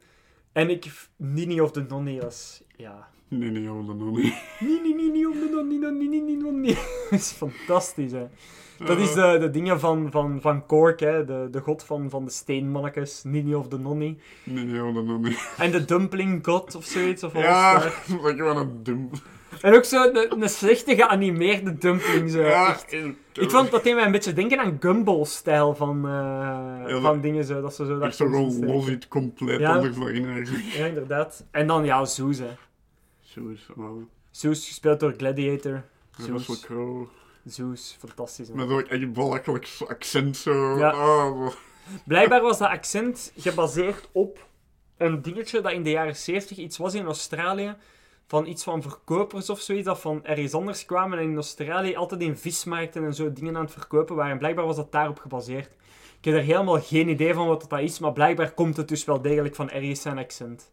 [0.53, 0.91] En ik...
[1.15, 2.63] Nini of de Nonnie was...
[2.77, 3.07] Ja...
[3.39, 4.33] Joh, dat nog niet.
[4.59, 6.75] Nini, Nini of de Nonnie, Nonnie, Nini, Nonnie.
[7.09, 8.27] Dat is fantastisch, hè.
[8.85, 11.25] Dat is de, de dingen van, van, van Kork, hè.
[11.25, 13.23] De, de god van, van de steenmannetjes.
[13.23, 14.17] Nini of de Nonnie.
[14.43, 15.53] Nee, nee, joh, dat nog niet.
[15.57, 17.23] En de dumpling god of zoiets.
[17.23, 19.09] Of Ja, dat is gewoon een dum.
[19.63, 22.29] En ook zo de- een slechte geanimeerde dumpling.
[22.31, 22.41] Zo.
[22.41, 22.91] Ja, Echt.
[23.33, 27.61] Ik vond dat deed mij een beetje denken aan Gumball-stijl van, eh, van dingen zo.
[27.61, 29.73] Dat ze zo dat gewoon los iets compleet Ja.
[29.75, 30.63] anders daarin eigenlijk.
[30.77, 31.45] Ja, inderdaad.
[31.51, 32.49] En dan, ja, Zeus, hè.
[33.33, 34.07] Het wel.
[34.31, 35.83] Zeus, gespeeld door Gladiator.
[36.17, 36.59] Russell Zeus.
[36.59, 37.07] Crowe.
[37.45, 38.47] Zeus, fantastisch.
[38.47, 38.55] hè.
[38.55, 40.77] Met ook echt belachelijk accent zo.
[40.77, 40.89] Ja.
[40.89, 41.47] Ah.
[42.05, 44.47] Blijkbaar was dat accent gebaseerd op
[44.97, 47.75] een dingetje dat in de jaren 70 iets was in Australië.
[48.33, 52.21] Van iets van verkopers of zoiets, dat van ergens anders kwamen en in Australië altijd
[52.21, 54.31] in vismarkten en zo dingen aan het verkopen waren.
[54.31, 55.69] En blijkbaar was dat daarop gebaseerd.
[56.17, 59.05] Ik heb er helemaal geen idee van wat dat is, maar blijkbaar komt het dus
[59.05, 60.71] wel degelijk van ergens zijn accent.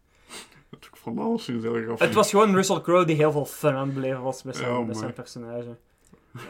[0.69, 1.99] Het van alles is heel grappig.
[1.99, 4.71] Het was gewoon Russell Crowe die heel veel fun aan het beleven was met zijn,
[4.71, 5.77] Ja, met zijn personage.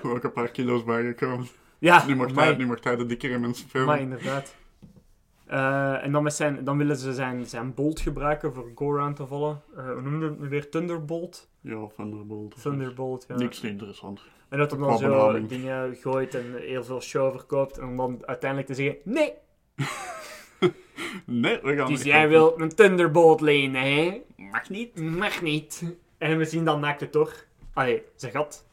[0.04, 1.48] ook een paar kilo's bijgekomen.
[1.80, 2.34] Ja, nu, amai.
[2.34, 3.90] hij, nu mocht hij de dikkere mensen filmen.
[3.90, 4.56] Maar inderdaad.
[5.52, 9.14] Eh, en dan, met zijn, dan willen ze zijn, zijn bolt gebruiken voor Gore aan
[9.14, 9.62] te vallen.
[9.76, 10.70] Eh, hoe noemde het nu weer?
[10.70, 11.50] Thunderbolt?
[11.62, 12.62] Ja, Thunderbolt.
[12.62, 13.36] Thunderbolt, ja.
[13.36, 14.22] Niks interessant.
[14.50, 17.78] En dat hij dan zo dingen gooit en heel veel show verkoopt.
[17.78, 19.34] En om dan uiteindelijk te zeggen: Nee,
[21.26, 24.22] Nee, we gaan dus niet jij wilt een Thunderbolt lenen, hè?
[24.38, 25.00] Mag niet.
[25.00, 25.96] Mag niet.
[26.18, 27.34] En we zien dan naakte Thor.
[27.74, 28.68] Allee, zijn gat.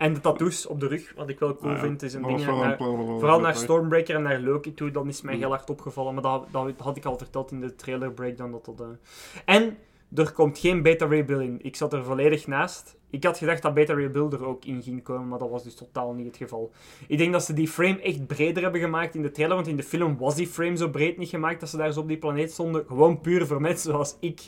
[0.00, 2.30] En de tattoos op de rug, wat ik wel cool Ah, vind, is een Dat
[2.36, 2.46] ding.
[2.46, 2.76] naar-
[3.18, 5.40] Vooral naar Stormbreaker en naar Loki toe, dan is mij Mm.
[5.40, 6.14] heel hard opgevallen.
[6.14, 8.50] Maar dat, dat had ik al verteld in de trailer breakdown.
[8.50, 8.86] Dat dat, eh.
[9.44, 9.76] En
[10.14, 11.58] er komt geen Beta Ray Bill in.
[11.62, 12.96] Ik zat er volledig naast.
[13.10, 15.64] Ik had gedacht dat Beta Ray Bill er ook in ging komen, maar dat was
[15.64, 16.72] dus totaal niet het geval.
[17.06, 19.76] Ik denk dat ze die frame echt breder hebben gemaakt in de trailer, want in
[19.76, 22.18] de film was die frame zo breed niet gemaakt dat ze daar zo op die
[22.18, 22.84] planeet stonden.
[22.86, 24.40] Gewoon puur voor mensen zoals ik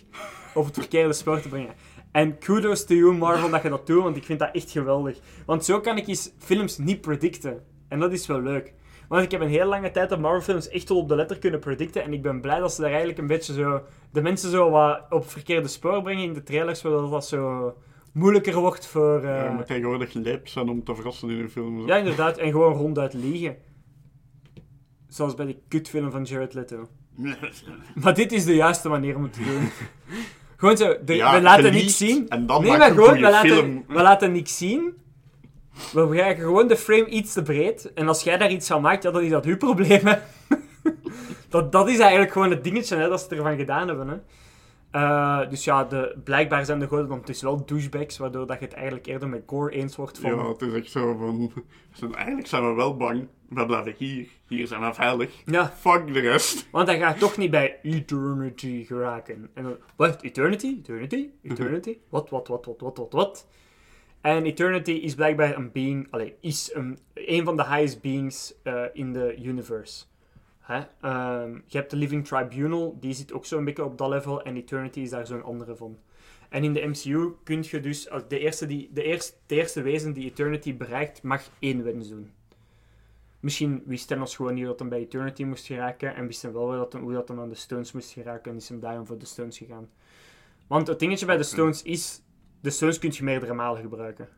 [0.55, 1.75] op het verkeerde spoor te brengen.
[2.13, 5.19] En kudos to you, Marvel, dat je dat doet, want ik vind dat echt geweldig.
[5.47, 7.63] Want zo kan ik eens films niet predicten.
[7.89, 8.73] En dat is wel leuk.
[9.09, 11.61] Want ik heb een heel lange tijd de Marvel-films echt wel op de letter kunnen
[11.61, 12.03] predicten.
[12.03, 13.83] En ik ben blij dat ze daar eigenlijk een beetje zo...
[14.13, 17.75] De mensen zo wat op verkeerde spoor brengen in de trailers, zodat dat zo
[18.13, 19.17] moeilijker wordt voor...
[19.19, 21.87] eh, Ja, je moet tegenwoordig leep zijn om te verrassen in een film.
[21.87, 22.39] ja, inderdaad.
[22.39, 23.57] En gewoon ronduit liegen.
[25.09, 26.89] Zoals bij die kutfilm van Jared Leto.
[28.03, 29.69] Maar dit is de juiste manier om het te doen.
[30.63, 32.29] gewoon zo, de- Ja, we laten geliefd, niks zien.
[32.29, 33.85] En dan nee, maar gewoon, we laten, film.
[33.89, 34.95] we laten niks zien.
[35.93, 37.93] We krijgen gewoon de frame iets te breed.
[37.95, 40.07] En als jij daar iets van maakt, ja, dan is dat uw probleem.
[40.07, 40.15] Hè.
[41.49, 44.09] dat, dat is eigenlijk gewoon het dingetje hè, dat ze ervan gedaan hebben.
[44.09, 44.15] Hè.
[44.93, 48.65] Eh, dus ja, de, blijkbaar zijn de goden dan dus wel douchebags, waardoor dat je
[48.65, 50.31] het eigenlijk eerder met Gore eens wordt van...
[50.31, 51.53] Ja, het is echt zo van...
[51.93, 53.29] zo, Eigenlijk zijn we wel bang.
[53.49, 54.29] We blijven hier.
[54.47, 55.43] Hier zijn we veilig.
[55.45, 56.69] Ja, Fuck de rest.
[56.71, 59.51] want hij gaat toch niet bij Eternity geraken.
[59.55, 60.23] En dan, wat?
[60.23, 60.77] Eternity?
[60.79, 61.29] Eternity?
[61.43, 61.99] Eternity?
[62.09, 63.47] Wat, wat, wat, wat, wat, wat, wat?
[64.21, 68.83] En Eternity is blijkbaar een being, allee, is een, een van de highest beings eh,
[68.93, 70.05] in de universe.
[70.73, 70.83] Hè?
[71.01, 74.57] Ehm, je hebt de Living Tribunal, die zit ook zo'n beetje op dat level, en
[74.57, 75.99] Eternity is daar zo'n andere van.
[76.49, 79.83] En in de MCU kun je dus, als de eerste, die, de eerste, de eerste
[79.83, 82.31] wezen die Eternity bereikt, mag één wens doen.
[83.41, 86.71] Misschien wist Thanos gewoon niet dat hij bij Eternity moest geraken, en wist hij wel
[86.71, 89.19] dat hem, hoe dat hem aan de Stones moest geraken, en is hem daarom voor
[89.19, 89.89] de Stones gegaan.
[90.67, 91.43] Want het dingetje bij de.
[91.43, 92.23] Stones is,
[92.61, 94.29] de Stones kun je meerdere malen gebruiken.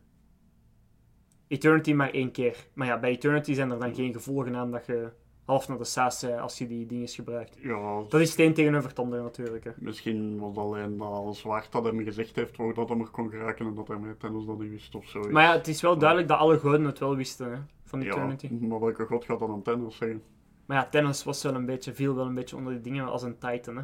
[1.47, 2.67] Eternity maar één keer.
[2.73, 5.09] Maar ja, bij Eternity zijn er dan geen gevolgen aan dat je
[5.45, 7.57] half naar de saas bent als je die dingen gebruikt.
[7.59, 9.63] Ja, Dat is het een tegenover het andere natuurlijk.
[9.63, 9.71] Hè.
[9.75, 13.65] misschien was alleen dat als Zwaard dat hem gezegd heeft, voordat hij er kon geraken
[13.67, 15.19] en dat hij met Thanos dat niet wist of zo.
[15.29, 18.07] Maar ja, het is wel duidelijk dat alle goden het wel wisten hè, van ja,
[18.07, 18.47] Eternity.
[18.53, 20.21] maar welke god gaat dan aan Thanos zeggen?
[20.65, 23.23] Maar ja, Thanos was wel een beetje, viel wel een beetje onder die dingen als
[23.23, 23.77] een Titan.
[23.77, 23.83] Hè.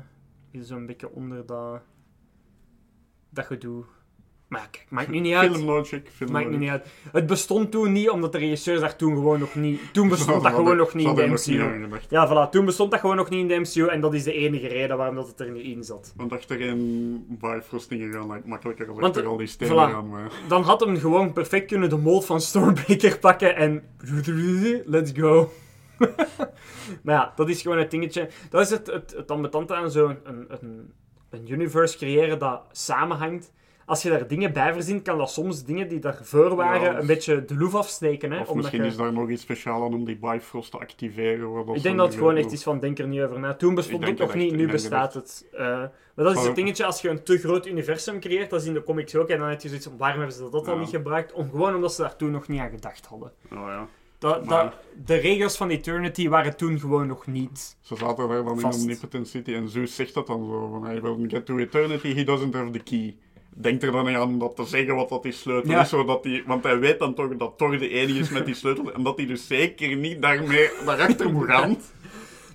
[0.52, 1.82] Die is zo'n beetje onder dat,
[3.30, 3.84] dat gedoe.
[4.52, 5.52] Maar kijk, maakt nu niet uit.
[5.52, 6.88] Film logic, film Maakt nu niet uit.
[7.12, 9.82] Het bestond toen niet, omdat de regisseurs daar toen gewoon nog niet...
[9.94, 11.62] Toen bestond dat gewoon nog niet in de er MCU.
[11.62, 12.00] aan.
[12.10, 12.50] Ja, voilà.
[12.50, 14.98] Toen bestond dat gewoon nog niet in de MCU en dat is de enige reden
[14.98, 16.14] waarom dat het er niet in zat.
[16.16, 19.92] Want achter geen Bifrost dingen gaan lijkt makkelijker als Want, achter al die stenen voilà.
[19.92, 20.10] gaan.
[20.10, 20.32] Maar...
[20.48, 23.84] Dan had hem gewoon perfect kunnen de mold van Stormbreaker pakken en...
[24.86, 25.52] Let's go.
[27.04, 28.30] maar ja, dat is gewoon het dingetje.
[28.50, 30.94] Dat is het, het, het ambetante aan zo'n een, een,
[31.30, 33.52] een universe creëren dat samenhangt.
[33.92, 37.06] Als je daar dingen bij verzint, kan dat soms dingen die daarvoor waren Ja, een
[37.08, 38.32] beetje de loef afsteken.
[38.32, 41.76] Hè, Of misschien je- is daar nog iets speciaal aan om die Bifrost te activeren.
[41.76, 43.54] Ik denk dat het gewoon echt is van denk er niet over na.
[43.56, 45.46] Toen bestond het nog niet, nu bestaat het.
[45.54, 48.68] Eh, maar dat is het dingetje, als je een te groot universum creëert, dat is
[48.68, 50.74] in de comics ook, en dan heb je zoiets van, waarom hebben ze dat al
[50.74, 50.80] Ja.
[50.80, 51.34] niet gebruikt?
[51.34, 53.32] Om, gewoon omdat ze daar toen nog niet aan gedacht hadden.
[53.54, 53.88] Oh, ja.
[54.20, 54.74] Dat, Maar- dat,
[55.06, 57.78] de regels van Eternity waren toen gewoon nog niet.
[57.82, 58.78] Ze zaten daar dan Vast.
[58.78, 60.70] in Omnipotent City en Zeus zegt dat dan zo.
[60.72, 63.16] Van, hij wil get to eternity, he doesn't have the key.
[63.54, 65.82] Denk er dan niet aan dat te zeggen wat dat die sleutel Ja.
[65.82, 68.56] is, zodat hij, want hij weet dan toch dat Thor de enige is met die
[68.56, 71.78] sleutel en dat hij dus zeker niet daarmee daarachter moet gaan.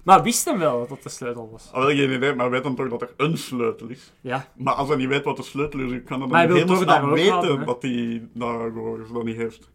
[0.06, 1.68] Maar wist hem wel dat dat de sleutel was.
[1.72, 4.12] Al wel geen idee, maar hij weet dan toch dat er een sleutel is.
[4.20, 4.48] Ja.
[4.56, 6.84] Maar als hij niet weet wat de sleutel is, kan hij hij dan wil helemaal
[6.86, 9.70] daar ook weten houden, dat hij gewoon dat niet heeft.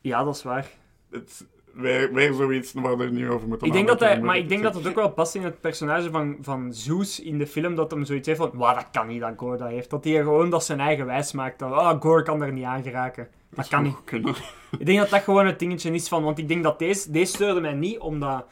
[0.00, 0.70] Ja, dat is waar.
[1.10, 4.36] Het, weer, weer zoiets waar we het nu over moeten Ik denk dat hij, maar
[4.36, 7.46] ik denk dat het ook wel past in het personage van, van Zeus in de
[7.46, 9.90] film, dat hem zoiets heeft van, wauw, dat kan niet dat Gore dat heeft.
[9.90, 11.58] Dat hij gewoon dat zijn eigen wijs maakt.
[11.58, 13.28] Dat, ah, Gore kan er niet aan geraken.
[13.50, 14.04] Dat kan niet.
[14.04, 14.34] kunnen.
[14.78, 17.32] Ik denk dat dat gewoon het dingetje is van, want ik denk dat deze, deze
[17.32, 18.44] steurde mij niet, omdat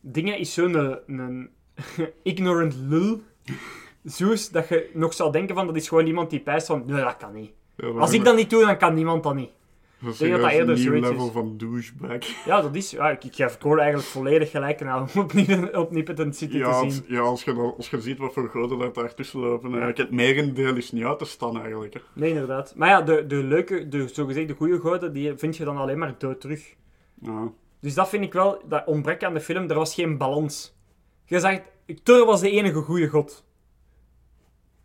[0.00, 1.50] dingen is zo'n een, een
[2.22, 3.20] ignorant lul.
[4.02, 7.04] Zeus dat je nog zou denken van dat is gewoon iemand die pijst van nee,
[7.04, 7.50] dat kan niet.
[7.76, 9.50] Ja, Als ik dat niet doe, dan kan niemand dat niet.
[10.02, 11.32] Dat is dat een nieuw level is.
[11.32, 12.44] van douchebag.
[12.44, 12.90] Ja, dat is...
[12.90, 16.56] Ja, ik, ik geef Cole eigenlijk volledig gelijk aan om op, Nip- op Nippet City
[16.56, 17.04] Ja, te zien.
[17.06, 19.68] ja als, je, als je ziet wat voor goden dat daar tussen lopen.
[19.68, 21.94] Eigenlijk, het merendeel is niet uit te staan eigenlijk.
[21.94, 22.00] Hè.
[22.12, 22.74] Nee, inderdaad.
[22.76, 25.98] Maar ja, de, de leuke, de zogezegd de goede goden, die vind je dan alleen
[25.98, 26.74] maar dood terug.
[27.20, 27.52] Ja.
[27.80, 29.68] Dus dat vind ik wel, dat ontbreekt aan de film.
[29.70, 30.76] Er was geen balans.
[31.24, 31.62] Je zegt,
[32.02, 33.44] Thor was de enige goede god.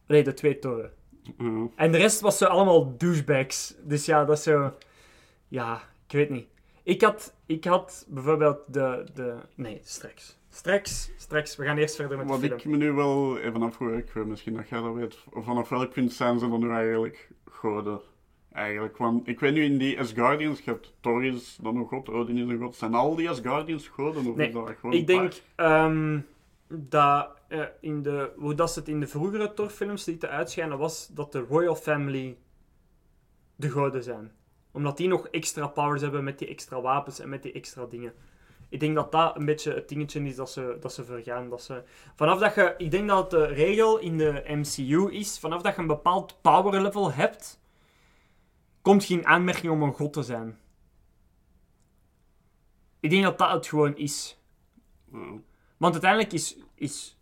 [0.07, 0.91] Nee, de twee Thoren.
[1.37, 1.67] Ja.
[1.75, 3.75] En de rest was zo allemaal douchebags.
[3.83, 4.73] Dus ja, dat is zo...
[5.47, 6.47] Ja, ik weet niet.
[6.83, 9.35] Ik had, ik had bijvoorbeeld de, de...
[9.55, 10.37] Nee, straks.
[10.49, 11.55] Straks, straks.
[11.55, 12.59] We gaan eerst verder met Wat de film.
[12.59, 15.93] ik me nu wel even afvroeg, ik weet misschien dat jij dat weet, vanaf welk
[15.93, 18.01] punt zijn ze dan nu eigenlijk goden?
[18.51, 22.09] Eigenlijk, want ik weet nu in die Asgardians, je hebt Thor is dan een god,
[22.09, 24.25] Odin is een god, zijn al die Asgardians goden?
[24.25, 26.19] Of Nee, is dat gewoon Ik denk ehm,
[26.67, 31.07] dat eh, in de, hoe dat ze het in de vroegere Thor-films lieten uitschijnen, was
[31.07, 32.37] dat de Royal Family
[33.55, 34.31] de goden zijn.
[34.77, 38.13] Omdat die nog extra powers hebben met die extra wapens en met die extra dingen.
[38.69, 41.49] Ik denk dat dat een beetje het dingetje is dat ze, dat ze vergaan.
[41.49, 41.83] Dat ze,
[42.15, 45.81] vanaf dat je, ik denk dat de regel in de MCU is, vanaf dat je
[45.81, 47.59] een bepaald power level hebt,
[48.81, 50.59] komt geen aanmerking om een god te zijn.
[52.99, 54.39] Ik denk dat dat het gewoon is.
[55.77, 57.17] Want uiteindelijk is, is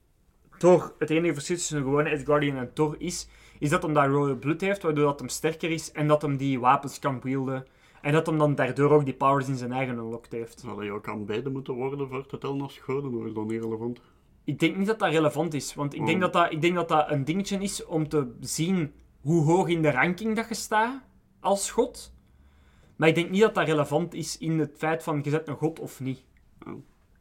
[0.58, 3.28] Thor, het enige verschil tussen een gewone Asgardian en Thor is,
[3.60, 6.38] is dat hem dat royal blood heeft, waardoor dat hem sterker is en dat hem
[6.38, 7.66] die wapens kan wielden.
[8.02, 10.60] En dat hem dan daardoor ook die powers in zijn eigen unlocked heeft.
[10.60, 13.64] Zou je ook aanbeden moeten worden voor te tellen als goden, of is dat niet
[13.64, 14.00] relevant?
[14.44, 16.22] Ik denk niet dat dat relevant is, want ik denk Oh.
[16.22, 19.82] dat dat, ik denk dat, dat een dingetje is om te zien hoe hoog in
[19.82, 21.02] de ranking dat je staat
[21.40, 22.14] als god.
[22.96, 25.56] Maar ik denk niet dat dat relevant is in het feit van je zet een
[25.56, 26.24] god of niet.
[26.68, 26.74] Oh.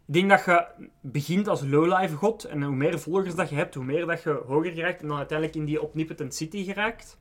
[0.06, 3.74] Ik denk dat je begint als lowlife god en hoe meer volgers dat je hebt,
[3.74, 7.18] hoe meer dat je hoger geraakt en dan uiteindelijk in die Omnipotent City geraakt.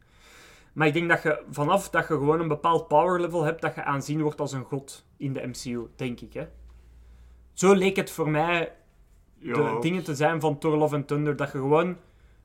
[0.74, 3.76] Maar ik denk dat je vanaf dat je gewoon een bepaald power level hebt, dat
[3.76, 6.34] je aanzien wordt als een god in de MCU, denk ik.
[6.34, 6.48] Hè?
[7.54, 8.72] Zo leek het voor mij
[9.38, 11.36] Ja, de dingen te zijn van Thor Love and Thunder.
[11.36, 11.98] Dat je gewoon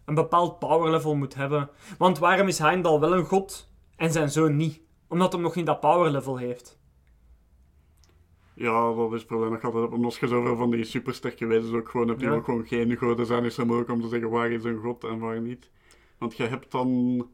[0.05, 1.71] een bepaald power level moet hebben.
[1.99, 4.81] Want waarom is Heimdall wel een god en zijn zoon niet?
[5.09, 6.79] Omdat hem nog niet dat power level heeft.
[8.59, 9.85] Ja, dat is het probleem dat altijd.
[9.85, 12.35] Omdat als je zoveel van die supersterke wezens ook gewoon hebt, die Ja.
[12.35, 15.05] ook gewoon geen goden zijn, is het moeilijk om te zeggen waar is een god
[15.05, 15.71] en waar niet.
[16.19, 17.27] Want je hebt dan...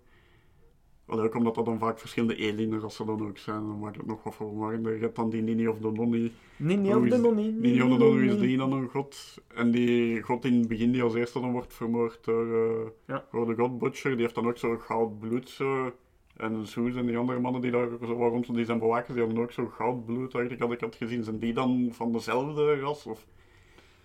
[1.06, 4.22] Allee, ook omdat dat dan vaak verschillende alienrassen dan ook zijn, dan maakt het nog
[4.22, 4.94] wat verwarrender.
[4.94, 6.32] Je hebt dan die Nini of de Nonni.
[6.56, 7.50] Nee, niet Hoe op is- de Nonnie.
[7.52, 9.38] Nini of de Nonni is die dan een god.
[9.54, 13.24] En die god in het begin die als eerste dan wordt vermoord door, eh, Ja.
[13.32, 15.92] door de god Butcher, die heeft dan ook zo goud bloed zo.
[16.36, 19.52] En Soes en die andere mannen die daar rond die zijn bewakers, die hadden ook
[19.52, 21.24] zo goud bloed eigenlijk had ik had gezien.
[21.24, 23.06] Zijn die dan van dezelfde ras?
[23.06, 23.26] Of...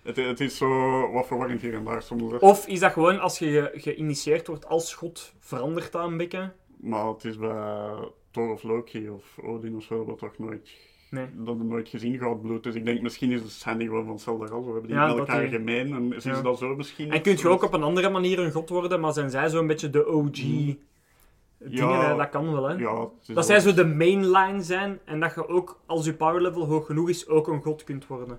[0.02, 0.68] Het, het is zo
[1.12, 2.38] wat verwarrend hier en daar soms.
[2.38, 6.52] Of is dat gewoon als je ge- geïnitieerd wordt als god, verandert dat een beetje?
[6.76, 7.92] Maar het is bij
[8.30, 10.70] Thor of Loki of Odin of zo, dat toch nooit,
[11.10, 11.24] Nee.
[11.36, 12.62] dat hebben we nooit gezien, goud bloed.
[12.62, 14.94] Dus ik denk misschien is het, zijn die gewoon van hetzelfde ras, of hebben die
[14.94, 15.92] Ja, met elkaar die- gemeen.
[15.94, 16.42] En is Ja.
[16.42, 17.12] dat zo misschien?
[17.12, 19.66] En kun je ook op een andere manier een god worden, maar zijn zij zo'n
[19.66, 20.38] beetje de OG
[21.68, 21.88] dingen?
[21.88, 22.10] Ja.
[22.10, 22.16] hè?
[22.16, 22.74] Dat kan wel, hè?
[22.74, 26.64] Ja, Dat zij zo de mainline zijn en dat je ook, als je power level
[26.64, 28.38] hoog genoeg is, ook een god kunt worden.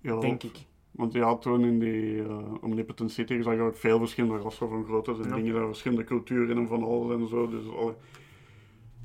[0.00, 0.56] ja, Denk ik.
[0.90, 4.84] Want ja, toen in die uh, Omnipotent City zag je ook veel verschillende rassen van
[4.84, 5.34] groottes en Ja.
[5.34, 7.48] dingen, daar verschillende culturen en van alles en zo.
[7.48, 7.94] Dus alle...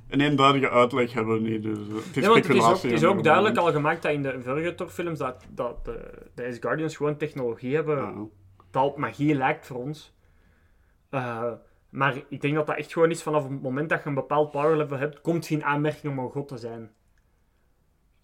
[0.07, 2.81] een eenduidige uitleg hebben we niet, dus uh, het is Ja, want het is ook,
[2.81, 5.99] het is duidelijk al gemaakt dat in de vorige Thor-films dat, dat de,
[6.35, 8.13] de Asgardians gewoon technologie hebben Ja.
[8.71, 10.15] dat op magie lijkt voor ons.
[11.09, 11.51] Eh,
[11.97, 14.51] maar ik denk dat dat echt gewoon is vanaf het moment dat je een bepaald
[14.51, 16.91] power level hebt, komt geen aanmerking om een god te zijn.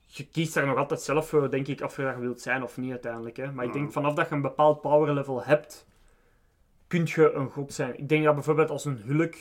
[0.05, 2.77] Je kiest daar nog altijd zelf voor, denk ik, of je dat wilt zijn of
[2.77, 3.37] niet uiteindelijk.
[3.37, 3.51] Hè.
[3.51, 5.87] Maar ik denk vanaf dat je een bepaald power level hebt,
[6.87, 7.99] kun je een god zijn.
[7.99, 9.35] Ik denk dat bijvoorbeeld als een Hulk,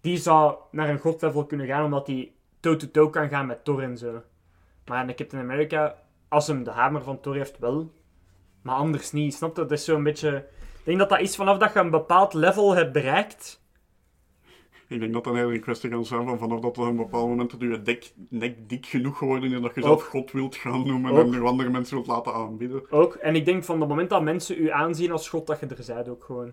[0.00, 3.98] die zou naar een godlevel kunnen gaan, omdat hij toe-to-toe kan gaan met Thor en
[3.98, 4.22] zo.
[4.86, 7.92] Maar in Captain America, als hem de hamer van Thor heeft, wel.
[8.62, 9.62] Maar anders niet, snap je?
[9.62, 10.46] Dat is zo'n beetje...
[10.88, 13.62] Ik denk dat dat is vanaf dat je een bepaald level hebt bereikt.
[14.86, 17.28] Ik denk dat dat een hele kwestie kan zijn van vanaf dat er een bepaald
[17.28, 20.02] moment dat je dek, nek dik genoeg geworden is dat je zelf.
[20.02, 21.24] God wilt gaan noemen Ook.
[21.24, 22.90] en je andere mensen wilt laten aanbieden.
[22.90, 23.14] Ook.
[23.14, 25.82] En ik denk van het moment dat mensen u aanzien als god, dat je er
[25.82, 26.52] zijt ook gewoon.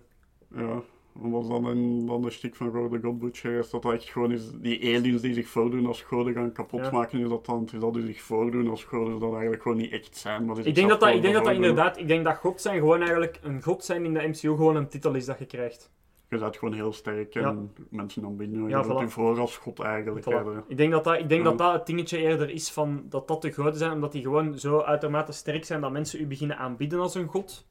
[0.55, 0.81] Ja,
[1.19, 4.51] wat dan een, dan een stuk van God Butcher is dat dat echt gewoon is,
[4.51, 6.91] die aliens die zich voordoen als goden gaan kapot Ja.
[6.91, 9.91] maken, is dat dan, is dat die zich voordoen als goden, dat eigenlijk gewoon niet
[9.91, 10.45] echt zijn.
[10.45, 11.97] Maar Ik denk dat dat, ik denk dat, dat inderdaad...
[11.97, 13.39] Ik denk dat god zijn gewoon eigenlijk...
[13.41, 15.93] Een god zijn in de MCU gewoon een titel is dat je krijgt.
[16.29, 18.63] Je bent gewoon heel sterk en mensen dan binnen.
[18.63, 18.99] Je Ja, voilà.
[18.99, 20.25] je voor als god eigenlijk.
[20.25, 20.67] Voilà.
[20.67, 21.49] Ik denk dat dat, ik denk Ja.
[21.49, 24.59] dat dat het dingetje eerder is van dat dat de goden zijn, omdat die gewoon
[24.59, 27.67] zo uitermate sterk zijn dat mensen u beginnen aanbieden als een god.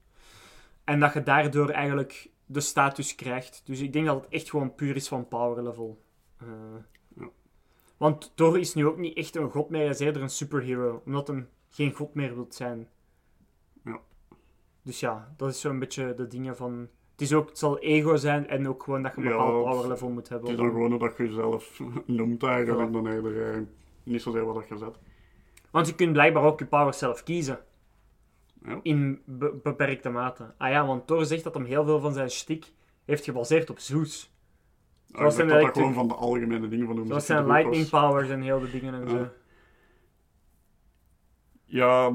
[0.84, 3.62] En dat je daardoor eigenlijk de status krijgt.
[3.64, 6.02] Dus ik denk dat het echt gewoon puur is van power level.
[6.36, 6.46] Eh,
[7.16, 7.28] Ja.
[7.96, 11.02] Want Thor is nu ook niet echt een god meer, hij is eerder een superhero.
[11.04, 12.88] Omdat hij geen god meer wilt zijn.
[13.84, 14.00] Ja.
[14.82, 16.88] Dus ja, dat is zo'n beetje de dingen van...
[17.12, 19.88] Het, is ook, het zal ego zijn en ook gewoon dat je een bepaald power
[19.88, 20.50] level moet hebben.
[20.50, 22.92] Het is dan gewoon dat je jezelf noemt eigenlijk, Ja.
[22.92, 23.60] dan eerder eh,
[24.02, 24.98] niet zozeer wat je zet.
[25.70, 27.58] Want je kunt blijkbaar ook je power zelf kiezen.
[28.64, 28.80] Ja.
[28.82, 30.54] In be- beperkte mate.
[30.58, 32.72] Ah ja, want Thor zegt dat hem heel veel van zijn shtick
[33.04, 34.32] heeft gebaseerd op Zeus.
[35.10, 37.88] Ah, Zoals zijn dat gewoon van de algemene dingen van hoe Zoals zijn de lightning
[37.88, 39.28] powers en heel de dingen en zo.
[41.64, 42.12] Ja.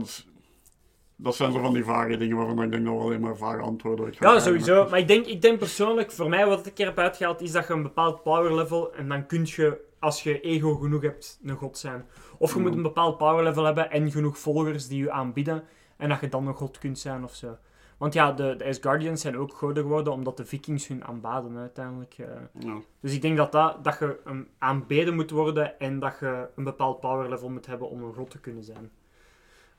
[1.16, 3.62] Dat, zijn zo van die vage dingen waarvan ik denk dat we alleen maar vage
[3.62, 4.90] antwoorden Ja, sowieso.
[4.90, 7.68] Maar ik denk, ik denk persoonlijk, voor mij wat ik er heb uitgehaald, is dat
[7.68, 11.56] je een bepaald power level en dan kun je, als je ego genoeg hebt, een
[11.56, 12.06] god zijn.
[12.38, 15.64] Of je moet een bepaald power level hebben en genoeg volgers die je aanbieden
[16.00, 17.58] en dat je dan een god kunt zijn of zo.
[17.98, 22.16] Want ja, de, de Asgardians zijn ook goden geworden omdat de vikings hun aanbaden uiteindelijk.
[22.18, 22.28] eh.
[22.60, 22.78] Ja.
[23.00, 26.64] Dus ik denk dat, dat, dat je um, aanbeden moet worden en dat je een
[26.64, 28.92] bepaald power level moet hebben om een god te kunnen zijn.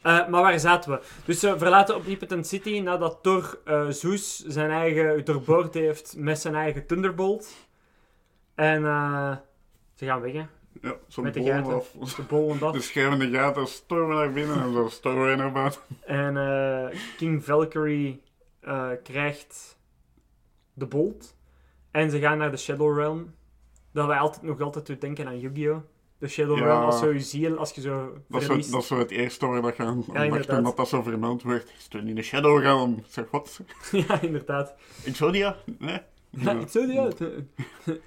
[0.02, 1.00] Eh, maar waar zaten we?
[1.24, 6.54] Dus ze verlaten Omnipotent City nadat Thor eh, Zeus zijn eigen doorboord heeft met zijn
[6.54, 7.54] eigen Thunderbolt.
[8.54, 9.36] En eh,
[9.94, 10.46] ze gaan weg, hè.
[10.82, 11.74] Ja, zo'n Met de bol gaten.
[11.74, 11.90] af.
[12.16, 12.72] De bol en dat.
[12.72, 15.80] De schermende gaten stormen naar binnen en zo stormen naar buiten.
[16.00, 18.22] En eh, King Valkyrie
[18.60, 19.78] eh, krijgt
[20.72, 21.36] de bolt.
[21.90, 23.34] En ze gaan naar de Shadow Realm.
[23.92, 25.78] Dat wij altijd nog altijd denken aan Yu-Gi-Oh!
[26.18, 26.64] De Shadow Ja.
[26.64, 29.46] Realm, als zo je ziel, als je zo Dat zo, dat is zo het eerste
[29.46, 30.46] waar dat je aan aan dacht inderdaad.
[30.54, 31.72] toen dat, dat zo vermeld werd.
[31.78, 33.02] Is toen in de Shadow Realm.
[33.08, 33.60] Zeg, wat?
[34.08, 34.74] ja, inderdaad.
[35.04, 35.56] Exodia?
[35.78, 35.98] Nee?
[36.44, 37.08] Ja, Exodia.
[37.18, 37.44] de-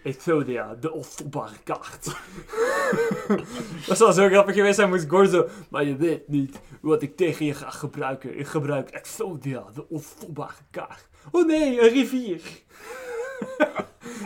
[0.04, 2.06] Exodia, de onstopbare kaart.
[3.88, 5.48] dat zou zo grappig geweest zijn, moest Gor zo...
[5.70, 8.40] Maar je weet niet wat ik tegen je ga gebruiken.
[8.40, 11.08] Ik gebruik Exodia, de onstopbare kaart.
[11.32, 12.41] Oh nee, een rivier.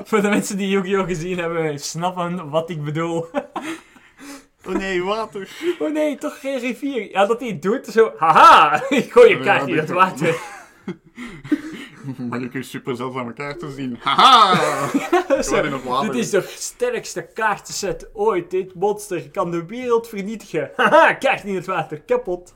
[0.03, 1.05] Voor de mensen die Yu-Gi-Oh!
[1.05, 3.25] gezien hebben, snappen wat ik bedoel.
[4.67, 5.49] Oh nee, water.
[5.79, 7.11] Oh nee, toch geen rivier.
[7.11, 8.13] Ja, dat hij het doet, zo...
[8.17, 10.35] Haha, ik gooi je kaart in het water.
[12.43, 13.97] Ik uw super zeldzame kaarten zien?
[14.03, 14.55] Haha!
[15.27, 16.11] Gewoon in het water.
[16.11, 18.51] Dit is de sterkste kaartenset ooit.
[18.51, 20.71] Dit monster kan de wereld vernietigen.
[20.75, 22.55] Haha, in het water, kapot.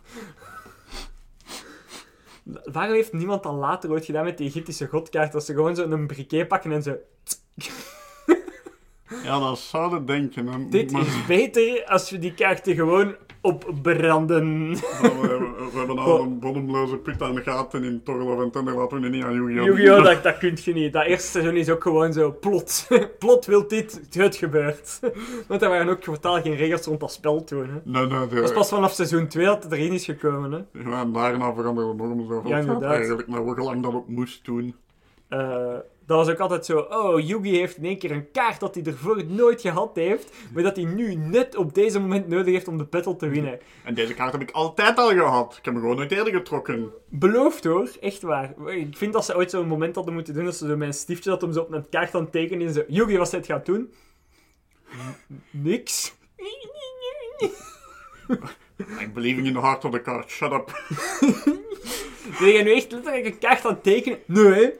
[2.63, 5.31] Waarom heeft niemand dat later ooit gedaan met die Egyptische godkaart?
[5.31, 6.95] Dat ze gewoon zo een briquet pakken en zo...
[9.23, 10.47] Ja, dat zouden denken.
[10.47, 10.67] hè.
[10.69, 14.69] Dit Maar- is beter als we die kaarten gewoon opbranden.
[14.69, 18.53] we, hebben, we hebben al een bodemloze put aan de gaten in Thor Love and
[18.53, 18.75] Thunder.
[18.75, 19.65] Laten we nu niet aan Yu-Gi-Oh!
[19.65, 20.03] Yu-Gi-Oh!
[20.11, 20.93] Dat, dat kun je niet.
[20.93, 22.87] Dat eerste seizoen is ook gewoon zo plot.
[23.19, 24.99] plot wil dit, het gebeurt.
[25.47, 27.69] Want er waren ook totaal geen regels rond dat spel toen.
[27.69, 27.79] Hè.
[27.83, 30.51] Nee, nee, de, Dat is pas vanaf seizoen 2 dat het erin is gekomen.
[30.51, 30.89] Hè.
[30.89, 32.41] Ja, en daarna veranderde de normen zo.
[32.45, 32.91] Ja, inderdaad.
[32.91, 34.75] Eigenlijk naar hoe lang dat ook moest doen.
[35.27, 35.75] Eh,
[36.05, 38.83] dat was ook altijd zo, oh, Yugi heeft in één keer een kaart dat hij
[38.83, 42.77] ervoor nooit gehad heeft, maar dat hij nu net op deze moment nodig heeft om
[42.77, 43.59] de battle te winnen.
[43.83, 45.57] En deze kaart heb ik altijd al gehad.
[45.57, 46.91] Ik heb hem gewoon nooit eerder getrokken.
[47.09, 48.53] Beloofd hoor, echt waar.
[48.67, 51.29] Ik vind dat ze ooit zo'n moment hadden moeten doen, dat ze zo een stiftje
[51.29, 53.93] dat hem zo op een kaart aan tekenen en zo, Yugi, wat het gaat doen?
[55.49, 56.13] Niks.
[59.01, 60.29] I'm believing in the heart of the card.
[60.29, 60.71] Shut up.
[62.39, 64.19] Ben je nu echt letterlijk een kaart aan tekenen?
[64.25, 64.73] Nee.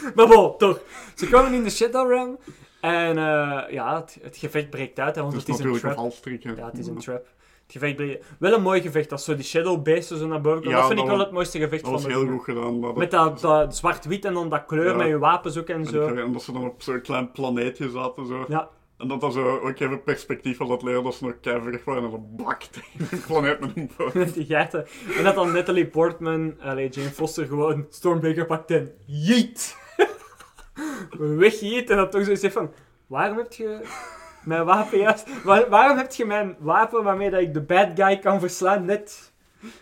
[0.14, 0.80] maar bon, toch.
[1.14, 2.38] Ze komen in de Shadow Realm
[2.80, 5.98] en eh, ja, het, het gevecht breekt uit, hè, want Het het is een natuurlijk
[5.98, 6.56] een trap.
[6.56, 7.26] Ja, het is een trap.
[7.62, 8.24] Het gevecht breekt...
[8.38, 10.70] Wel een mooi gevecht, als zo die Shadow Beasts zo naar boven komen.
[10.74, 12.80] Ja, dat vind ik wel het mooiste gevecht Dat was van heel goed gedaan.
[12.80, 14.96] Dat Met dat, dat zwart-wit en dan dat kleur Ja.
[14.96, 16.06] met je wapens ook en en, zo.
[16.14, 18.26] en dat ze dan op zo'n klein planeetje zaten.
[18.26, 18.44] Zo.
[18.48, 18.68] Ja,
[18.98, 22.02] En dat dat zo ook even perspectief was dat leren dat ze nog keihard waren
[22.04, 22.62] en zo bak
[22.96, 24.14] tegen de planeet met een boot.
[24.14, 24.86] met die gaten.
[25.16, 29.76] En dat dan Natalie Portman, allee, Jane Foster, gewoon Stormbreaker pakt en jeet.
[31.18, 32.72] Wegjeet en dat toch zo zegt van...
[33.06, 33.80] Waarom heb je
[34.44, 35.42] mijn wapen juist...
[35.44, 39.32] Waar- waarom heb je mijn wapen waarmee dat ik de bad guy kan verslaan net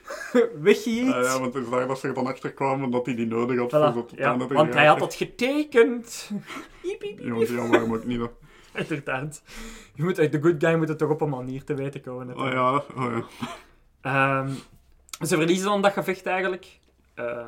[0.60, 1.12] weggejeet?
[1.14, 3.27] Ah, ja, want het is daar dat ze er dan achter kwamen dat hij die
[3.27, 6.31] nodig had Voilà, voor ja, want hij had dat getekend.
[6.82, 8.18] Iep, iep, Ja, want ja, waarom ook niet?
[8.18, 8.31] dan?
[8.74, 9.43] Inderdaad.
[9.94, 12.36] Je moet, de good guy moet het toch op een manier te weten komen.
[12.36, 13.24] Oh ja, oh ja.
[14.01, 14.51] Ehm,
[15.27, 16.78] ze verliezen dan dat gevecht eigenlijk.
[17.14, 17.47] Eh,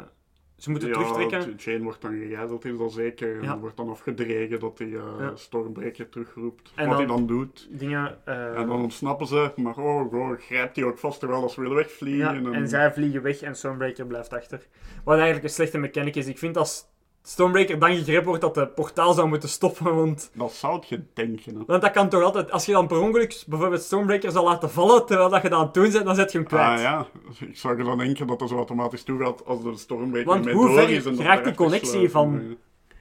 [0.58, 1.54] ze moeten ja, terugtrekken.
[1.56, 3.42] Jane wordt dan gegijzeld, is dat zeker.
[3.42, 5.32] En wordt dan afgedreven dat hij Ja.
[5.34, 6.72] Stormbreaker terugroept.
[6.74, 7.68] En Wat hij dan doet.
[7.70, 8.18] Dingen.
[8.24, 11.60] eh, En dan ontsnappen ze, maar oh, oh grijpt hij ook vast terwijl als ze
[11.60, 12.28] willen wegvliegen.
[12.46, 14.66] en, en zij vliegen weg en Stormbreaker blijft achter.
[15.04, 16.26] Wat eigenlijk een slechte mechanic is.
[16.26, 16.84] Ik vind als
[17.28, 20.30] Stormbreaker dan gegrepen wordt dat de portaal zou moeten stoppen, want...
[20.34, 21.54] Dat zou je denken.
[21.56, 21.62] Hè.
[21.66, 22.50] Want dat kan toch altijd...
[22.50, 25.64] Als je dan per ongeluk bijvoorbeeld Stormbreaker zal laten vallen, terwijl dat je dat aan
[25.64, 26.76] het doen bent, dan zet je hem kwijt.
[26.78, 27.06] Ah ja,
[27.40, 30.54] ik zou er dan denken dat dat zo automatisch toegaat als de Stormbreaker Want met
[30.54, 31.04] hoe door ver is.
[31.04, 32.56] en dat geraakt daar die connectie van-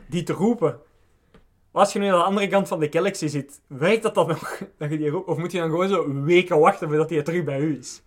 [0.07, 0.79] Die te roepen.
[1.71, 4.61] Als je nu aan de andere kant van de galaxy zit, werkt dat dan nog?
[4.77, 5.27] Dat je die roept?
[5.27, 8.01] Of moet je dan gewoon zo weken wachten voordat hij terug bij u is?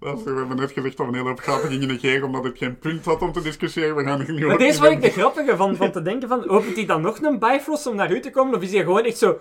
[0.00, 2.58] Is, we hebben net gezegd dat we een hele hoop gaten gingen negeren omdat het
[2.58, 3.96] geen punt had om te discussiëren.
[3.96, 6.02] We gaan er nu Maar ook deze niet vond ik de grappige van, van te
[6.02, 8.54] denken van, opent hij dan nog een Bifrost om naar u te komen?
[8.54, 9.38] Of is hij gewoon echt zo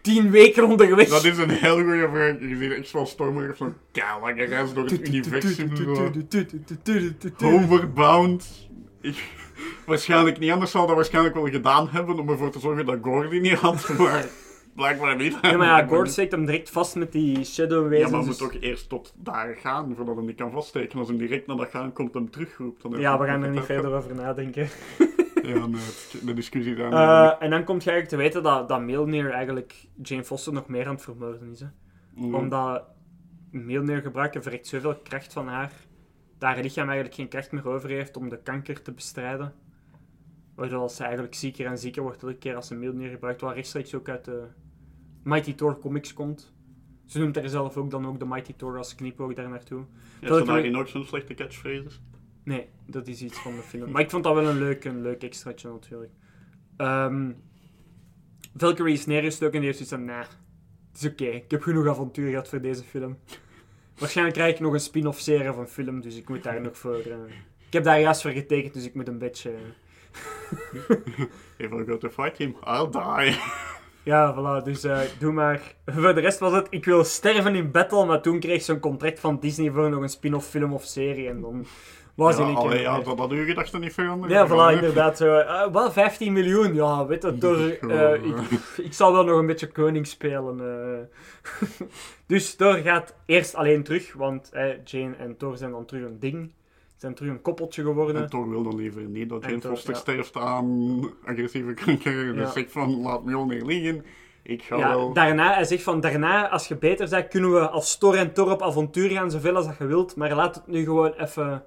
[0.00, 1.08] tien weken onderweg?
[1.08, 2.40] Dat is een heel goede vraag.
[2.40, 5.72] Je ziet echt zo'n Stormbreaker zo'n keilange reis door het universum.
[9.00, 9.16] Ik,
[9.86, 13.28] waarschijnlijk niet, anders zou dat waarschijnlijk wel gedaan hebben om ervoor te zorgen dat Gore
[13.28, 14.26] die niet had, maar
[14.78, 15.38] blijkbaar niet.
[15.42, 18.10] Ja, maar ja, Gord steekt hem direct vast met die shadow Ja, wezens.
[18.10, 20.98] maar hij dus- moet toch eerst tot daar gaan voordat hij die kan vaststeken.
[20.98, 22.82] Als hij direct naar dat gaan komt en terugroept.
[22.82, 24.68] Dan Ja, we gaan er niet verder over nadenken.
[25.42, 25.80] Ja, nee,
[26.24, 26.92] de discussie daar.
[26.92, 30.86] Eh, en dan komt je eigenlijk te weten dat, dat eigenlijk Jane Foster nog meer
[30.86, 31.60] aan het vermoorden is.
[31.60, 31.66] Hè?
[32.14, 32.34] Mm.
[32.34, 32.82] Omdat
[33.50, 35.72] Mjolnir gebruiken verrekt zoveel kracht van haar,
[36.38, 39.52] dat haar lichaam eigenlijk geen kracht meer over heeft om de kanker te bestrijden.
[40.54, 43.94] Waardoor ze eigenlijk zieker en zieker wordt elke keer als ze Mjolnir gebruikt, wat rechtstreeks
[43.94, 44.46] ook uit de
[45.28, 46.52] Mighty Thor comics komt.
[47.06, 49.84] Ze noemt er zelf ook dan ook de Mighty Thor als knipoog daar naartoe.
[50.20, 52.00] Ja, is daarin ook zo'n slechte catchphrases?
[52.44, 53.90] Nee, dat is iets van de film.
[53.90, 56.12] Maar ik vond dat wel een leuk, een leuk extraatje natuurlijk.
[56.76, 57.30] Ehm
[58.56, 60.26] Valkyrie is neergestoken en die heeft zoiets van, nah,
[60.92, 61.24] het is oké.
[61.24, 63.18] Ik heb genoeg avontuur gehad voor deze film.
[63.98, 66.96] Waarschijnlijk krijg ik nog een spin-off serie van film, dus ik moet daar nog voor...
[66.98, 67.16] eh,
[67.66, 69.52] Ik heb daar juist voor getekend, dus ik moet een beetje...
[71.56, 73.38] If I go to fight him, I'll die.
[74.08, 75.74] Ja, voilà, dus eh, doe maar.
[75.94, 78.80] Voor de rest was het, ik wil sterven in battle, maar toen kreeg ze een
[78.80, 81.66] contract van Disney voor nog een spin-off film of serie en dan
[82.14, 84.32] was ja, hij niet allee, ja, dat had uw gedachten niet veranderd.
[84.32, 85.16] Ja, voilà, inderdaad.
[85.16, 85.36] Zo.
[85.38, 88.36] Eh, wel 15 miljoen, ja, weet je, door, eh, ik,
[88.88, 91.10] ik zal wel nog een beetje koning spelen.
[92.26, 94.50] dus Thor gaat eerst alleen terug, want
[94.84, 96.52] Jane en Thor zijn dan terug een ding.
[96.98, 98.30] Zijn terug een koppeltje geworden.
[98.30, 99.98] En wil dan liever niet dat Jane Foster ja.
[99.98, 102.34] sterft aan agressieve kanker.
[102.34, 104.04] Dus zegt van, laat Mjolnir liggen.
[104.42, 105.12] Ik ga Ja, wel...
[105.12, 108.50] daarna, hij zegt van, daarna, als je beter bent, kunnen we als Thor en Thor
[108.50, 110.16] op avontuur gaan, zoveel als dat je wilt.
[110.16, 111.64] Maar laat het nu gewoon even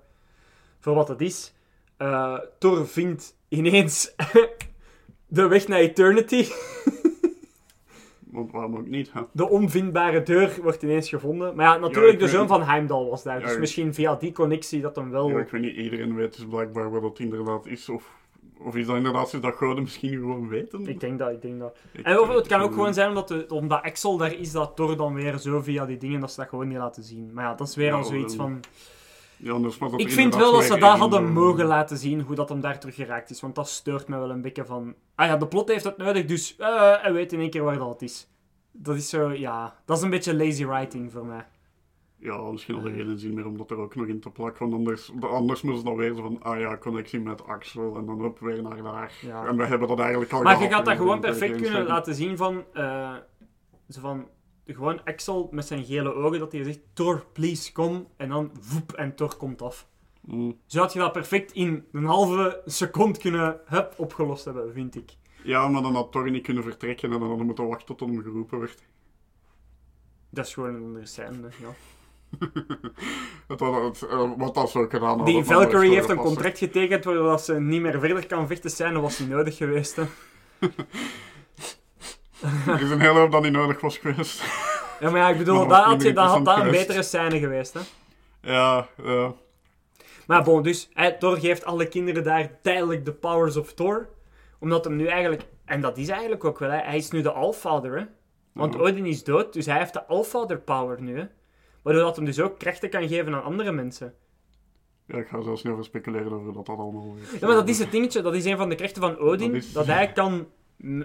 [0.80, 1.54] voor wat het is.
[1.98, 4.16] Eh, Thor vindt ineens
[5.28, 6.46] de weg naar Eternity.
[8.32, 9.22] Want waarom ook niet, hè?
[9.32, 11.56] De onvindbare deur wordt ineens gevonden.
[11.56, 13.40] Maar ja, natuurlijk, de zoon van Heimdall was daar.
[13.40, 15.30] Ja, dus misschien via die connectie dat hem wel...
[15.30, 17.90] Ja, ik weet niet, iedereen weet dus blijkbaar wat dat inderdaad is.
[17.90, 18.10] Of,
[18.60, 20.88] of is dat inderdaad zo dat goden misschien gewoon weten?
[20.88, 21.78] Ik denk dat, ik denk dat.
[21.92, 24.76] Ik En of, het kan ook gewoon zijn omdat, de, omdat Axel daar is, dat
[24.76, 27.30] Thor dan weer zo via die dingen, dat ze dat gewoon niet laten zien.
[27.34, 28.60] Maar ja, dat is weer al zoiets van...
[29.44, 29.60] Ja,
[29.98, 32.80] Ik vind wel dat ze in hadden de- mogen laten zien, hoe dat hem daar
[32.80, 33.42] terug geraakt is.
[33.42, 34.96] Want dat steurt me wel een beetje van...
[35.16, 37.78] Ah ja, de plot heeft het nodig, dus eh hij weet in één keer waar
[37.78, 38.28] dat is.
[38.72, 39.76] Dat is zo, ja...
[39.86, 41.46] Dat is een beetje lazy writing voor mij.
[42.18, 44.60] Ja, misschien hadden geen zin meer om dat er ook nog in te plakken.
[44.70, 47.96] Want anders, anders moesten ze dan weer zo van, ah ja, connectie met Axel.
[47.96, 49.14] En dan op weer naar daar.
[49.22, 49.46] Ja.
[49.46, 52.38] En we hebben dat eigenlijk al Maar je gaat dat gewoon perfect kunnen laten zien
[52.38, 52.64] van...
[52.74, 53.14] eh,
[53.90, 54.28] zo van
[54.66, 58.08] gewoon Axel met zijn gele ogen, dat hij zegt, Thor, please, kom.
[58.18, 59.88] En dan, voep, en Thor komt af.
[60.22, 60.58] Mm.
[60.66, 65.12] Zo had je dat perfect in een halve seconde kunnen, hup, opgelost hebben, vind ik.
[65.44, 68.10] Ja, maar dan had Thor niet kunnen vertrekken en dan hadden we moeten wachten tot
[68.10, 68.84] hem geroepen werd.
[70.30, 71.74] Dat is gewoon een andere scène, ja.
[73.48, 75.26] Het het, eh, wat dat zo gedaan hadden.
[75.26, 78.94] Die Valkyrie heeft een contract getekend waardoor ze niet meer verder kan vechten zijn.
[78.94, 79.96] Dat was niet nodig geweest.
[79.96, 80.04] Hè.
[82.68, 84.44] Er is een hele hoop dat niet nodig was geweest.
[85.00, 87.74] Ja, maar ja, ik bedoel, dat had, je, had dat een betere scène geweest.
[87.74, 87.80] Hè.
[88.42, 89.34] ja, ja.
[90.28, 90.90] Maar bon, dus
[91.20, 94.10] Thor geeft alle kinderen daar tijdelijk de powers of Thor.
[94.60, 95.44] Omdat hem nu eigenlijk...
[95.66, 96.78] En dat is eigenlijk ook wel, hè.
[96.78, 97.98] hij is nu de Allfather.
[97.98, 98.06] Hè.
[98.54, 98.78] Want.
[98.78, 101.18] Odin is dood, dus hij heeft de Allfather power nu.
[101.18, 101.26] Hè.
[101.82, 104.14] Waardoor dat hem dus ook krachten kan geven aan andere mensen.
[105.06, 107.40] Ja, ik ga zelfs niet over speculeren over dat dat allemaal is.
[107.40, 108.22] Ja, maar dat is het dingetje.
[108.22, 109.54] Dat is een van de krachten van Odin.
[109.54, 110.48] Dat Dat, hij kan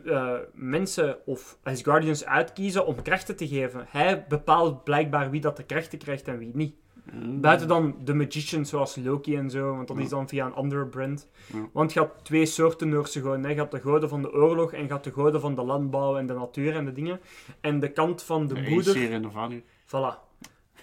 [0.04, 3.86] eh, mensen of Asgardians uitkiezen om krachten te geven.
[3.88, 6.74] Hij bepaalt blijkbaar wie dat de krachten krijgt en wie niet.
[7.12, 7.40] Mm.
[7.40, 10.86] Buiten dan de magicians zoals Loki en zo, want dat is dan via een andere
[10.86, 11.28] brand.
[11.72, 13.44] Want je had twee soorten Noorse goden.
[13.44, 13.50] hè.
[13.50, 16.16] Je had de goden van de oorlog en je had de goden van de landbouw
[16.16, 17.20] en de natuur en de dingen.
[17.60, 19.12] En de kant van de De moeder...
[19.12, 19.62] En de.
[19.86, 20.25] Voilà.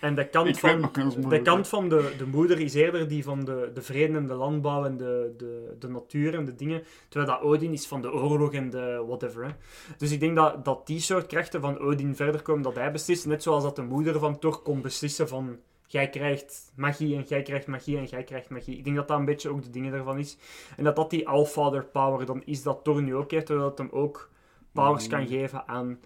[0.03, 0.91] En de kant van...
[1.29, 4.33] De kant van de, de moeder is eerder die van de, de vrede en de
[4.33, 6.83] landbouw en de, de, de natuur en de dingen.
[7.09, 9.45] Terwijl dat Odin is van de oorlog en de whatever.
[9.45, 9.51] Hè.
[9.97, 13.25] Dus ik denk dat, dat die soort krachten van Odin verder komen, dat hij beslist.
[13.25, 15.57] Net zoals dat de moeder van Thor kon beslissen van
[15.87, 18.77] jij krijgt magie en jij krijgt magie en jij krijgt magie.
[18.77, 20.37] Ik denk dat dat een beetje ook de dingen daarvan is.
[20.77, 23.89] En dat dat die Allfather power dan is dat Thor nu ook heeft, zodat hem
[23.91, 24.29] ook
[24.71, 25.27] powers kan Mm.
[25.27, 25.99] geven aan,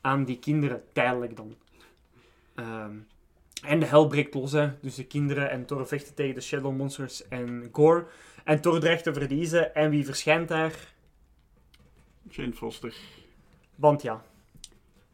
[0.00, 1.54] aan die kinderen, tijdelijk dan.
[2.54, 2.96] Ehm,
[3.64, 4.70] en de hel breekt los, hè.
[4.80, 8.06] Dus de kinderen en Thor vechten tegen de Shadow Monsters en Gore.
[8.44, 9.74] En Thor dreigt te verliezen.
[9.74, 10.92] En wie verschijnt daar?
[12.28, 12.94] Jane Foster.
[13.74, 14.22] Want ja,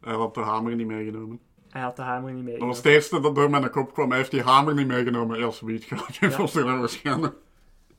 [0.00, 1.40] Hij had de hamer niet meegenomen.
[1.70, 2.58] hij had de hamer niet mee.
[2.58, 4.08] Dat was het eerste dat door mijn kop kwam.
[4.08, 5.38] Hij heeft die hamer niet meegenomen.
[5.38, 6.38] Ja, zoiets gaat Jane Ja.
[6.38, 7.34] Foster naar waarschijnlijk.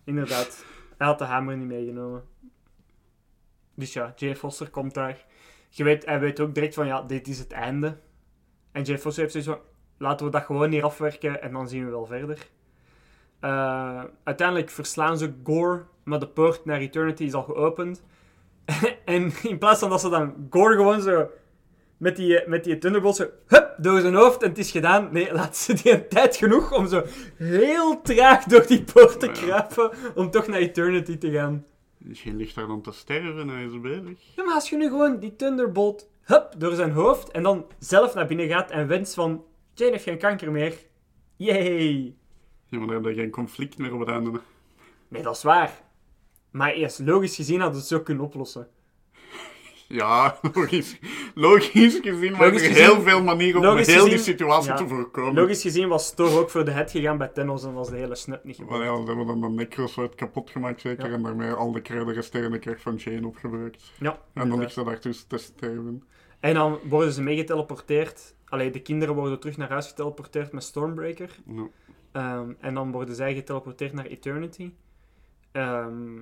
[0.03, 0.65] Inderdaad.
[0.97, 2.23] Hij had de hamer niet meegenomen.
[3.75, 5.25] Dus ja, Jane Foster komt daar.
[5.69, 7.97] Je weet, hij weet ook direct van, ja, dit is het einde.
[8.71, 9.59] En Jane Foster heeft zoiets van,
[10.01, 12.37] laten we dat gewoon hier afwerken en dan zien we wel verder.
[13.39, 18.03] Eh, uiteindelijk verslaan ze Gore, maar de poort naar Eternity is al geopend.
[19.05, 21.29] en in plaats van dat ze dan Gore gewoon zo
[21.97, 25.09] met die, met die Thunderbolt zo, hup, door zijn hoofd en het is gedaan.
[25.11, 27.03] Nee, laat ze die een tijd genoeg om zo
[27.37, 29.31] heel traag door die poort te Ja.
[29.31, 31.65] kruipen om toch naar Eternity te gaan.
[31.97, 33.49] Jane ligt daar dan te sterven.
[33.49, 34.19] Hij is bezig.
[34.35, 38.13] Ja, maar als je nu gewoon die Thunderbolt, hup, door zijn hoofd en dan zelf
[38.13, 39.43] naar binnen gaat en wenst van,
[39.81, 40.73] Jane heeft geen kanker meer.
[41.35, 42.15] Yay!
[42.67, 44.39] Ja, maar dan heb je geen conflict meer op het einde.
[45.07, 45.81] Nee, dat is waar.
[46.51, 48.67] Maar eerst, logisch gezien hadden ze het zo kunnen oplossen.
[49.87, 50.97] Ja, logisch,
[51.35, 54.75] logisch gezien waren er heel veel manieren om heel die gezien- situatie ja.
[54.77, 55.33] te voorkomen.
[55.33, 58.15] Logisch gezien was Thor ook voor de head gegaan bij Thanos en was de hele
[58.15, 58.83] snap niet gebeurd.
[58.83, 61.07] ja, ze hebben dan de necrosoort kapot gemaakt zeker.
[61.07, 61.13] Ja.
[61.13, 63.91] En daarmee al de de resterende kracht van Jane opgebruikt.
[63.99, 66.03] Ja, En dan ligt ze daartussen te sterven.
[66.39, 68.35] En dan worden ze meegeteleporteerd.
[68.51, 71.39] Allee, de kinderen worden terug naar huis geteleporteerd met Stormbreaker.
[72.11, 74.73] Ehm, en dan worden zij geteleporteerd naar Eternity.
[75.51, 76.19] Ehm,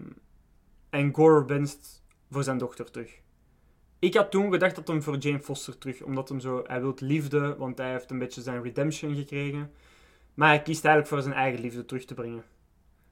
[0.90, 3.22] en Gore wenst voor zijn dochter terug.
[4.00, 6.96] Ik had toen gedacht dat hem voor Jane Foster terug, omdat hem zo, hij wil
[7.00, 9.72] liefde, want hij heeft een beetje zijn redemption gekregen.
[10.34, 12.44] Maar hij kiest eigenlijk voor zijn eigen liefde terug te brengen.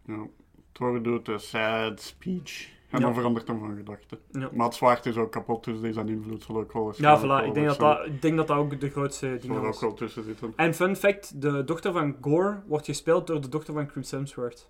[0.06, 0.28] Ja.
[0.72, 2.77] Thor doet de sad speech.
[2.90, 4.20] En dan verandert hem van gedachten.
[4.52, 6.98] Maar het zwaard is ook kapot, dus zijn invloed zal ook wel eens...
[6.98, 7.46] Ja, voilà.
[7.46, 9.94] Ik denk dat dat, ik denk dat, dat ook de grootste dingen er ook wel
[9.94, 10.54] tussen zitten.
[10.56, 14.70] En fun fact, de dochter van Gore wordt gespeeld door de dochter van Chris Hemsworth.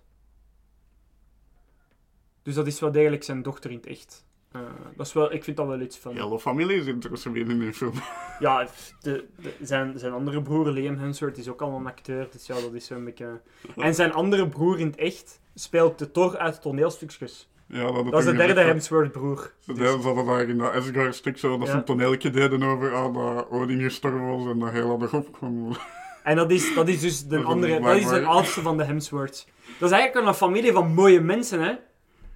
[2.42, 4.26] Dus dat is wel degelijk zijn dochter in het echt.
[4.52, 4.60] Eh,
[4.96, 6.12] dat is wel, ik vind dat wel iets van...
[6.12, 6.76] Hele familie
[7.12, 7.92] is weer in die film.
[8.38, 8.68] Ja,
[9.00, 12.28] de, de- zijn, zijn andere broer, Liam Hemsworth, is ook al een acteur.
[12.30, 13.40] Dus ja, dat is zo'n beetje...
[13.76, 17.48] En zijn andere broer in het echt speelt de Thor uit toneelstukjes.
[17.68, 19.52] Ja, dat, Dat is de derde Hemsworth broer.
[19.60, 22.62] Ze Dus- deden- ze hadden daar in dat Asgard-stuk zo dat ze een toneeltje deden
[22.62, 25.76] over ah, dat Odin gestorven was en dat heel hadden opkwam.
[26.24, 28.84] En dat is, dat is dus de Dat andere, dat is de oudste van de
[28.84, 29.46] Hemsworths.
[29.78, 31.72] Dat is eigenlijk een familie van mooie mensen, hè.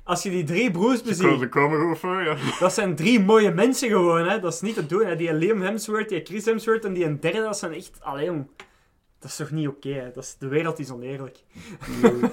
[0.05, 2.37] Als je die drie broers beziet, ze komen voor, ja.
[2.59, 4.41] dat zijn drie mooie mensen gewoon, hè.
[4.41, 5.17] Dat is niet te doen, hè.
[5.17, 7.91] Die Liam Hemsworth, die Chris Hemsworth en die een derde, dat zijn echt...
[8.01, 8.47] Allee, jong.
[9.19, 10.11] Dat is toch niet oké, hè.
[10.15, 11.39] Dat is, de wereld is oneerlijk.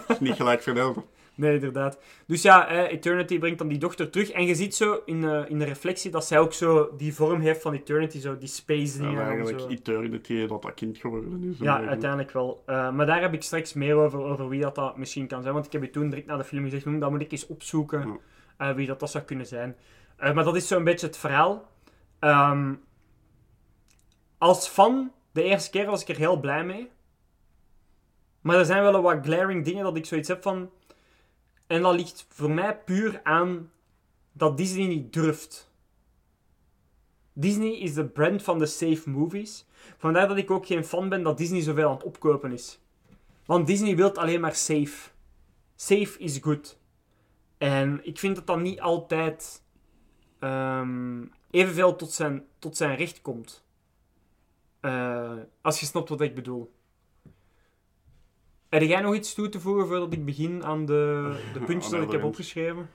[0.07, 0.97] Is niet gelijk verdeeld.
[1.39, 1.99] Nee, inderdaad.
[2.27, 4.31] Dus ja, eh, Eternity brengt dan die dochter terug.
[4.31, 7.39] En je ziet zo in, eh, in de reflectie dat zij ook zo die vorm
[7.39, 9.21] heeft van Eternity, zo die space dingen.
[9.21, 9.67] en eigenlijk zo.
[9.67, 11.57] Eternity dat dat kind geworden is.
[11.59, 12.63] Ja, uiteindelijk wel.
[12.65, 15.53] Eh, maar daar heb ik straks meer over, over wie dat, dat misschien kan zijn.
[15.53, 17.47] Want ik heb je toen direct na de film gezegd, hm, dat moet ik eens
[17.47, 18.19] opzoeken
[18.57, 19.75] eh, wie dat, dat zou kunnen zijn.
[20.17, 21.69] Maar dat is zo'n beetje het verhaal.
[22.19, 22.73] Ehm,
[24.37, 26.89] als fan, de eerste keer was ik er heel blij mee.
[28.41, 30.69] Maar er zijn wel wat glaring dingen dat ik zoiets heb van...
[31.69, 33.71] En dat ligt voor mij puur aan
[34.31, 35.71] dat Disney niet durft.
[37.33, 39.65] Disney is de brand van de safe movies.
[39.97, 42.79] Vandaar dat ik ook geen fan ben dat Disney zoveel aan het opkopen is.
[43.45, 45.09] Want Disney wil alleen maar safe.
[45.75, 46.79] Safe is good.
[47.57, 49.63] En ik vind dat dat niet altijd
[50.39, 53.63] ehm, evenveel tot zijn, tot zijn recht komt.
[54.79, 56.73] Eh, als je snapt wat ik bedoel.
[58.69, 62.01] Heb jij nog iets toe te voegen voordat ik begin aan de, de puntjes dat
[62.01, 62.89] ik heb opgeschreven?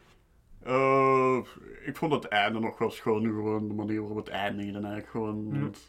[0.62, 1.38] Eh,
[1.84, 5.48] ik vond het einde nog wel schoon, gewoon de manier waarop het eindigde eigenlijk gewoon.
[5.52, 5.60] Ja.
[5.60, 5.88] want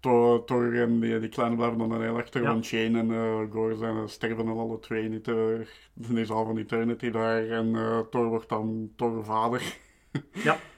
[0.00, 2.48] Thor, Thor en die, die kleine blijven dan heel achter, Ja.
[2.48, 5.28] want Shane en eh, Gore zijn, sterven dan alle twee niet.
[5.28, 5.60] Uh,
[6.14, 9.76] is al van Eternity daar en eh, Thor wordt dan Thor vader.
[10.32, 10.58] Ja.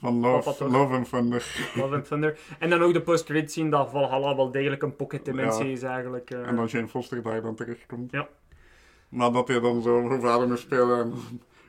[0.00, 0.64] Van Love.
[0.68, 1.46] Love and Thunder.
[1.76, 2.38] Love and Thunder.
[2.58, 5.72] En dan ook de post-credit scene dat Valhalla wel degelijk een pocket dimensie Ja.
[5.72, 6.30] is eigenlijk.
[6.30, 6.46] eh.
[6.48, 8.10] En dan Jane Foster daar dan terechtkomt.
[8.10, 8.28] Ja.
[9.08, 11.12] Maar dat hij dan zo voor vader moet spelen en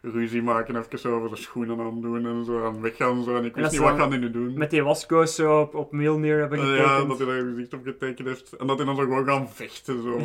[0.13, 3.35] ruzie maken, even over de schoenen aan doen en zo, en weggaan en zo.
[3.35, 4.57] En ik dat wist is niet wat gaan die nu doen.
[4.57, 6.87] Met die waskoos zo op, op Mjolnir hebben getekend.
[6.87, 8.53] ja, dat hij daar gezicht op getekend heeft.
[8.53, 10.01] En dat hij dan zo gewoon gaan vechten.
[10.01, 10.19] Zo,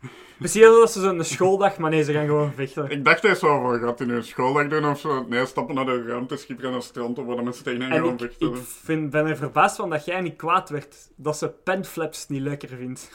[0.38, 2.90] Misschien dat ze zo'n schooldag, maar nee, ze gaan gewoon vechten.
[2.90, 5.26] Ik dacht eerst wel van, gaat hij nu een schooldag doen of zo?
[5.28, 7.90] Nee, stappen naar de ruimteschip en naar het strand, of waar de mensen tegen hen
[7.90, 8.48] En gaan ik, vechten.
[8.48, 10.96] ik vind, ben er verbaasd van dat jij niet kwaad werd.
[11.16, 13.10] Dat ze penflaps niet leuker vindt.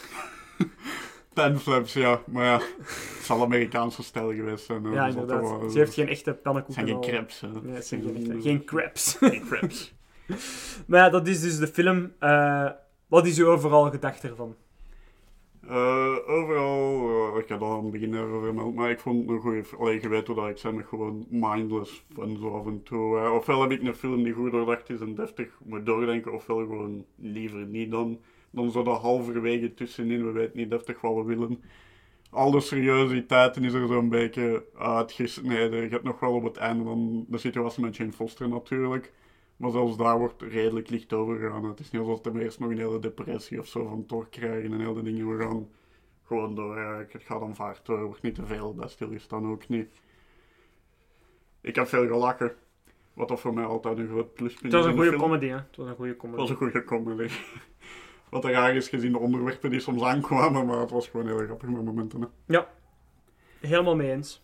[1.33, 2.21] Penflaps, ja.
[2.25, 4.83] Maar ja, het zal Amerikaanse stijl geweest zijn.
[4.83, 4.91] hè.
[4.93, 5.41] Ja, toch inderdaad.
[5.59, 6.87] wel- Ze heeft geen echte pannenkoeken.
[6.87, 7.47] zijn geen crepes, hè.
[7.61, 9.15] Nee, zijn geen, echte- geen crepes.
[9.19, 9.93] Geen crepes.
[10.87, 12.11] maar ja, dat is dus de film.
[12.19, 12.69] Eh,
[13.07, 14.55] wat is u overal gedacht ervan?
[15.67, 19.81] Eh, overal, eh, ik had al aan begin maar ik vond het een goede film.
[19.81, 23.29] Allee, je weet dat ik zei, met gewoon mindless fun zo af en toe.
[23.29, 27.05] ofwel heb ik een film die goed doordacht is en deftig moet doordenken, ofwel gewoon
[27.15, 28.19] liever niet dan,
[28.49, 31.61] dan zo dat halverwege tussenin, we weten niet deftig wat we willen.
[32.29, 35.81] Al de seriositeiten is er zo'n beetje uitgesneden.
[35.81, 39.11] Je hebt nog wel op het einde dan de situatie met Jane Foster natuurlijk.
[39.63, 41.65] Maar zelfs daar wordt redelijk licht over gegaan.
[41.65, 44.73] Het is niet alsof we eerst nog een hele depressie of zo van toch krijgen
[44.73, 45.37] en heel de dingen.
[45.37, 45.69] We gaan
[46.23, 46.77] gewoon door.
[46.77, 47.97] Ja, het gaat dan vaart door.
[47.97, 49.87] Er wordt niet te veel bij stilgestaan ook niet.
[51.61, 52.55] Ik heb veel gelachen.
[53.13, 55.55] Wat dat voor mij altijd een groot pluspunt Het was is een goede comedy, hè?
[55.55, 56.39] Het was een goede Het comedy.
[56.39, 57.33] was een goede comedy.
[58.29, 61.45] Wat er raar is gezien de onderwerpen die soms aankwamen, maar het was gewoon heel
[61.45, 62.21] grappig met momenten.
[62.21, 62.27] Hè.
[63.59, 64.43] Helemaal mee eens.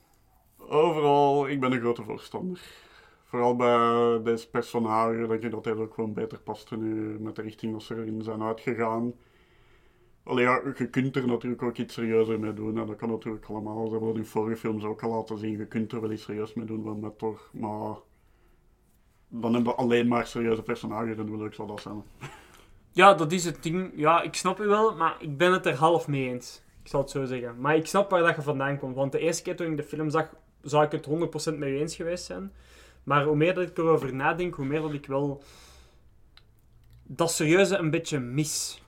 [0.58, 2.88] Overal, ik ben een grote voorstander.
[3.30, 7.42] Vooral bij deze personage, denk ik dat hij ook gewoon beter past nu met de
[7.42, 9.14] richting dat ze erin zijn uitgegaan.
[10.24, 12.78] Allee, ja, je kunt er natuurlijk ook iets serieuzer mee doen.
[12.78, 13.88] En dat kan natuurlijk allemaal.
[13.88, 15.58] Ze hebben in vorige films ook al laten zien.
[15.58, 17.50] Je kunt er wel iets serieus mee doen, wel met toch.
[17.54, 17.96] Maar
[19.28, 22.04] dan hebben we alleen maar serieuze personages en hoe leuk zal dat zijn.
[22.92, 23.92] Ja, dat is het ding.
[23.96, 26.64] Ja, ik snap u wel, maar ik ben het er half mee eens.
[26.82, 27.60] Ik zal het zo zeggen.
[27.60, 28.96] Maar ik snap waar dat je vandaan komt.
[28.96, 31.96] Want de eerste keer toen ik de film zag, zou ik het 100% mee eens
[31.96, 32.52] geweest zijn.
[33.10, 35.44] Maar hoe meer dat ik erover nadenk, hoe meer dat ik wel
[37.04, 38.84] dat serieuze een beetje mis.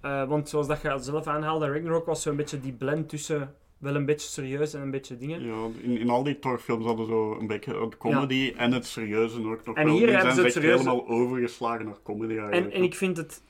[0.00, 3.94] Eh, want zoals dat je zelf aanhaalde, Ragnarok was zo'n beetje die blend tussen wel
[3.94, 5.44] een beetje serieus en een beetje dingen.
[5.44, 9.46] Ja, in, in al die Thor-films hadden zo een beetje het comedy en het serieuze
[9.48, 9.96] ook nog En wel.
[9.96, 12.66] hier hebben ze het serieuze- helemaal overgeslagen naar comedy eigenlijk.
[12.66, 13.42] En, en ik vind het...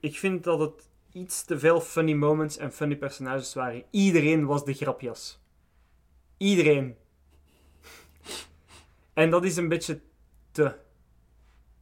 [0.00, 3.82] Ik vind dat het iets te veel funny moments en funny personages waren.
[3.90, 5.40] Iedereen was de grapjas.
[6.36, 6.96] Iedereen.
[9.18, 10.00] En dat is een beetje
[10.50, 10.74] te...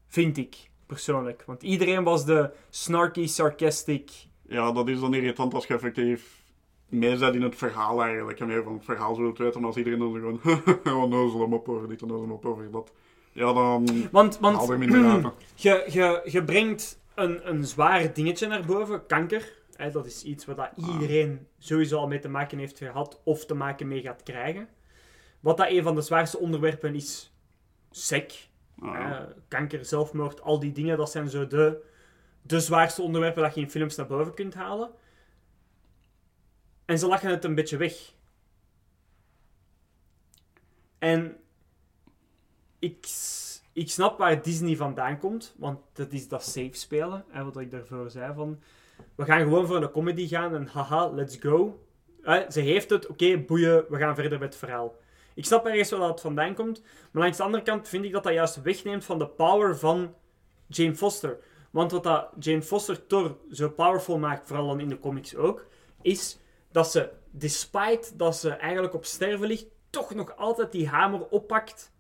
[0.07, 0.57] Vind ik,
[0.87, 1.43] persoonlijk.
[1.47, 4.11] Want iedereen was de snarky, sarcastic...
[4.49, 6.43] Ja, dat is dan irritant als je effectief
[6.89, 8.41] mee bent in het verhaal eigenlijk.
[8.41, 11.69] En meer van het verhaal zult weten, maar als iedereen dan gewoon onnozel hem op
[11.69, 12.93] over dit onnozel op over dat.
[13.33, 15.33] Ja, dan Want, haal want er minder uit.
[15.55, 19.53] je, je, je brengt een, een zwaar dingetje naar boven, kanker.
[19.75, 23.47] Hè, dat is iets waar dat iedereen sowieso al mee te maken heeft gehad of
[23.47, 24.69] te maken mee gaat krijgen.
[25.41, 27.33] Wat dat een van de zwaarste onderwerpen is,
[27.91, 28.49] sec.
[28.81, 31.85] Ah, kanker, zelfmoord, al die dingen, dat zijn zo de,
[32.43, 34.91] de zwaarste onderwerpen dat je in films naar boven kunt halen.
[36.85, 38.15] En ze lachen het een beetje weg.
[40.99, 41.37] En
[42.79, 43.09] ik,
[43.73, 47.71] ik snap waar Disney vandaan komt, want dat is dat safe spelen, hè, wat ik
[47.71, 48.61] daarvoor zei van...
[49.15, 51.87] We gaan gewoon voor een comedy gaan en haha, let's go.
[52.23, 54.97] Eh, ze heeft het, oké, boeien, we gaan verder met het verhaal.
[55.37, 58.13] Ik snap ergens waar dat het vandaan komt, maar langs de andere kant vind ik
[58.13, 60.15] dat dat juist wegneemt van de power van
[60.67, 61.39] Jane Foster.
[61.71, 65.67] Want wat dat Jane Foster Thor zo powerful maakt, vooral dan in de comics ook,
[66.03, 66.39] is
[66.73, 71.93] dat ze, despite dat ze eigenlijk op sterven ligt, toch nog altijd die hamer oppakt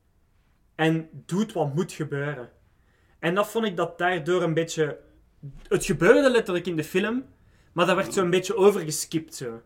[0.74, 2.50] en doet wat moet gebeuren.
[3.18, 4.98] En dat vond ik dat daardoor een beetje...
[5.68, 7.24] Het gebeurde letterlijk in de film,
[7.72, 9.60] maar dat werd zo een beetje overgeskipt zo.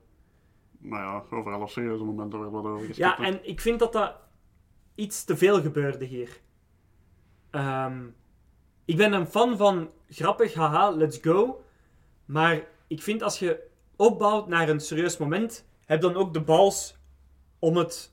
[0.80, 4.14] Maar ja, over alle serieuze momenten werden we erover Ja, en ik vind dat dat
[4.94, 6.40] iets te veel gebeurde hier.
[7.50, 8.06] Ehm,
[8.84, 11.64] ik ben een fan van grappig, haha, let's go.
[12.24, 16.96] Maar ik vind als je opbouwt naar een serieus moment, heb dan ook de bals
[17.58, 18.12] om het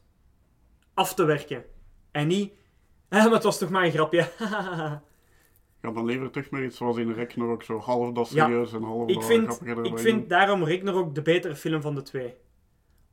[0.94, 1.66] af te werken.
[2.12, 2.54] En niet,
[3.10, 4.30] ah, maar het was toch maar een grapje.
[5.82, 8.46] Ja, dan liever terug maar iets zoals in ook zo half dat Ja.
[8.46, 12.02] serieus en half ik dat vind, ik vind daarom Ragnarok de betere film van de
[12.02, 12.36] twee.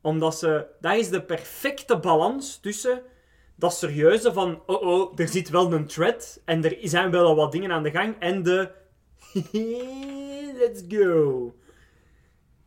[0.05, 0.65] Omdat ze...
[0.79, 3.01] Dat is de perfecte balans tussen
[3.55, 4.61] dat serieuze van...
[4.65, 7.83] Oh oh, er zit wel een thread en er zijn wel al wat dingen aan
[7.83, 8.15] de gang.
[8.19, 8.71] En de...
[10.59, 11.55] Let's go.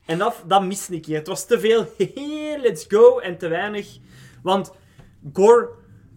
[0.04, 1.16] En dat, dat miste ik hier.
[1.16, 1.86] Het was te veel
[2.64, 3.98] let's go en te weinig...
[4.42, 4.72] Want
[5.32, 5.70] Gore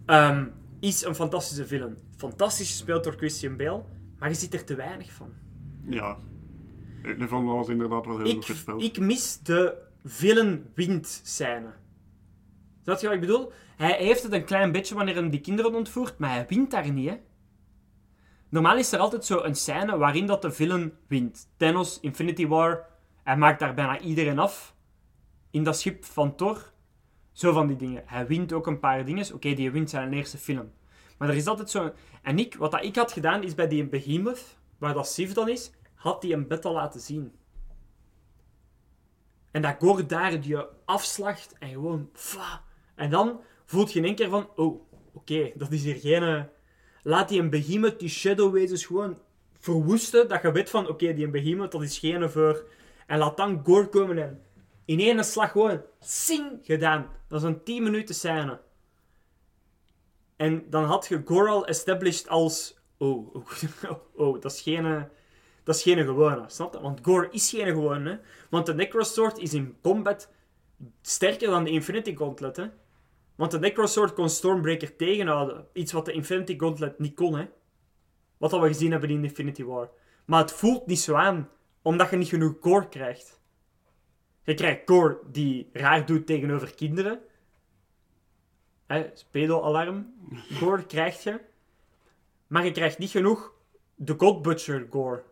[0.06, 0.46] ehm,
[0.80, 1.96] is een fantastische film.
[2.16, 3.82] Fantastisch gespeeld door Christian Bale.
[4.18, 5.32] Maar je ziet er te weinig van.
[5.88, 6.18] Ja.
[7.02, 8.82] De film was inderdaad wel heel goed Ik, gespeeld.
[8.82, 11.72] ik mis de villain wind scène.
[12.82, 13.52] Snap je wat ik bedoel?
[13.76, 16.90] Hij heeft het een klein beetje wanneer hij die kinderen ontvoert, maar hij wint daar
[16.90, 17.18] niet.
[18.48, 21.48] Normaal is er altijd zo een scène waarin dat de villain wint.
[21.56, 22.86] Thanos, Infinity War,
[23.22, 24.74] hij maakt daar bijna iedereen af.
[25.50, 26.72] in dat schip van Thor.
[27.32, 28.02] Zo van die dingen.
[28.06, 29.34] Hij wint ook een paar dingen.
[29.34, 30.72] Oké, die wint zijn eerste film.
[31.18, 31.92] Maar er is altijd zo...
[32.22, 35.48] En ik, wat dat ik had gedaan, is bij die Behemoth, waar dat Sif dan
[35.48, 37.32] is, had die een battle laten zien.
[39.52, 42.10] En dat Gore daar die afslacht en gewoon...
[42.12, 42.62] Fa,
[42.94, 44.48] en dan voelt je in één keer van...
[44.56, 44.80] Oh,
[45.12, 46.22] oké, dat is hier geen...
[46.22, 46.42] eh,
[47.02, 49.18] Laat die een Behemoth, die Shadow wezens gewoon
[49.58, 50.28] verwoesten.
[50.28, 50.88] Dat je weet van...
[50.88, 52.66] Oké, die een Behemoth, dat is geen voor...
[53.06, 54.42] En laat dan Gore komen en
[54.84, 55.82] in één slag gewoon...
[56.00, 56.58] Sing!
[56.62, 57.08] Gedaan.
[57.28, 58.60] Dat is een 10 minuten scène.
[60.36, 62.80] En dan had je Gore al established als...
[62.98, 63.46] Oh, oh,
[64.14, 65.08] oh dat is geen...
[65.62, 66.80] Dat is geen gewone, snap je?
[66.80, 68.20] Want Gore is geen gewone.
[68.50, 70.30] Want de Necrosword is in combat
[71.02, 72.70] sterker dan de Infinity Gauntlet.
[73.34, 75.66] Want de Necrosword kon Stormbreaker tegenhouden.
[75.72, 77.36] Iets wat de Infinity Gauntlet niet kon.
[77.36, 77.48] Hè?
[78.36, 79.90] Wat dat we gezien hebben in Infinity War.
[80.24, 81.48] Maar het voelt niet zo aan,
[81.82, 83.40] omdat je niet genoeg Gore krijgt.
[84.42, 87.20] Je krijgt Gore die raar doet tegenover kinderen.
[88.86, 90.14] Hè, Spedo-alarm.
[90.52, 91.40] Gore krijg je.
[92.46, 93.54] Maar je krijgt niet genoeg
[93.94, 95.22] de God Butcher Gore.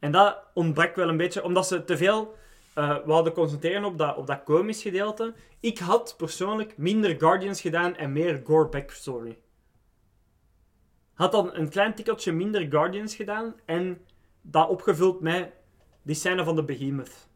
[0.00, 2.38] En dat ontbrak wel een beetje, omdat ze te veel
[2.74, 5.34] eh wilden concentreren op dat, op dat komisch gedeelte.
[5.60, 9.38] Ik had persoonlijk minder Guardians gedaan en meer Gore backstory.
[11.14, 14.00] Had dan een klein tikkeltje minder Guardians gedaan en
[14.42, 15.52] dat opgevuld met
[16.02, 17.28] die scène van de Behemoth.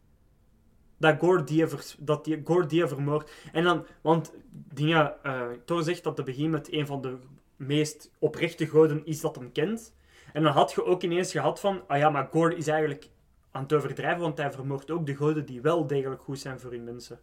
[0.97, 1.67] Dat Gore die,
[1.99, 3.31] dat die Gore vermoord.
[3.53, 7.19] En dan, want dingen, eh Thor zegt dat de Behemoth een van de
[7.57, 9.95] meest oprechte goden is dat hem kent.
[10.35, 13.11] En dan had je ook ineens gehad van, ah ja, maar Gore is eigenlijk
[13.51, 16.71] aan het overdrijven, want hij vermoordt ook de goden die wel degelijk goed zijn voor
[16.71, 17.21] hun mensen.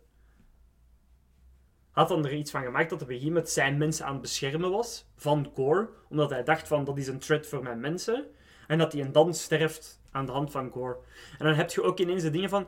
[1.91, 5.05] Had dan er iets van gemaakt dat de Behemoth zijn mensen aan het beschermen was
[5.15, 8.25] van Gore, omdat hij dacht van, dat is een threat voor mijn mensen.
[8.67, 10.97] En dat hij dan sterft aan de hand van Gore.
[11.37, 12.67] En dan heb je ook ineens de dingen van,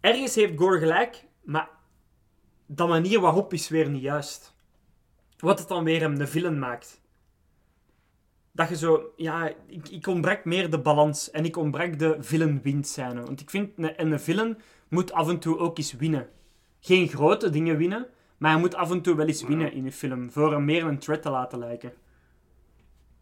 [0.00, 1.70] ergens heeft Gore gelijk, maar
[2.66, 4.54] de manier waarop is weer niet juist.
[5.38, 7.04] Wat het dan weer hem de villain maakt.
[8.56, 12.84] Dat je zo, ja, ik, ik ontbrak meer de balans en ik ontbrak de villain-win
[12.84, 13.22] scène.
[13.22, 14.58] Want ik vind, een, en een villain
[14.88, 16.28] moet af en toe ook eens winnen.
[16.80, 18.06] Geen grote dingen winnen,
[18.36, 20.84] maar hij moet af en toe wel eens winnen in een film, voor hem meer
[20.84, 21.92] een threat te laten lijken.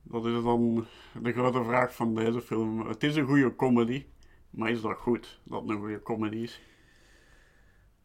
[0.02, 0.86] Dat is dan
[1.22, 2.86] de grote vraag van deze film.
[2.86, 4.04] Het is een goede comedy,
[4.50, 6.60] maar is dat goed dat het een goede comedy is?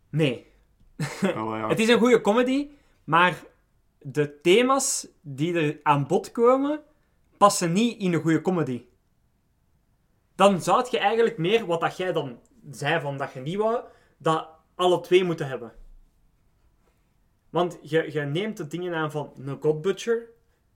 [0.09, 0.45] Nee,
[1.21, 2.69] ja, Het is een goede comedy,
[3.03, 3.43] maar
[3.99, 6.81] de thema's die er aan bod komen,
[7.39, 8.85] passen niet in een goede comedy.
[10.35, 12.39] Dan zou je eigenlijk meer, wat dat jij dan
[12.71, 13.83] zei van dat je niet wou,
[14.17, 15.73] dat alle twee moeten hebben.
[17.49, 20.29] Want je, je neemt de dingen aan van een God Butcher,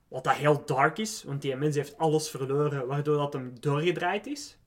[0.07, 4.27] wat dat heel dark is, want die mens heeft alles verloren, waardoor dat hem doorgedraaid
[4.27, 4.57] is.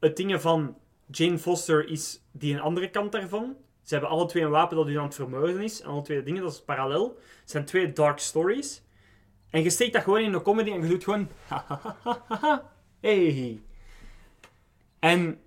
[0.00, 3.56] Het dingen van Jane Foster is die een andere kant daarvan.
[3.82, 5.80] Ze hebben alle twee een wapen dat u aan het vermoorden is.
[5.80, 7.18] En alle twee dingen, dat is parallel.
[7.40, 8.82] Het zijn twee dark stories.
[9.52, 11.28] En je steekt dat gewoon in een comedy en je doet gewoon...
[13.00, 13.60] hey.
[14.98, 15.40] En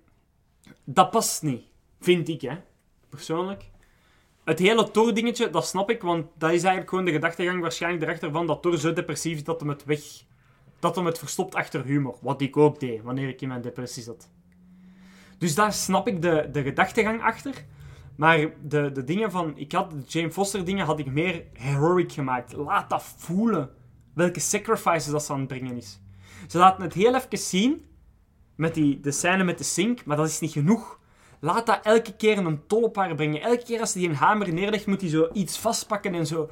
[0.84, 1.64] dat past niet.
[2.00, 2.56] Vind ik, hè.
[3.08, 3.70] Persoonlijk.
[4.44, 8.30] Het hele Thor-dingetje, dat snap ik, want dat is eigenlijk gewoon de gedachtegang waarschijnlijk erachter
[8.30, 10.00] van dat Thor zo depressief is dat hem het weg...
[10.78, 12.16] Dat hem het verstopt achter humor.
[12.20, 14.28] Wat ik ook deed, wanneer ik in mijn depressie zat.
[15.38, 17.64] Dus daar snap ik de, de gedachtegang achter.
[18.16, 19.52] Maar de, de dingen van...
[19.56, 22.52] Ik had de Jane Foster dingen had ik meer heroic gemaakt.
[22.52, 23.70] Laat dat voelen.
[24.16, 26.00] Welke sacrifices dat ze aan het brengen is.
[26.48, 27.84] Ze laten het heel even zien.
[28.54, 30.04] Met die, de scène met de sink.
[30.04, 31.00] Maar dat is niet genoeg.
[31.40, 33.40] Laat dat elke keer een tol op haar brengen.
[33.40, 36.50] Elke keer als ze die een hamer neerlegt, moet hij zo iets vastpakken en zo...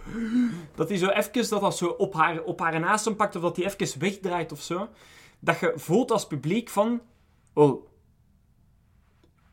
[0.75, 3.37] Dat hij zo even dat dat zo op haar, op haar naast pakt.
[3.37, 4.89] Of dat hij even wegdraait of zo.
[5.39, 7.01] Dat je voelt als publiek van...
[7.55, 7.87] Oh,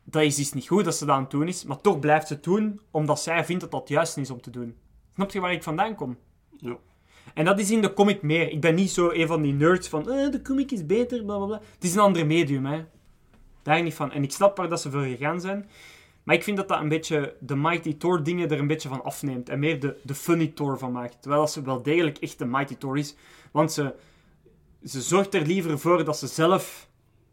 [0.04, 2.26] dat is iets niet goed dat ze dat aan het doen is, maar toch blijft
[2.26, 4.76] ze het doen omdat zij vindt dat dat juist is om te doen.
[5.14, 6.18] Snap je waar ik vandaan kom?
[6.56, 6.76] Ja.
[7.34, 8.50] En dat is in de comic meer.
[8.50, 11.36] Ik ben niet zo een van die nerds van eh, de comic is beter, bla
[11.36, 11.60] bla bla.
[11.74, 12.84] Het is een ander medium, hè.
[13.62, 14.12] Daar niet van.
[14.12, 15.68] En ik snap waar dat ze voor gegaan zijn.
[16.22, 19.04] Maar ik vind dat dat een beetje de Mighty Thor dingen er een beetje van
[19.04, 19.48] afneemt.
[19.48, 21.22] En meer de, de funny Thor van maakt.
[21.22, 23.16] Terwijl ze wel degelijk echt de Mighty Thor is.
[23.50, 23.94] Want ze,
[24.84, 26.88] ze zorgt er liever voor dat ze zelf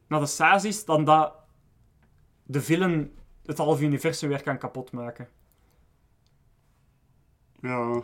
[0.07, 1.33] naar de saas is, dan dat
[2.43, 3.11] de villain
[3.45, 5.27] het halve universum weer kan kapotmaken.
[7.61, 8.01] ja.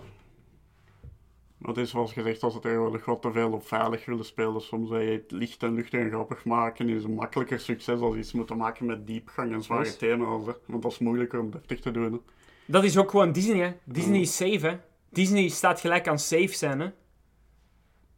[1.65, 4.61] Het is zoals gezegd, als het tegenwoordig wat te veel op veilig willen spelen.
[4.61, 8.15] Soms dat je het licht en luchtig en grappig maken is een makkelijker succes als
[8.15, 10.45] iets moeten maken met diepgang en zware thema's.
[10.45, 10.53] Hè.
[10.65, 12.11] Want dat is moeilijker om deftig te doen.
[12.11, 12.19] Hè.
[12.65, 13.73] Dat is ook gewoon Disney, hè.
[13.83, 14.77] Disney is safe, hè.
[15.09, 16.89] Disney staat gelijk aan safe zijn, hè.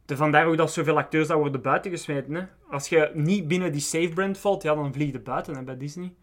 [0.04, 2.42] De, vandaar ook dat zoveel acteurs daar worden buitengesmeten, hè.
[2.70, 5.76] Als je niet binnen die safe brand valt, ja, dan vlieg je buiten, hè, bij
[5.76, 6.14] Disney.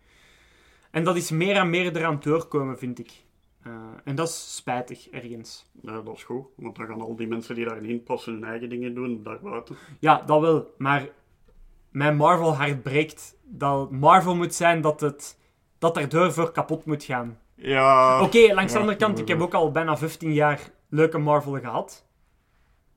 [0.91, 3.24] En dat is meer en meer eraan doorkomen, vind ik.
[3.65, 3.71] Eh,
[4.03, 5.65] en dat is spijtig, ergens.
[5.81, 6.45] Ja, dat is goed.
[6.55, 9.75] Want dan gaan al die mensen die daarin passen hun eigen dingen doen, daarbuiten.
[9.99, 10.73] Ja, dat wel.
[10.77, 11.07] Maar
[11.89, 15.39] mijn Marvel hart breekt dat Marvel moet zijn dat het
[15.77, 17.39] dat daardoor voor kapot moet gaan.
[17.55, 18.21] Ja.
[18.21, 21.59] Oké, langs de ja, andere kant, ik heb ook al bijna 15 jaar leuke Marvel
[21.59, 22.07] gehad.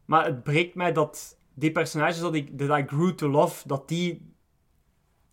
[0.04, 3.88] Maar het breekt mij dat die personages dat ik, dat I grew to love, dat
[3.88, 4.34] die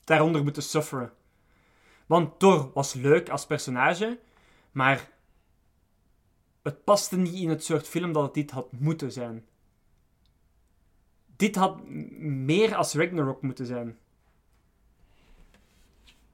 [0.03, 1.11] daaronder moeten sufferen.
[2.05, 4.19] Want Thor was leuk als personage,
[4.71, 5.13] maar
[6.65, 9.45] het paste niet in het soort film dat het dit had moeten zijn.
[11.35, 11.87] Dit had
[12.19, 13.97] meer als Ragnarok moeten zijn.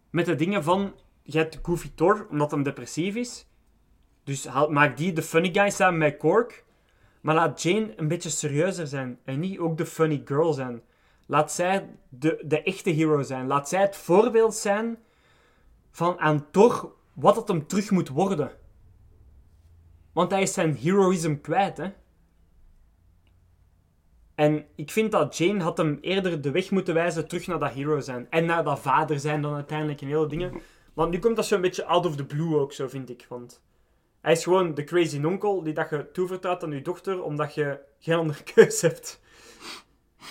[0.10, 0.94] Met de dingen van,
[1.24, 3.46] je hebt Goofy Thor, omdat hem depressief is.
[4.24, 6.66] Dus maak die de funny guy samen met Kork.
[7.22, 9.20] Maar laat Jane een beetje serieuzer zijn.
[9.24, 10.82] En niet ook de funny girl zijn.
[11.26, 13.48] Laat zij de, de echte hero zijn.
[13.48, 14.98] Laat zij het voorbeeld zijn
[15.92, 18.60] van aan Thor wat het hem terug moet worden.
[20.14, 21.90] Want hij is zijn heroïsme kwijt, hè.
[24.36, 27.72] En ik vind dat Jane had hem eerder de weg moeten wijzen terug naar dat
[27.72, 28.28] hero zijn.
[28.30, 30.54] En naar dat vader zijn dan uiteindelijk en hele dingen.
[30.94, 33.26] Want nu komt dat zo'n beetje out of the blue ook, zo vind ik.
[33.30, 33.62] Want
[34.22, 37.80] hij is gewoon de crazy nonkel die dat je toevertrouwt aan je dochter, omdat je
[38.00, 39.22] geen andere keus hebt.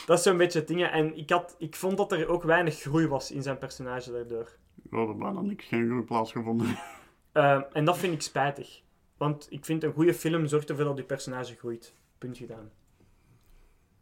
[0.06, 0.84] Dat is zo'n beetje het ding.
[0.84, 4.56] En ik, had, ik vond dat er ook weinig groei was in zijn personage daardoor.
[4.90, 6.78] We hadden bijna niks, geen goed plaatsgevonden.
[7.32, 8.82] Eh, en dat vind ik spijtig.
[9.20, 11.94] Want ik vind een goede film zorgt ervoor dat je personage groeit.
[12.18, 12.70] Punt gedaan.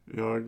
[0.04, 0.44] Ja, ik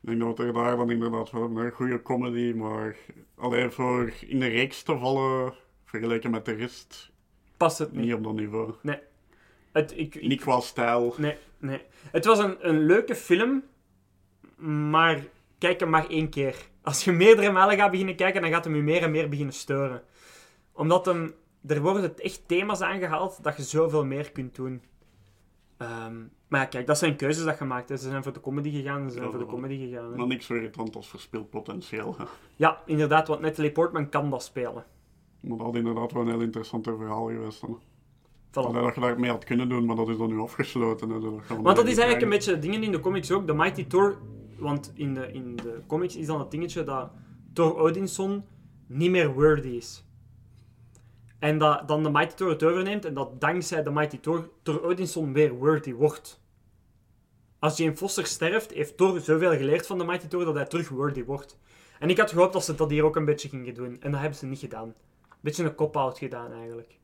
[0.00, 2.96] denk dat er daar dan inderdaad wel een goede comedy, maar
[3.34, 7.10] alleen voor in de reeks te vallen, vergeleken met de rest,
[7.56, 8.00] Past het niet.
[8.04, 8.74] niet op dat niveau.
[9.72, 11.14] Het, ik, ik- Niet qua stijl.
[11.18, 11.80] Nee, nee.
[12.10, 13.62] Het was een, een leuke film,
[14.90, 15.24] maar
[15.58, 16.56] kijk hem maar één keer.
[16.82, 19.54] Als je meerdere malen gaat beginnen kijken, dan gaat hem je meer en meer beginnen
[19.54, 20.02] storen.
[20.72, 21.34] Omdat hem,
[21.66, 24.82] er worden echt thema's aangehaald dat je zoveel meer kunt doen.
[25.76, 26.16] Ehm,
[26.48, 27.88] maar ja, kijk, dat zijn keuzes dat je maakt.
[27.88, 27.96] Hè.
[27.96, 30.10] Ze zijn voor de comedy gegaan, ze zijn Ja, voor de comedy gegaan.
[30.10, 30.16] hè.
[30.16, 32.14] Maar niks irritant als verspild potentieel.
[32.18, 32.24] hè.
[32.56, 34.84] Ja, inderdaad, want Natalie Portman kan dat spelen.
[35.40, 37.60] Maar dat had inderdaad wel een heel interessant verhaal geweest.
[37.60, 37.80] Dan.
[38.70, 38.72] Voilà.
[38.72, 41.10] Dat je daar mee had kunnen doen, maar dat is dan nu afgesloten.
[41.10, 41.20] Hè.
[41.20, 43.46] Dat Want dat is eigenlijk een beetje dingen in de comics ook.
[43.46, 44.18] De Mighty Thor,
[44.58, 47.10] want in de, in de comics is dan het dingetje dat
[47.52, 48.44] Thor Odinson
[48.86, 50.04] niet meer worthy is.
[51.42, 54.82] En dat dan de Mighty Thor het overneemt en dat dankzij de Mighty Thor Thor
[54.82, 56.40] Odinson weer worthy wordt.
[57.58, 60.88] Als Jane Foster sterft, heeft Thor zoveel geleerd van de Mighty Thor dat hij terug
[60.88, 61.58] worthy wordt.
[61.98, 63.96] En ik had gehoopt dat ze dat hier ook een beetje gingen doen.
[64.00, 64.88] En dat hebben ze niet gedaan.
[64.88, 66.98] Een beetje een cop-out gedaan eigenlijk.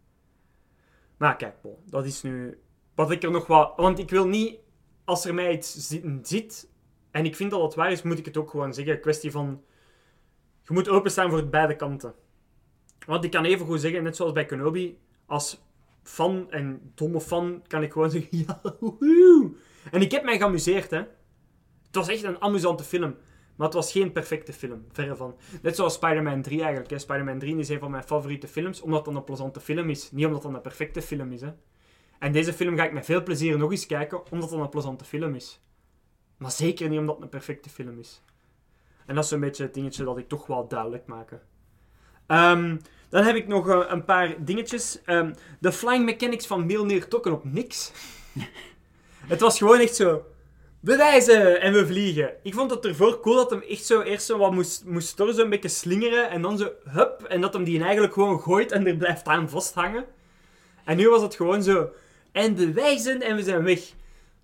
[1.16, 2.60] Maar kijk, bon, dat is nu
[2.94, 3.72] wat ik er nog wat...
[3.76, 4.58] Want ik wil niet,
[5.04, 6.70] als er mij iets zi- zit,
[7.10, 8.94] en ik vind dat het waar is, moet ik het ook gewoon zeggen.
[8.94, 9.62] Een kwestie van...
[10.62, 12.14] Je moet openstaan voor beide kanten.
[13.06, 15.62] Want ik kan even goed zeggen, net zoals bij Kenobi, als
[16.02, 18.60] fan en domme fan, kan ik gewoon zeggen, ja.
[19.90, 20.98] En ik heb mij geamuseerd, hè.
[21.86, 23.16] Het was echt een amusante film.
[23.56, 25.36] Maar het was geen perfecte film, verre van.
[25.62, 26.90] Net zoals Spider-Man 3 eigenlijk.
[26.90, 26.98] hè.
[26.98, 30.10] Spider-Man 3 is een van mijn favoriete films, omdat het een plezante film is.
[30.10, 31.52] Niet omdat het een perfecte film is, hè.
[32.18, 35.04] En deze film ga ik met veel plezier nog eens kijken, omdat het een plezante
[35.04, 35.60] film is.
[36.36, 38.22] Maar zeker niet omdat het een perfecte film is.
[39.06, 41.32] En dat is een beetje het dingetje dat ik toch wel duidelijk maak.
[42.28, 42.76] Ehm,
[43.08, 44.98] dan heb ik nog eh, een paar dingetjes.
[45.04, 47.92] Ehm, de flying mechanics van Milner tokken op niks.
[49.32, 50.24] het was gewoon echt zo...
[50.80, 51.60] Bewijzen!
[51.60, 52.32] En we vliegen.
[52.42, 55.32] Ik vond het ervoor cool dat hem echt zo eerst zo wat moest, moest door
[55.32, 56.30] zo'n beetje slingeren.
[56.30, 57.22] En dan zo, hup.
[57.22, 60.04] En dat hem die eigenlijk gewoon gooit en er blijft aan vasthangen.
[60.84, 61.90] En nu was het gewoon zo...
[62.32, 63.80] En bewijzen en we zijn weg.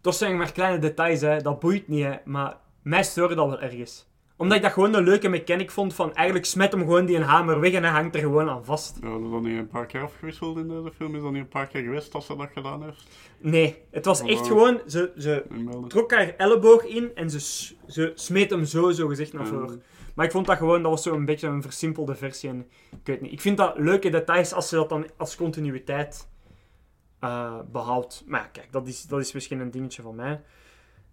[0.00, 1.42] Dat zijn maar kleine details, hè.
[1.42, 2.14] Dat boeit niet, hè.
[2.24, 4.06] Maar mij stoorde dat wel ergens.
[4.36, 6.14] Omdat ik dat gewoon een leuke mechanic vond van...
[6.14, 8.98] Eigenlijk smet hem gewoon die een hamer weg en hij hangt er gewoon aan vast.
[9.02, 11.14] Ja, dat dan niet een paar keer afgewisseld in deze film?
[11.14, 13.06] Is dat niet een paar keer geweest dat ze dat gedaan heeft?
[13.38, 14.46] Nee, het was echt Oh.
[14.46, 14.80] gewoon...
[14.86, 15.44] Ze, ze
[15.88, 19.82] trok haar elleboog in en ze, ze smeet hem zo, zo gezegd naar voren.
[20.14, 20.82] Maar ik vond dat gewoon...
[20.82, 22.48] Dat was zo'n beetje een versimpelde versie.
[22.48, 23.32] En ik weet niet.
[23.32, 26.28] Ik vind dat leuke details als ze dat dan als continuïteit
[27.20, 28.24] eh, behoudt.
[28.26, 30.40] Maar ja, kijk, dat is, dat is misschien een dingetje van mij.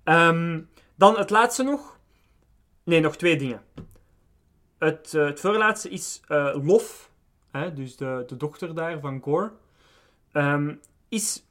[0.04, 0.60] Ehm,
[0.96, 2.00] dan het laatste nog.
[2.84, 3.62] Nee, nog twee dingen.
[4.78, 7.12] Het, eh, het voorlaatste is eh, Lof,
[7.52, 9.52] hè, dus de, de dochter daar van Gore,
[10.32, 10.76] ehm,
[11.10, 11.46] is,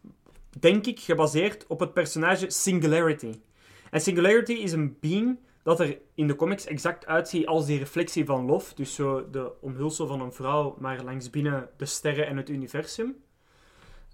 [0.58, 3.40] denk ik, gebaseerd op het personage Singularity.
[3.90, 8.24] En Singularity is een being dat er in de comics exact uitziet als die reflectie
[8.24, 12.36] van Lof, dus zo de omhulsel van een vrouw, maar langs binnen de sterren en
[12.36, 13.16] het universum.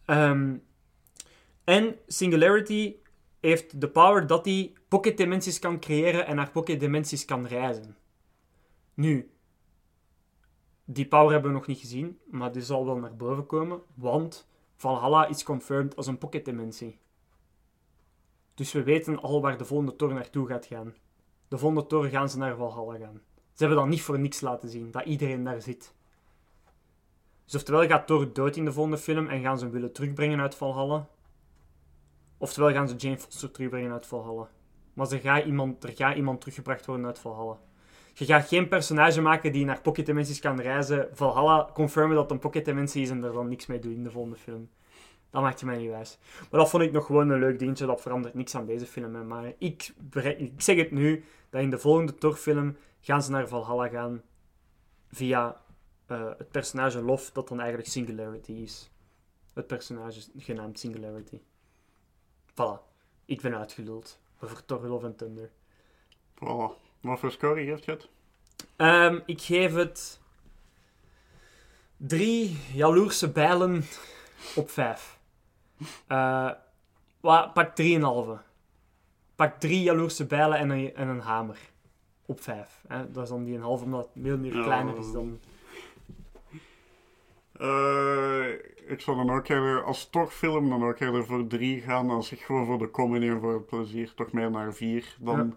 [0.05, 0.57] Ehm,
[1.65, 2.95] en Singularity
[3.47, 7.97] heeft de power dat hij pocket dimensies kan creëren en naar pocket dimensies kan reizen.
[8.95, 9.31] Nu,
[10.89, 14.49] Die power hebben we nog niet gezien, maar die zal wel naar boven komen, want
[14.77, 16.99] Valhalla is confirmed als een pocket dimensie.
[18.55, 20.95] Dus we weten al waar de volgende Thor naartoe gaat gaan.
[21.49, 23.21] De volgende Thor gaan ze naar Valhalla gaan.
[23.53, 25.95] Ze hebben dat niet voor niks laten zien, dat iedereen daar zit.
[27.45, 30.41] Dus oftewel gaat Thor dood in de volgende film en gaan ze hem willen terugbrengen
[30.41, 31.09] uit Valhalla.
[32.39, 34.49] Oftewel gaan ze Jane Foster terugbrengen uit Valhalla.
[34.95, 37.59] Maar er gaat iemand, er gaat iemand teruggebracht worden uit Valhalla.
[38.15, 41.09] Je gaat geen personage maken die naar Pocket Dimensions kan reizen.
[41.13, 44.05] Valhalla confirmen dat het een Pocket Dimensie is en er dan niks mee doen in
[44.05, 44.69] de volgende film.
[45.31, 46.19] Dat maakt je mij niet wijs.
[46.51, 47.87] Maar dat vond ik nog gewoon een leuk dingetje.
[47.87, 49.27] Dat verandert niks aan deze film.
[49.27, 49.95] Maar ik,
[50.39, 54.23] ik zeg het nu, dat in de volgende Thor-film gaan ze naar Valhalla gaan
[55.09, 55.61] via
[56.07, 58.91] eh, het personage Lof, dat dan eigenlijk Singularity is.
[59.55, 61.41] Het personage genaamd Singularity.
[62.57, 62.81] Voilà.
[63.25, 65.51] Ik ben uitgeluld over Thor Love and Thunder.
[66.35, 66.85] Voilà.
[67.01, 68.09] Wat voor score geeft je het?
[68.77, 70.21] Ehm, ik geef het
[71.97, 73.85] drie jaloerse bijlen
[74.55, 75.19] op vijf.
[77.21, 78.39] Wa- pak drieënhalve.
[79.35, 81.59] Pak drie jaloerse bijlen en een, en een hamer.
[82.27, 82.83] Op vijf.
[82.89, 83.11] Hè?
[83.11, 85.41] Dat is dan die een halve, omdat het veel meer kleiner is dan...
[87.59, 88.49] Eh,
[88.87, 92.11] ik zou dan ook eerder, als Thor-film, dan ook eerder voor drie gaan.
[92.11, 95.17] Als ik gewoon voor de comedy en voor het plezier toch meer naar vier.
[95.21, 95.37] Dan...
[95.37, 95.57] Ja.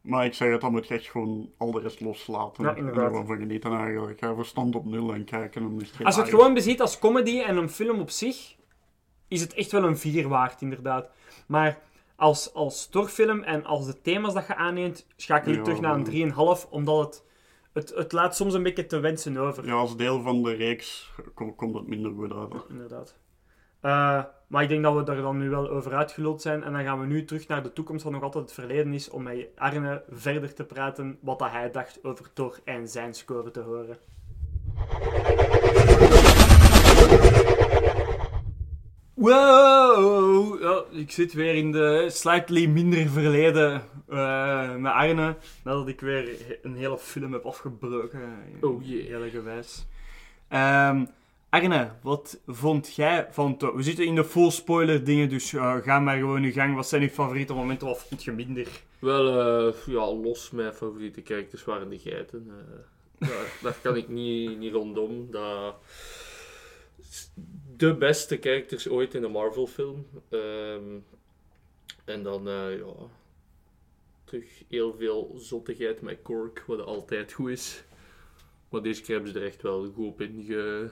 [0.00, 2.64] Maar ik zeg het, dan moet je echt gewoon al de rest loslaten.
[2.64, 4.18] Ja, en er voor genieten eigenlijk.
[4.18, 5.62] Ga verstand op nul en kijken.
[5.62, 8.10] En dan is het Als je het gewoon beziet als comedy en een film op
[8.10, 8.56] zich,
[9.28, 11.10] is het echt wel een vier waard, inderdaad.
[11.46, 11.78] Maar
[12.16, 15.94] als, als storfilm en als de thema's dat je aanneemt, schakel ik Ja, terug naar
[15.94, 16.32] een
[16.64, 17.24] 3,5, omdat het,
[17.78, 19.66] het, het laat soms een beetje te wensen over.
[19.66, 22.64] Ja, als deel van de reeks kom- komt het minder goed uit.
[22.68, 23.18] Inderdaad.
[23.80, 26.62] Eh, maar ik denk dat we daar dan nu wel over uitgeluld zijn.
[26.64, 29.10] En dan gaan we nu terug naar de toekomst, wat nog altijd het verleden is,
[29.10, 33.50] om met Arne verder te praten wat dat hij dacht over Thor en zijn score
[33.50, 33.98] te horen.
[39.18, 40.62] Wow!
[40.90, 45.36] Ik zit weer in de slightly minder verleden eh, met Arne.
[45.64, 48.20] Nadat ik weer een hele film heb afgebroken.
[48.60, 49.02] Oh jee.
[49.02, 49.86] Hele gewijs.
[50.48, 51.04] Ehm,
[51.50, 53.56] Arne, wat vond jij van?
[53.74, 56.74] We zitten in de full spoiler dingen, dus eh, ga maar gewoon je gang.
[56.74, 57.86] Wat zijn je favoriete momenten?
[57.86, 58.66] Wat vond je minder?
[58.98, 59.26] Wel,
[59.68, 62.50] eh, ja, los mijn favoriete characters waren de geiten.
[63.18, 63.28] eh.
[63.28, 65.30] daar, daar kan ik niet, niet rondom.
[65.30, 65.74] Dat
[67.78, 70.06] de beste characters ooit in een Marvel film.
[70.28, 70.98] Ehm,
[72.04, 72.92] en dan, eh, ja,
[74.24, 77.84] terug heel veel zottigheid met Kork, wat altijd goed is.
[78.70, 80.88] Maar deze keer hebben ze er echt wel goed op in ge-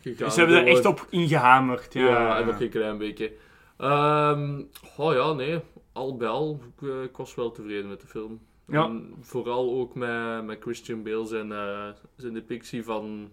[0.00, 0.32] gegaan.
[0.32, 1.92] Ze hebben er echt op ingehamerd.
[1.92, 3.32] Ja, ja, en nog een klein beetje.
[3.76, 4.62] Ehm,
[4.96, 5.60] oh ja, nee.
[5.92, 8.40] Al bij al, ik, eh, ik was wel tevreden met de film.
[8.66, 8.84] Ja.
[8.84, 13.30] En vooral ook met, met Christian Bale zijn, eh, zijn depictie van,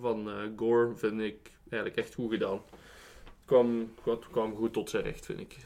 [0.00, 2.60] van Gore vind ik eigenlijk echt goed gedaan.
[3.24, 5.56] Het kwam, het kwam goed tot zijn recht, vind ik.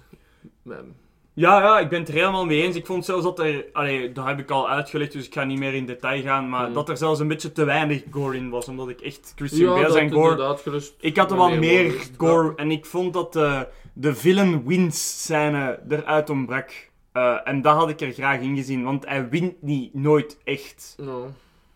[1.35, 2.77] Ja, ja, ik ben het er helemaal mee eens.
[2.77, 5.59] Ik vond zelfs dat er, allee, dat heb ik al uitgelegd, dus ik ga niet
[5.59, 6.74] meer in detail gaan, maar Mm.
[6.74, 9.87] dat er zelfs een beetje te weinig gore in was, omdat ik echt Christian Bale
[9.87, 10.57] dat en Gore...
[10.57, 10.95] gerust.
[11.01, 15.81] Ik had er wel meer gore en ik vond dat de, de villain wins scène
[15.89, 16.91] eruit ontbrak.
[17.12, 20.95] Eh, en dat had ik er graag in gezien, want hij wint niet nooit echt.
[20.97, 21.19] Ja.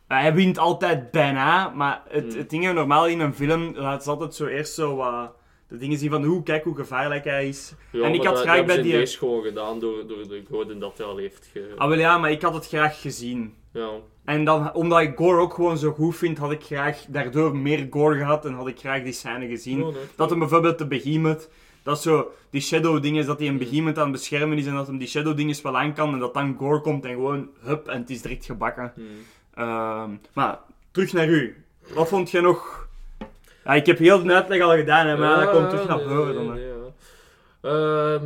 [0.09, 2.37] Hij wint altijd bijna, maar het, Hmm.
[2.39, 5.33] het ding normaal in een film laat ze altijd zo eerst zo wat
[5.69, 7.75] de dingen zien van hoe, kijk hoe gevaarlijk hij is.
[7.93, 10.43] Ja, En ik had dat, graag dat bij die- deze gewoon gedaan door, door de
[10.51, 11.73] goden dat hij al heeft ge...
[11.77, 13.55] Ah wel ja, maar ik had het graag gezien.
[13.73, 13.89] Ja.
[14.25, 17.87] En dan, omdat ik gore ook gewoon zo goed vind, had ik graag daardoor meer
[17.91, 19.79] gore gehad en had ik graag die scène gezien.
[19.79, 19.93] Ja, nee.
[20.17, 21.49] Dat hem bijvoorbeeld de behemoth,
[21.83, 23.59] dat zo die shadow ding is, dat hij een Mm.
[23.59, 26.19] behemoth aan het beschermen is en dat hem die shadow dinges wel aan kan en
[26.19, 28.93] dat dan gore komt en gewoon hup en het is direct gebakken.
[28.95, 29.05] Hmm.
[29.57, 30.59] Ehm, maar
[30.91, 31.65] terug naar u.
[31.95, 32.89] Wat vond je nog?
[33.65, 36.35] Ja, ik heb heel de uitleg al gedaan, hè, maar dat komt terug naar voren
[36.35, 36.53] dan.
[36.55, 36.73] nee, hè.
[36.75, 36.83] nee,
[37.63, 38.15] ja.
[38.15, 38.25] Ehm,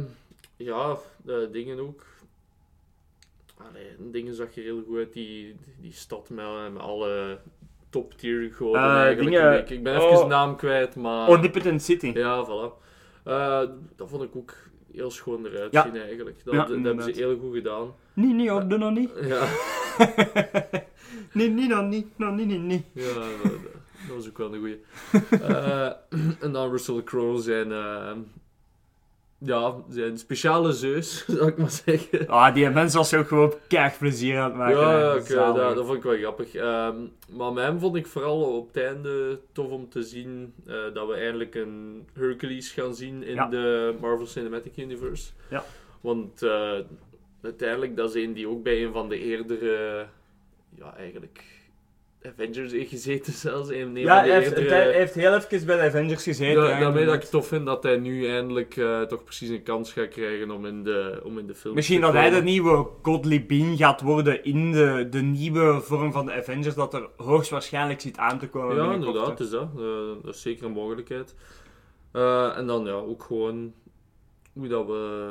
[0.56, 2.04] ja, de dingen ook.
[3.56, 7.38] Allee, dingen zag je heel goed uit, die, die stad met, met alle
[7.90, 9.36] top tier goden Eh, eigenlijk.
[9.36, 9.68] dingen-.
[9.68, 10.20] Ik ben even oh.
[10.22, 11.28] de naam kwijt, maar...
[11.28, 12.10] Omnipotent City.
[12.14, 12.82] Ja, voilà.
[13.24, 13.60] Eh,
[13.96, 14.54] dat vond ik ook
[14.92, 15.82] heel schoon eruit Ja.
[15.82, 16.44] zien eigenlijk.
[16.44, 17.94] Dat, Ja, dat hebben ze heel goed gedaan.
[18.12, 19.10] Nee, nee, hoor, doe nog niet.
[19.22, 19.46] Ja,
[21.32, 22.06] nee, nee, nog niet.
[22.16, 22.84] Nog niet, nee, nee.
[22.92, 24.80] ja dat, was ook wel een goeie.
[25.48, 25.86] Eh,
[26.44, 27.72] en dan Russell Crowe zijn...
[27.72, 28.12] eh,
[29.42, 32.26] ja, zijn speciale zeus, zou ik maar zeggen.
[32.28, 34.78] Ah, die mensen was ook gewoon keihard plezier aan het maken.
[34.80, 36.54] Ja, oké, dat, dat vond ik wel grappig.
[36.54, 36.96] Ehm,
[37.28, 41.06] maar met hem vond ik vooral op het einde tof om te zien eh, dat
[41.08, 43.46] we eindelijk een Hercules gaan zien in Ja.
[43.46, 45.30] de Marvel Cinematic Universe.
[45.50, 45.64] Ja.
[46.00, 46.72] Want eh,
[47.42, 50.06] uiteindelijk, dat is een die ook bij een van de eerdere,
[50.74, 51.44] ja, eigenlijk
[52.22, 53.70] Avengers heeft gezeten zelfs.
[53.70, 56.62] Een, Ja, hij heeft, eerdere- hij heeft heel even bij de Avengers gezeten.
[56.62, 59.92] Ja, daarmee dat ik tof vind dat hij nu eindelijk eh, toch precies een kans
[59.92, 62.86] gaat krijgen om in de, om in de film Misschien te dat hij de nieuwe
[63.02, 68.00] Godly Bean gaat worden in de, de nieuwe vorm van de Avengers, dat er hoogstwaarschijnlijk
[68.00, 68.76] zit aan te komen.
[68.76, 69.68] Ja, inderdaad, is dat.
[69.76, 71.34] Eh, dat is zeker een mogelijkheid.
[72.12, 73.72] Eh, en dan ja, ook gewoon
[74.52, 75.30] hoe dat we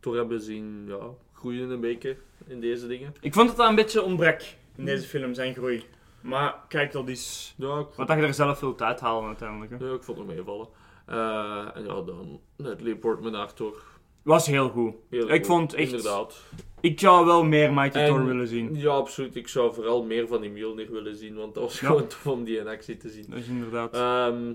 [0.00, 3.14] toch hebben zien ja, groeien een beetje in deze dingen.
[3.20, 4.40] Ik vond dat dat een beetje ontbrak
[4.76, 5.84] in deze film, zijn groei.
[6.20, 9.70] Maar kijk, dat is Ja, ik, wat dat je er zelf wilt uithalen uiteindelijk.
[9.80, 9.86] Hè.
[9.86, 10.68] ja, ik vond het meevallen.
[11.06, 13.82] Eh, en ja, dan Natalie Portman actor.
[14.22, 14.94] Was heel goed.
[15.10, 16.44] Heel Ik goed, vond echt- Inderdaad.
[16.80, 18.74] Ik zou wel meer Mighty En- Thor willen zien.
[18.76, 19.36] Ja, absoluut.
[19.36, 21.86] Ik zou vooral meer van die Mjolnir willen zien, want dat was Ja.
[21.86, 23.24] gewoon tof om die in actie te zien.
[23.28, 23.94] Dat is inderdaad.
[23.94, 24.52] Ehm,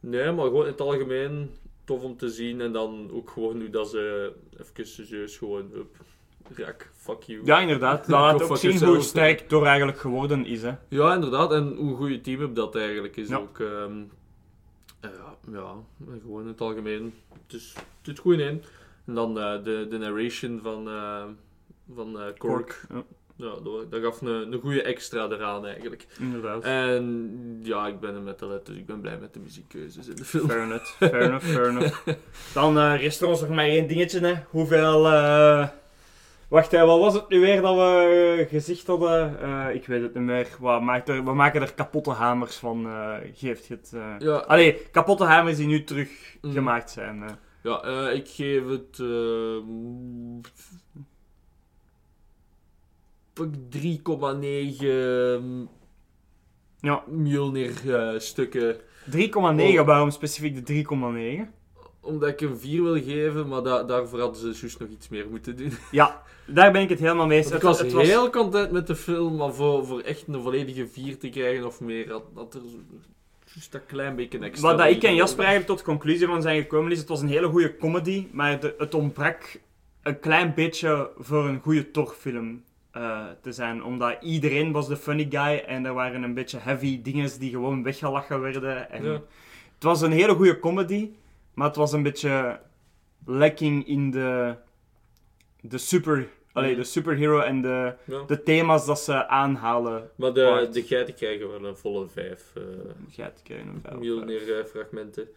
[0.00, 1.50] nee, maar gewoon in het algemeen
[1.84, 2.60] tof om te zien.
[2.60, 5.96] En dan ook gewoon nu dat ze even serieus gewoon, up,
[6.56, 7.40] rak, fuck you.
[7.44, 7.98] ja, inderdaad.
[8.06, 10.62] Dat laat ook zien hoe sterk Thor eigenlijk geworden is.
[10.62, 10.72] Hè.
[10.88, 11.52] Ja, inderdaad.
[11.52, 13.36] En hoe goed je team dat eigenlijk is Ja.
[13.36, 13.58] ook.
[13.60, 13.98] ehm,
[15.02, 15.10] ja,
[15.52, 15.74] ja,
[16.22, 17.14] gewoon in het algemeen.
[17.46, 18.62] Het is, het zit goed in.
[19.06, 21.22] En dan eh, de, de narration van, eh,
[21.94, 22.80] van eh, Kork.
[22.90, 23.02] Ja,
[23.36, 23.54] Ja,
[23.90, 26.06] dat, gaf een, een goede extra eraan eigenlijk.
[26.20, 26.64] inderdaad.
[26.64, 30.24] En ja, ik ben een metalhead, dus ik ben blij met de muziekkeuzes in de
[30.24, 30.48] film.
[30.48, 32.08] Fair enough, fair enough, fair enough.
[32.54, 34.34] Dan eh rest er ons nog maar één dingetje, hè.
[34.50, 35.06] Hoeveel...
[36.48, 39.40] Wacht, hè, wat was het nu weer dat we eh, gezegd hadden?
[39.40, 40.48] Eh, ik weet het niet meer.
[40.60, 43.92] Wat maakt er, we maken er kapotte hamers van, eh, geeft het...
[44.18, 46.52] Ja, Allee, kapotte hamers die nu terug Mm.
[46.52, 47.22] gemaakt zijn.
[47.22, 47.28] eh.
[47.62, 48.98] ja ik geef het.
[49.00, 49.56] eh,
[53.32, 55.68] pak 3,9
[56.80, 57.72] Ja, Mjolnir
[58.20, 58.76] stukken.
[59.10, 59.78] 3,9.
[59.80, 59.86] Oh.
[59.86, 61.52] Waarom specifiek de 3,9?
[62.08, 65.26] Omdat ik een 4 wil geven, maar da daarvoor hadden ze juist nog iets meer
[65.30, 65.72] moeten doen.
[65.90, 67.46] Ja, daar ben ik het helemaal mee eens.
[67.46, 70.86] Ik Het- was het heel content met de film, maar voor, voor echt een volledige
[70.86, 72.60] 4 te krijgen of meer, had, had er
[73.54, 74.68] juist dat klein beetje extra.
[74.68, 77.20] Wat dat ik en Jasper eigenlijk tot de conclusie van zijn gekomen is, het was
[77.20, 79.60] een hele goede comedy, maar de- het ontbrak
[80.02, 83.84] een klein beetje voor een goede Thor-film eh, te zijn.
[83.84, 87.82] Omdat iedereen was de funny guy en er waren een beetje heavy dingen die gewoon
[87.82, 88.90] weggelachen werden.
[88.90, 89.12] En Ja.
[89.74, 91.10] Het was een hele goede comedy,
[91.58, 92.60] maar het was een beetje
[93.26, 94.54] lacking in de,
[95.60, 98.22] de, super, allee, de superhero en de, Ja.
[98.26, 100.10] de thema's dat ze aanhalen.
[100.16, 102.52] Maar de, de geiten krijgen wel een volle 5
[103.10, 103.98] Geit krijgen of wel.
[104.00, 105.28] Mjolnir eh, fragmenten.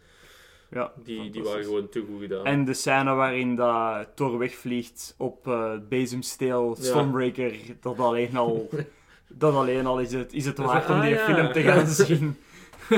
[0.70, 2.44] Ja, Die, die waren gewoon te goed gedaan.
[2.46, 6.84] En de scène waarin dat Thor wegvliegt op eh bezemsteel, Ja.
[6.84, 8.68] Stormbreaker, dat alleen al,
[9.28, 11.34] dat alleen al is het, is het waard om die ah, ja.
[11.34, 12.36] film te gaan zien.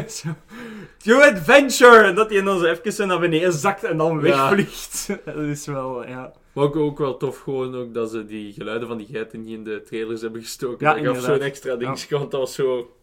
[1.04, 1.20] Zo.
[1.20, 2.02] Adventure!
[2.04, 4.20] En dat hij dan zo even naar beneden zakt en dan Ja.
[4.20, 5.08] wegvliegt.
[5.24, 6.32] Dat is wel, ja.
[6.52, 9.54] Maar ook, ook wel tof gewoon ook dat ze die geluiden van die geiten niet
[9.56, 10.86] in de trailers hebben gestoken.
[10.86, 12.08] Ja, dat gaf zo'n extra ding.
[12.10, 12.96] Want dat was zo...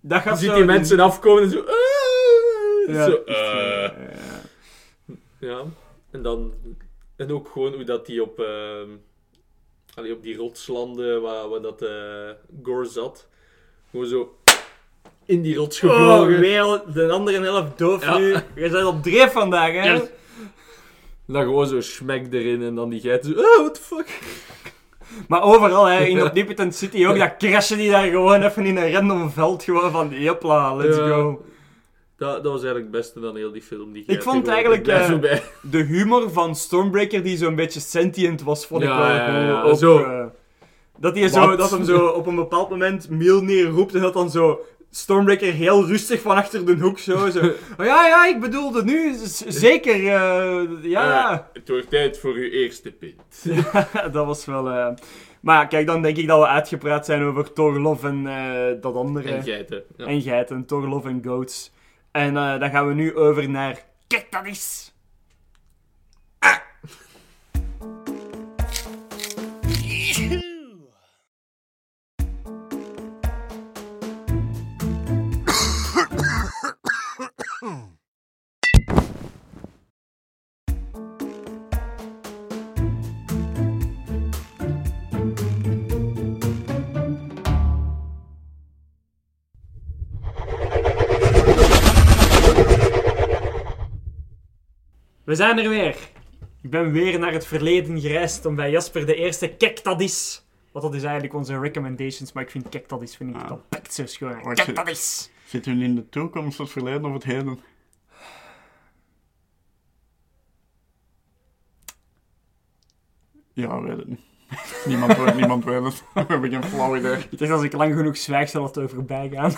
[0.00, 1.64] Dat Je ziet zo die mensen afkomen en zo...
[2.86, 3.34] Ja, zo eh.
[3.34, 3.94] ja.
[5.38, 5.62] Ja,
[6.10, 6.52] en dan...
[7.16, 8.38] En ook gewoon hoe dat die op...
[9.94, 12.30] allee, op die rotslanden waar, waar dat eh
[12.62, 13.28] Gore zat.
[13.90, 14.36] Gewoon zo...
[15.32, 16.40] In die rots Oh, gevlogen.
[16.40, 18.18] weer de andere helft doof Ja.
[18.18, 18.32] nu.
[18.54, 19.80] Je bent op dreef vandaag, hè?
[19.92, 20.08] En
[21.26, 23.40] dan gewoon zo smek erin en dan die geiten zo...
[23.40, 24.18] Oh, what the fuck?
[25.28, 28.92] Maar overal, hè, in Omnipotent City ook, dat crashen die daar gewoon even in een
[28.92, 29.62] random veld.
[29.62, 31.06] Gewoon van, jepla, let's Ja.
[31.08, 31.44] go.
[32.16, 33.92] Dat, dat was eigenlijk het beste dan heel die film.
[33.92, 35.42] Die Ik vond eigenlijk, eh, bij.
[35.60, 39.62] De humor van Stormbreaker, die zo'n beetje sentient was, vond ik Ja, wel ja, ja,
[39.62, 39.98] Ook, zo.
[39.98, 40.24] eh,
[40.98, 44.30] dat, hij zo, dat hem zo op een bepaald moment Mjolnir roept en dat dan
[44.30, 44.60] zo...
[44.94, 47.30] Stormbreaker heel rustig van achter de hoek zo.
[47.30, 47.38] zo
[47.78, 49.14] oh, ja, ja, ik bedoelde nu,
[49.46, 49.94] zeker.
[49.94, 53.44] eh, ja, Eh, het wordt tijd voor uw eerste pint.
[54.12, 54.68] dat was wel...
[54.70, 54.88] eh,
[55.40, 58.94] Maar kijk, dan denk ik dat we uitgepraat zijn over Thor Love en eh, dat
[58.94, 59.28] andere.
[59.30, 59.82] En geiten.
[59.96, 60.04] Ja.
[60.06, 61.72] En geiten, Thor Love en Goats.
[62.10, 63.84] En eh, dan gaan we nu over naar...
[64.06, 64.26] Kijk,
[95.32, 95.96] We zijn er weer.
[96.62, 100.44] Ik ben weer naar het verleden gereisd om bij Jasper de eerste Kijk, dat is...
[100.72, 103.48] Want dat is eigenlijk onze recommendations, maar ik vind Kijk, dat is vind ik Ah.
[103.48, 104.42] dat pakt zo schoon.
[104.42, 105.30] Wat Kijk, je- dat is...
[105.46, 107.60] Zitten we in de toekomst, het verleden of het heden?
[113.52, 114.20] Ja, weet het niet.
[114.86, 116.02] Niemand, weet- niemand weet het.
[116.14, 117.16] We hebben geen flauw idee.
[117.30, 119.52] Ik dacht, als ik lang genoeg zwijg, zal het er voorbij gaan.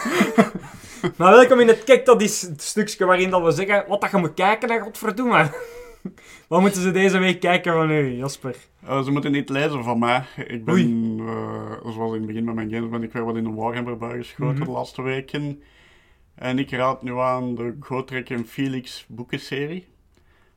[1.17, 4.11] maar welkom in het Kijk, dat is het stukje waarin dat we zeggen wat dat
[4.11, 5.51] je moet kijken naar godverdomme.
[6.49, 8.57] wat moeten ze deze week kijken van u, Jasper?
[8.87, 10.25] Eh, ze moeten niet lezen van mij.
[10.47, 13.45] Ik ben, eh, zoals in het begin met mijn games, ben ik weer wat in
[13.45, 14.65] een Warhammer bui geschoten Mhm.
[14.65, 15.63] de laatste weken.
[16.35, 19.87] En ik raad nu aan de Gotrek en Felix boekenserie.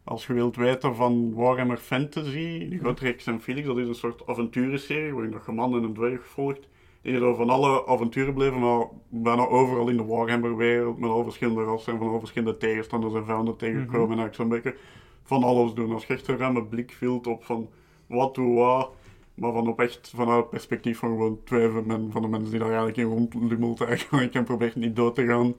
[0.08, 4.28] Als je wilt weten van Warhammer Fantasy, de Gotrek en Felix, dat is een soort
[4.28, 6.68] avonturenserie waarin je een man en een dwerg volgt.
[7.02, 11.64] Die zo van alle avonturen bleven, maar bijna overal in de Warhammer-wereld, met al verschillende
[11.64, 14.18] rassen en van al verschillende tegenstanders en vijanden tegenkomen.
[14.18, 14.76] En eigenlijk zo'n beetje
[15.24, 15.92] van alles doen.
[15.92, 17.70] Als je echt een ruime blik vult op van
[18.06, 18.92] wat doe wat,
[19.34, 21.70] maar van op echt vanuit het perspectief van gewoon twee
[22.10, 25.56] van, de mensen die daar eigenlijk in rondlummelt eigenlijk en probeert niet dood te gaan.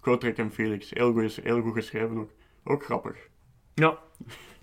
[0.00, 2.30] Kotrek en Felix, heel goed, heel goed geschreven ook.
[2.64, 3.34] Ook grappig.
[3.76, 3.98] Ja,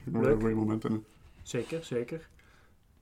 [0.03, 0.40] Leuk.
[0.40, 0.90] goeie momenten.
[0.91, 1.06] in.
[1.44, 2.27] zeker, zeker.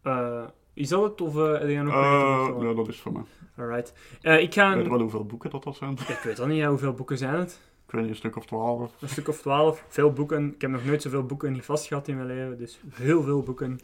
[0.01, 0.43] Eh,
[0.73, 3.21] is dat het, of uh, heb je nog Eh, ja, dat is voor mij.
[3.57, 3.93] Alright.
[4.21, 4.75] Eh, ik ga...
[4.75, 4.89] Weet Een...
[4.91, 5.91] wel hoeveel boeken dat, dat zijn.
[5.91, 7.59] Ik weet al niet, ja, hoeveel boeken zijn het?
[7.85, 8.91] Ik weet niet, een stuk of twaalf.
[9.01, 9.85] Een stuk of twaalf.
[9.87, 10.53] Veel boeken.
[10.53, 12.57] Ik heb nog nooit zoveel boeken niet vast gehad in mijn leven.
[12.57, 13.79] Dus heel veel boeken.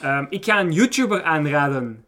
[0.00, 2.04] Ehm, ik ga een YouTuber aanraden.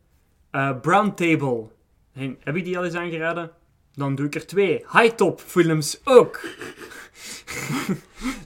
[0.80, 1.66] Brown Table.
[2.12, 3.50] Hey, heb ik die al eens aangeraden?
[3.98, 4.84] Dan doe ik er twee.
[4.92, 6.40] High Top films ook.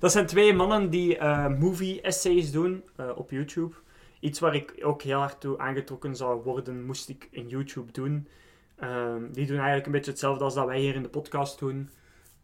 [0.00, 3.74] dat zijn twee mannen die eh, movie essays doen eh, op YouTube.
[4.20, 8.28] Iets waar ik ook heel hard toe aangetrokken zou worden, moest ik in YouTube doen.
[8.76, 11.90] Ehm, die doen eigenlijk een beetje hetzelfde als dat wij hier in de podcast doen.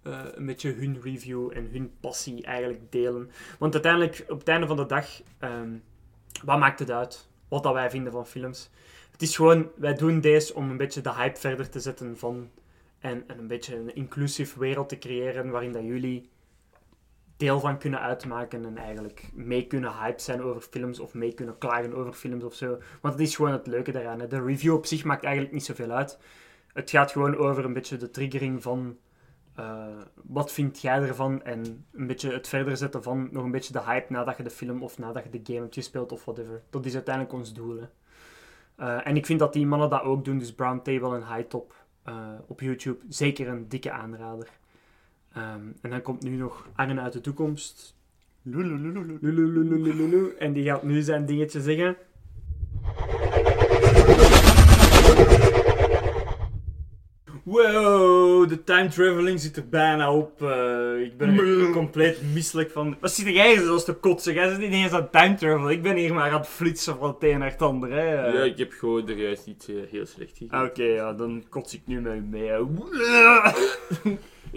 [0.02, 3.30] Eh, een beetje hun review en hun passie eigenlijk delen.
[3.58, 5.06] Want uiteindelijk, op het einde van de dag,
[5.38, 5.70] ehm,
[6.44, 7.28] wat maakt het uit?
[7.48, 8.70] Wat dat wij vinden van films.
[9.10, 12.50] Het is gewoon, wij doen deze om een beetje de hype verder te zetten van...
[12.98, 16.30] En, en een beetje een inclusive wereld te creëren waarin dat jullie
[17.36, 21.58] deel van kunnen uitmaken en eigenlijk mee kunnen hype zijn over films of mee kunnen
[21.58, 22.78] klagen over films of zo.
[23.00, 24.20] Want het is gewoon het leuke daaraan.
[24.20, 24.26] Hè.
[24.26, 26.18] De review op zich maakt eigenlijk niet zoveel uit.
[26.72, 28.98] Het gaat gewoon over een beetje de triggering van
[29.54, 33.72] eh, wat vind jij ervan en een beetje het verder zetten van nog een beetje
[33.72, 36.62] de hype nadat je de film of nadat je de game hebt gespeeld of whatever.
[36.70, 37.80] Dat is uiteindelijk ons doel.
[38.76, 41.48] Eh, en ik vind dat die mannen dat ook doen, dus Brown Table en High
[41.48, 41.74] Top
[42.08, 44.48] eh, op YouTube, zeker een dikke aanrader.
[45.32, 47.96] Ehm, en dan komt nu nog Arne uit de toekomst.
[50.38, 51.96] En die gaat nu zijn dingetje zeggen.
[57.48, 60.42] Wow, de time traveling zit er bijna op.
[60.42, 62.96] Eh, ik ben er compleet misselijk van.
[63.00, 64.34] Wat zit jij hier zoals te kotsen?
[64.34, 65.70] Jij zit niet eens aan time travel.
[65.70, 67.92] Ik ben hier maar aan het flitsen van het een naar het ander.
[67.92, 68.26] Hè.
[68.26, 70.64] Ja, ik heb gewoon er juist iets eh, heel slecht Ah, gegeven.
[70.64, 72.50] Oké, ja, dan kots ik nu met u mee.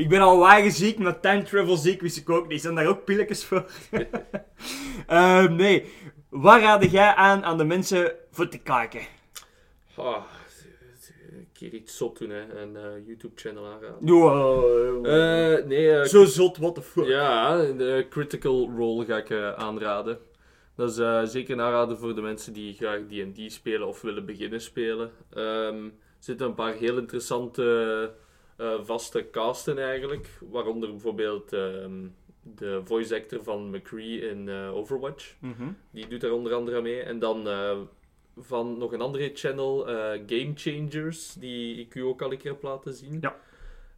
[0.03, 2.61] ik ben al wagenziek, maar time travel ziek wist ik ook niet.
[2.61, 3.65] Zijn daar ook pilletjes voor?
[5.07, 5.93] Ehm, nee,
[6.29, 9.01] waar raad jij aan aan de mensen voor te kijken?
[9.95, 10.23] Ah,
[11.61, 12.61] keer iets zot doen, hè.
[12.61, 14.07] Een eh, YouTube-channel aanraden.
[14.07, 15.05] Wow.
[15.05, 17.05] Eh, nee, eh, Zo zot, what the fuck.
[17.05, 20.19] Ja, de Critical Role ga ik aanraden.
[20.75, 24.61] Dat is zeker een aanrader voor de mensen die graag D&D spelen of willen beginnen
[24.61, 25.11] spelen.
[25.33, 28.13] Ehm, er zitten een paar heel interessante
[28.83, 30.29] vaste casten eigenlijk.
[30.49, 32.07] Waaronder bijvoorbeeld ehm,
[32.41, 35.35] de voice actor van McCree in Overwatch.
[35.39, 35.71] Mhm.
[35.91, 37.01] Die doet daar onder andere mee.
[37.01, 37.47] En dan
[38.37, 42.51] van nog een andere channel, eh, Game Changers, die ik u ook al een keer
[42.51, 43.17] heb laten zien.
[43.21, 43.35] Ja.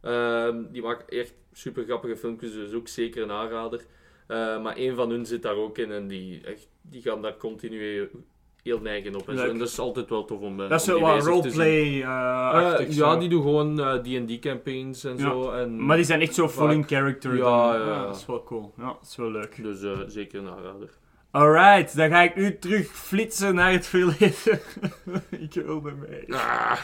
[0.00, 3.84] Ehm, die maken echt super grappige filmpjes, dus ook zeker een aanrader.
[4.26, 7.36] Eh, maar één van hun zit daar ook in en die, echt, die gaan daar
[7.36, 8.08] continu
[8.62, 9.28] heel neigen op.
[9.28, 9.48] En, zo.
[9.48, 11.32] En dat is altijd wel tof om, eh, Dat is wat zien.
[11.32, 15.30] roleplay uh, ja, die doen gewoon D&D campaigns en Ja.
[15.30, 15.50] zo.
[15.50, 17.36] En, Maar die zijn echt zo full in character.
[17.36, 17.80] Ja, dan.
[17.80, 18.06] ja, ja.
[18.06, 18.72] Dat is wel cool.
[18.76, 19.62] Ja, dat is wel leuk.
[19.62, 20.90] Dus zeker een aanrader.
[21.34, 24.60] Alright, dan ga ik nu terug flitsen naar het verleden.
[25.46, 26.34] ik wil ermee.
[26.34, 26.78] Ah.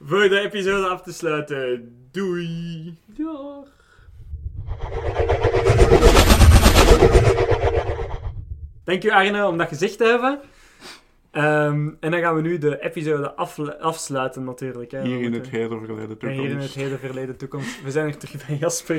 [0.00, 1.94] Voor de episode af te sluiten.
[2.12, 2.96] Doei.
[3.14, 3.64] Ja.
[8.84, 10.40] Dank u Arne om dat gezegd te hebben.
[11.38, 13.34] Ehm, en dan gaan we nu de episode
[13.80, 14.90] afsluiten natuurlijk.
[14.90, 15.02] Hè.
[15.02, 16.40] Hier in het heden verleden toekomst.
[16.40, 17.82] hier in het heden, verleden, toekomst.
[17.84, 18.96] We zijn er terug bij Jasper.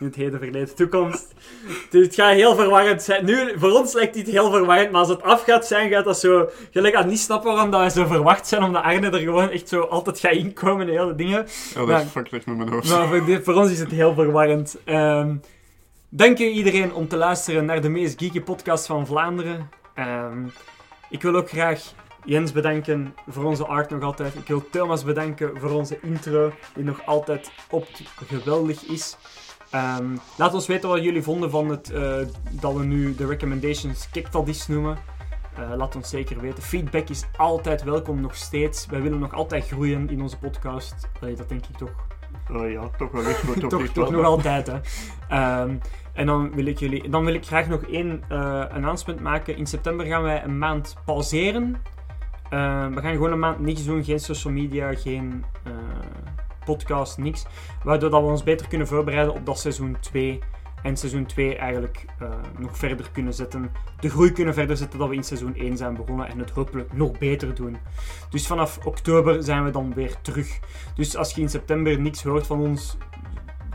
[0.00, 1.34] In het heden, verleden, toekomst.
[1.90, 3.24] Dit gaat heel verwarrend zijn.
[3.24, 6.18] Nu, voor ons lijkt dit heel verwarrend, maar als het af gaat zijn, gaat dat
[6.18, 6.48] zo...
[6.70, 9.68] Gelijk aan niet snappen waarom dat wij zo verwacht zijn, omdat Arne er gewoon echt
[9.68, 11.46] zo altijd gaat inkomen en hele dingen.
[11.74, 12.90] Ja, dat fucked echt met mijn hoofd.
[12.90, 14.76] Maar voor, dit- voor ons is het heel verwarrend.
[14.84, 15.34] Ehm,
[16.08, 19.68] dank u iedereen om te luisteren naar de meest geeky podcast van Vlaanderen.
[19.94, 20.38] Ehm,
[21.12, 21.80] ik wil ook graag
[22.24, 24.34] Jens bedanken voor onze art nog altijd.
[24.34, 27.86] Ik wil Thomas bedanken voor onze intro, die nog altijd op
[28.26, 29.16] geweldig is.
[29.70, 32.16] Ehm, laat ons weten wat jullie vonden van het, eh,
[32.50, 34.98] dat we nu de recommendations kickstaddies noemen.
[35.56, 36.62] Eh, laat ons zeker weten.
[36.62, 38.86] Feedback is altijd welkom, nog steeds.
[38.86, 40.94] Wij willen nog altijd groeien in onze podcast.
[41.20, 42.10] Allee, dat denk ik toch
[42.48, 44.80] Eh, ja, toch wel maar toch toch, nog altijd, hè.
[45.28, 45.76] Ehm,
[46.12, 49.56] en dan wil, ik jullie, dan wil ik graag nog één eh announcement maken.
[49.56, 51.76] In september gaan wij een maand pauzeren.
[52.50, 54.04] Eh, we gaan gewoon een maand niks doen.
[54.04, 55.72] Geen social media, geen eh,
[56.64, 57.46] podcast, niks.
[57.84, 60.40] Waardoor dat we ons beter kunnen voorbereiden op dat seizoen 2.
[60.82, 62.04] En seizoen 2 eigenlijk
[62.58, 63.70] nog verder kunnen zetten.
[64.00, 66.28] De groei kunnen verder zetten dat we in seizoen 1 zijn begonnen.
[66.28, 67.76] En het hopelijk nog beter doen.
[68.30, 70.58] Dus vanaf oktober zijn we dan weer terug.
[70.94, 72.96] Dus als je in september niks hoort van ons,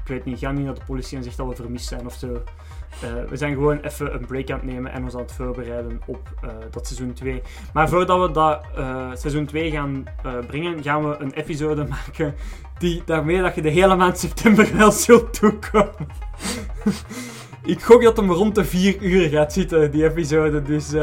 [0.08, 2.14] ik weet niet, ga niet naar de politie en zeg dat we vermist zijn of
[2.14, 2.44] zo.
[3.02, 6.30] Eh, we zijn gewoon even een break aan nemen en ons aan het voorbereiden op
[6.42, 7.42] eh, dat seizoen 2.
[7.74, 10.06] Maar voordat we dat eh, seizoen 2 gaan
[10.48, 12.36] brengen, gaan we een episode maken
[12.78, 16.08] die daarmee dat je de hele maand september wel zult toekomen.
[17.64, 20.62] ik gok dat hem rond de 4 uur gaat zitten, die episode.
[20.62, 20.94] Dus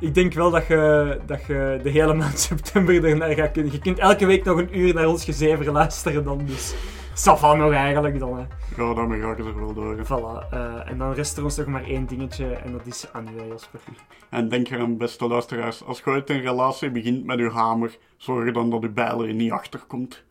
[0.00, 3.72] ik denk wel dat je, dat je de hele maand september ernaar gaat kunnen.
[3.72, 6.40] Je kunt elke week nog een uur naar ons gezever luisteren dan.
[6.46, 6.74] Dus
[7.18, 8.36] Safa nog eigenlijk dan.
[8.38, 8.44] Hè.
[8.82, 9.96] Ja, daarmee ga ik er wel door.
[10.04, 10.48] Voilà.
[10.50, 13.40] eh, en dan rest er ons nog maar één dingetje en dat is aan u,
[13.40, 13.80] hè, Jasper.
[14.30, 18.52] En denk eraan, beste luisteraars, als je ooit een relatie begint met uw hamer, zorg
[18.52, 20.24] dan dat uw bijl er niet achterkomt.